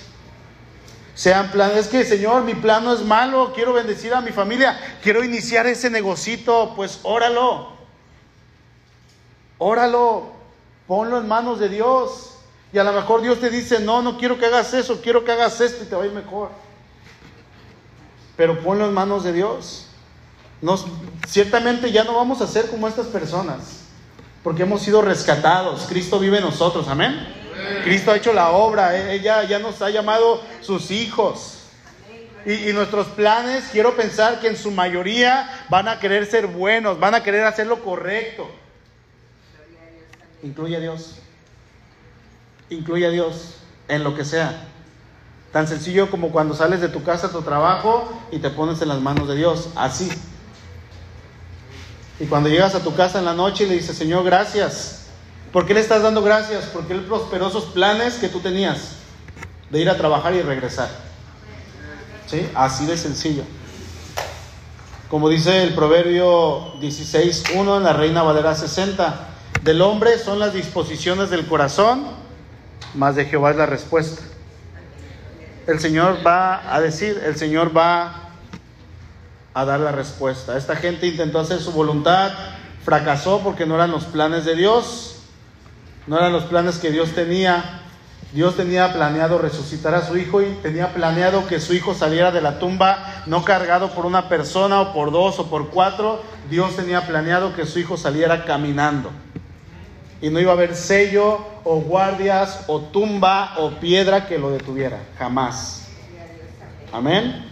Sean 1.15 1.51
planes, 1.51 1.77
es 1.77 1.89
que 1.89 2.05
Señor, 2.05 2.43
mi 2.45 2.55
plan 2.55 2.85
no 2.85 2.95
es 2.95 3.05
malo, 3.05 3.53
quiero 3.55 3.75
bendecir 3.75 4.15
a 4.15 4.21
mi 4.21 4.33
familia, 4.33 4.79
quiero 5.03 5.23
iniciar 5.23 5.67
ese 5.67 5.91
negocito, 5.91 6.73
pues 6.75 7.01
óralo. 7.03 7.73
Óralo, 9.59 10.33
ponlo 10.87 11.19
en 11.19 11.29
manos 11.29 11.61
de 11.61 11.69
Dios. 11.69 12.31
Y 12.73 12.79
a 12.79 12.85
lo 12.85 12.93
mejor 12.93 13.21
Dios 13.21 13.39
te 13.39 13.51
dice, 13.51 13.81
no, 13.81 14.01
no 14.01 14.17
quiero 14.17 14.39
que 14.39 14.47
hagas 14.47 14.73
eso, 14.73 15.01
quiero 15.03 15.25
que 15.25 15.33
hagas 15.33 15.61
esto 15.61 15.85
y 15.85 15.87
te 15.87 15.95
va 15.95 16.03
a 16.03 16.07
ir 16.07 16.13
mejor. 16.13 16.51
Pero 18.37 18.61
ponlo 18.61 18.87
en 18.87 18.95
manos 18.95 19.25
de 19.25 19.35
Dios. 19.35 19.89
Nos, 20.63 20.87
ciertamente 21.29 21.93
ya 21.93 22.05
no 22.05 22.15
vamos 22.15 22.41
a 22.41 22.47
ser 22.47 22.71
como 22.71 22.89
estas 22.89 23.07
personas, 23.09 23.83
porque 24.43 24.63
hemos 24.63 24.81
sido 24.81 25.03
rescatados. 25.03 25.85
Cristo 25.89 26.19
vive 26.19 26.39
en 26.39 26.45
nosotros, 26.45 26.89
amén. 26.89 27.42
Cristo 27.85 28.13
ha 28.13 28.17
hecho 28.17 28.33
la 28.33 28.51
obra, 28.51 28.97
eh, 28.97 29.15
ella 29.15 29.43
ya 29.45 29.59
nos 29.59 29.83
ha 29.83 29.91
llamado 29.91 30.43
sus 30.61 30.91
hijos. 30.91 31.59
Y, 32.45 32.73
nuestros 32.73 33.07
planes, 33.09 33.69
quiero 33.71 33.95
pensar 33.95 34.41
que 34.41 34.49
en 34.49 34.57
su 34.57 34.73
mayoría 34.73 35.65
van 35.69 35.87
a 35.87 36.01
querer 36.01 36.27
ser 36.27 36.49
buenos, 36.49 36.99
van 36.99 37.15
a 37.15 37.23
querer 37.23 37.45
hacer 37.45 37.69
lo 37.69 37.85
correcto. 37.85 38.51
Incluye 40.43 40.77
a 40.77 40.81
Dios. 40.81 41.19
Incluye 42.69 43.07
a 43.07 43.11
Dios 43.11 43.59
en 43.87 44.03
lo 44.03 44.17
que 44.17 44.25
sea. 44.25 44.65
Tan 45.53 45.69
sencillo 45.69 46.11
como 46.11 46.33
cuando 46.33 46.55
sales 46.55 46.81
de 46.81 46.89
tu 46.89 47.05
casa 47.05 47.29
a 47.29 47.31
tu 47.31 47.43
trabajo 47.43 48.11
y 48.33 48.39
te 48.39 48.51
pones 48.51 48.83
en 48.83 48.89
las 48.89 49.01
manos 49.01 49.29
de 49.29 49.37
Dios. 49.37 49.69
Así. 49.77 50.11
Y 52.19 52.27
cuando 52.27 52.49
llegas 52.49 52.75
a 52.75 52.83
tu 52.83 52.93
casa 52.97 53.21
en 53.21 53.25
la 53.25 53.35
noche 53.35 53.65
y 53.65 53.69
le 53.69 53.75
dices, 53.75 53.97
Señor, 53.97 54.25
gracias 54.25 55.02
¿Por 55.53 55.67
qué 55.67 55.75
le 55.75 55.81
estás 55.81 56.03
dando 56.03 56.23
gracias? 56.23 56.65
Porque 56.73 56.95
Él 56.95 57.05
prosperó 57.05 57.49
esos 57.49 57.65
planes 57.65 58.15
que 58.15 58.29
tú 58.29 58.41
tenías 58.41 58.97
de 59.71 59.81
ir 59.81 59.91
a 59.91 59.99
trabajar 59.99 60.35
y 60.35 60.41
regresar. 60.41 60.89
¿Sí? 62.27 62.49
Así 62.55 62.87
de 62.87 62.97
sencillo. 62.97 63.43
Como 65.11 65.29
dice 65.29 65.63
el 65.63 65.75
Proverbio 65.75 66.81
16.1 66.81 67.77
en 67.77 67.83
la 67.83 67.93
Reina 67.93 68.23
Valera 68.23 68.55
60, 68.55 69.29
del 69.63 69.83
hombre 69.83 70.19
son 70.19 70.39
las 70.39 70.55
disposiciones 70.55 71.29
del 71.29 71.47
corazón, 71.47 72.07
más 72.95 73.15
de 73.15 73.27
Jehová 73.27 73.51
es 73.51 73.57
la 73.57 73.67
respuesta. 73.67 74.23
El 75.67 75.81
Señor 75.81 76.27
va 76.27 76.75
a 76.75 76.81
decir, 76.81 77.23
el 77.27 77.37
Señor 77.37 77.77
va 77.77 78.31
a 79.53 79.65
dar 79.67 79.81
la 79.81 79.93
respuesta. 79.93 80.57
Esta 80.57 80.77
gente 80.77 81.07
intentó 81.07 81.41
hacer 81.41 81.61
su 81.61 81.73
voluntad, 81.73 82.33
fracasó 82.83 83.41
porque 83.41 83.67
no 83.67 83.75
eran 83.75 83.91
los 83.91 84.05
planes 84.05 84.47
de 84.47 84.57
Dios 84.57 85.12
no 86.07 86.19
eran 86.19 86.33
los 86.33 86.45
planes 86.45 86.79
que 86.79 86.91
Dios 86.91 87.13
tenía. 87.13 87.81
Dios 88.33 88.57
tenía 88.57 88.93
planeado 88.95 89.39
resucitar 89.39 89.95
a 89.95 90.07
su 90.07 90.17
hijo 90.17 90.41
y 90.41 90.47
tenía 90.63 90.95
planeado 90.95 91.47
que 91.47 91.61
su 91.61 91.75
hijo 91.75 91.95
saliera 91.95 92.33
de 92.33 92.41
la 92.41 92.59
tumba 92.59 93.23
no 93.27 93.45
cargado 93.45 93.91
por 93.91 94.07
una 94.07 94.29
persona 94.29 94.81
o 94.81 94.93
por 94.95 95.13
dos 95.13 95.39
o 95.39 95.51
por 95.51 95.69
cuatro. 95.69 96.23
Dios 96.49 96.75
tenía 96.75 97.07
planeado 97.07 97.55
que 97.55 97.67
su 97.67 97.79
hijo 97.79 97.97
saliera 97.97 98.45
caminando. 98.45 99.11
Y 100.23 100.31
no 100.31 100.41
iba 100.41 100.53
a 100.53 100.55
haber 100.55 100.75
sello 100.75 101.45
o 101.65 101.81
guardias 101.81 102.65
o 102.69 102.81
tumba 102.81 103.55
o 103.59 103.73
piedra 103.73 104.27
que 104.27 104.39
lo 104.39 104.51
detuviera. 104.51 104.99
Jamás. 105.19 105.89
Amén. 106.91 107.49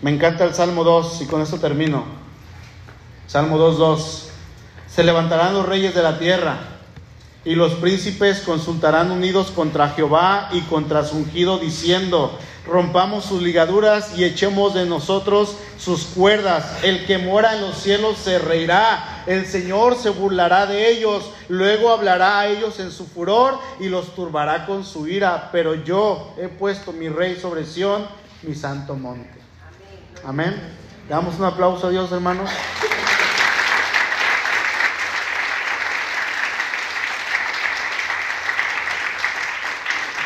Me 0.00 0.10
encanta 0.10 0.44
el 0.44 0.54
Salmo 0.54 0.84
2 0.84 1.22
y 1.22 1.26
con 1.26 1.42
esto 1.42 1.58
termino. 1.58 2.04
Salmo 3.26 3.58
2.2. 3.58 4.28
Se 4.88 5.04
levantarán 5.04 5.52
los 5.52 5.66
reyes 5.66 5.94
de 5.94 6.02
la 6.02 6.18
tierra 6.18 6.75
y 7.46 7.54
los 7.54 7.74
príncipes 7.74 8.40
consultarán 8.40 9.12
unidos 9.12 9.52
contra 9.52 9.90
Jehová 9.90 10.48
y 10.52 10.62
contra 10.62 11.04
su 11.04 11.16
ungido, 11.16 11.58
diciendo, 11.58 12.36
rompamos 12.66 13.24
sus 13.24 13.40
ligaduras 13.40 14.18
y 14.18 14.24
echemos 14.24 14.74
de 14.74 14.84
nosotros 14.84 15.56
sus 15.78 16.06
cuerdas. 16.06 16.82
El 16.82 17.06
que 17.06 17.18
mora 17.18 17.54
en 17.54 17.60
los 17.60 17.78
cielos 17.78 18.18
se 18.18 18.40
reirá, 18.40 19.22
el 19.26 19.46
Señor 19.46 19.94
se 19.94 20.10
burlará 20.10 20.66
de 20.66 20.90
ellos, 20.90 21.30
luego 21.48 21.90
hablará 21.90 22.40
a 22.40 22.48
ellos 22.48 22.80
en 22.80 22.90
su 22.90 23.06
furor 23.06 23.60
y 23.78 23.88
los 23.88 24.16
turbará 24.16 24.66
con 24.66 24.84
su 24.84 25.06
ira. 25.06 25.50
Pero 25.52 25.76
yo 25.76 26.34
he 26.38 26.48
puesto 26.48 26.92
mi 26.92 27.08
rey 27.08 27.38
sobre 27.40 27.64
Sión, 27.64 28.08
mi 28.42 28.56
santo 28.56 28.96
monte. 28.96 29.38
Amén. 30.24 30.60
Damos 31.08 31.38
un 31.38 31.44
aplauso 31.44 31.86
a 31.86 31.90
Dios, 31.90 32.10
hermanos. 32.10 32.50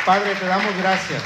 Padre, 0.05 0.34
te 0.34 0.46
damos 0.46 0.76
gracias 0.76 1.22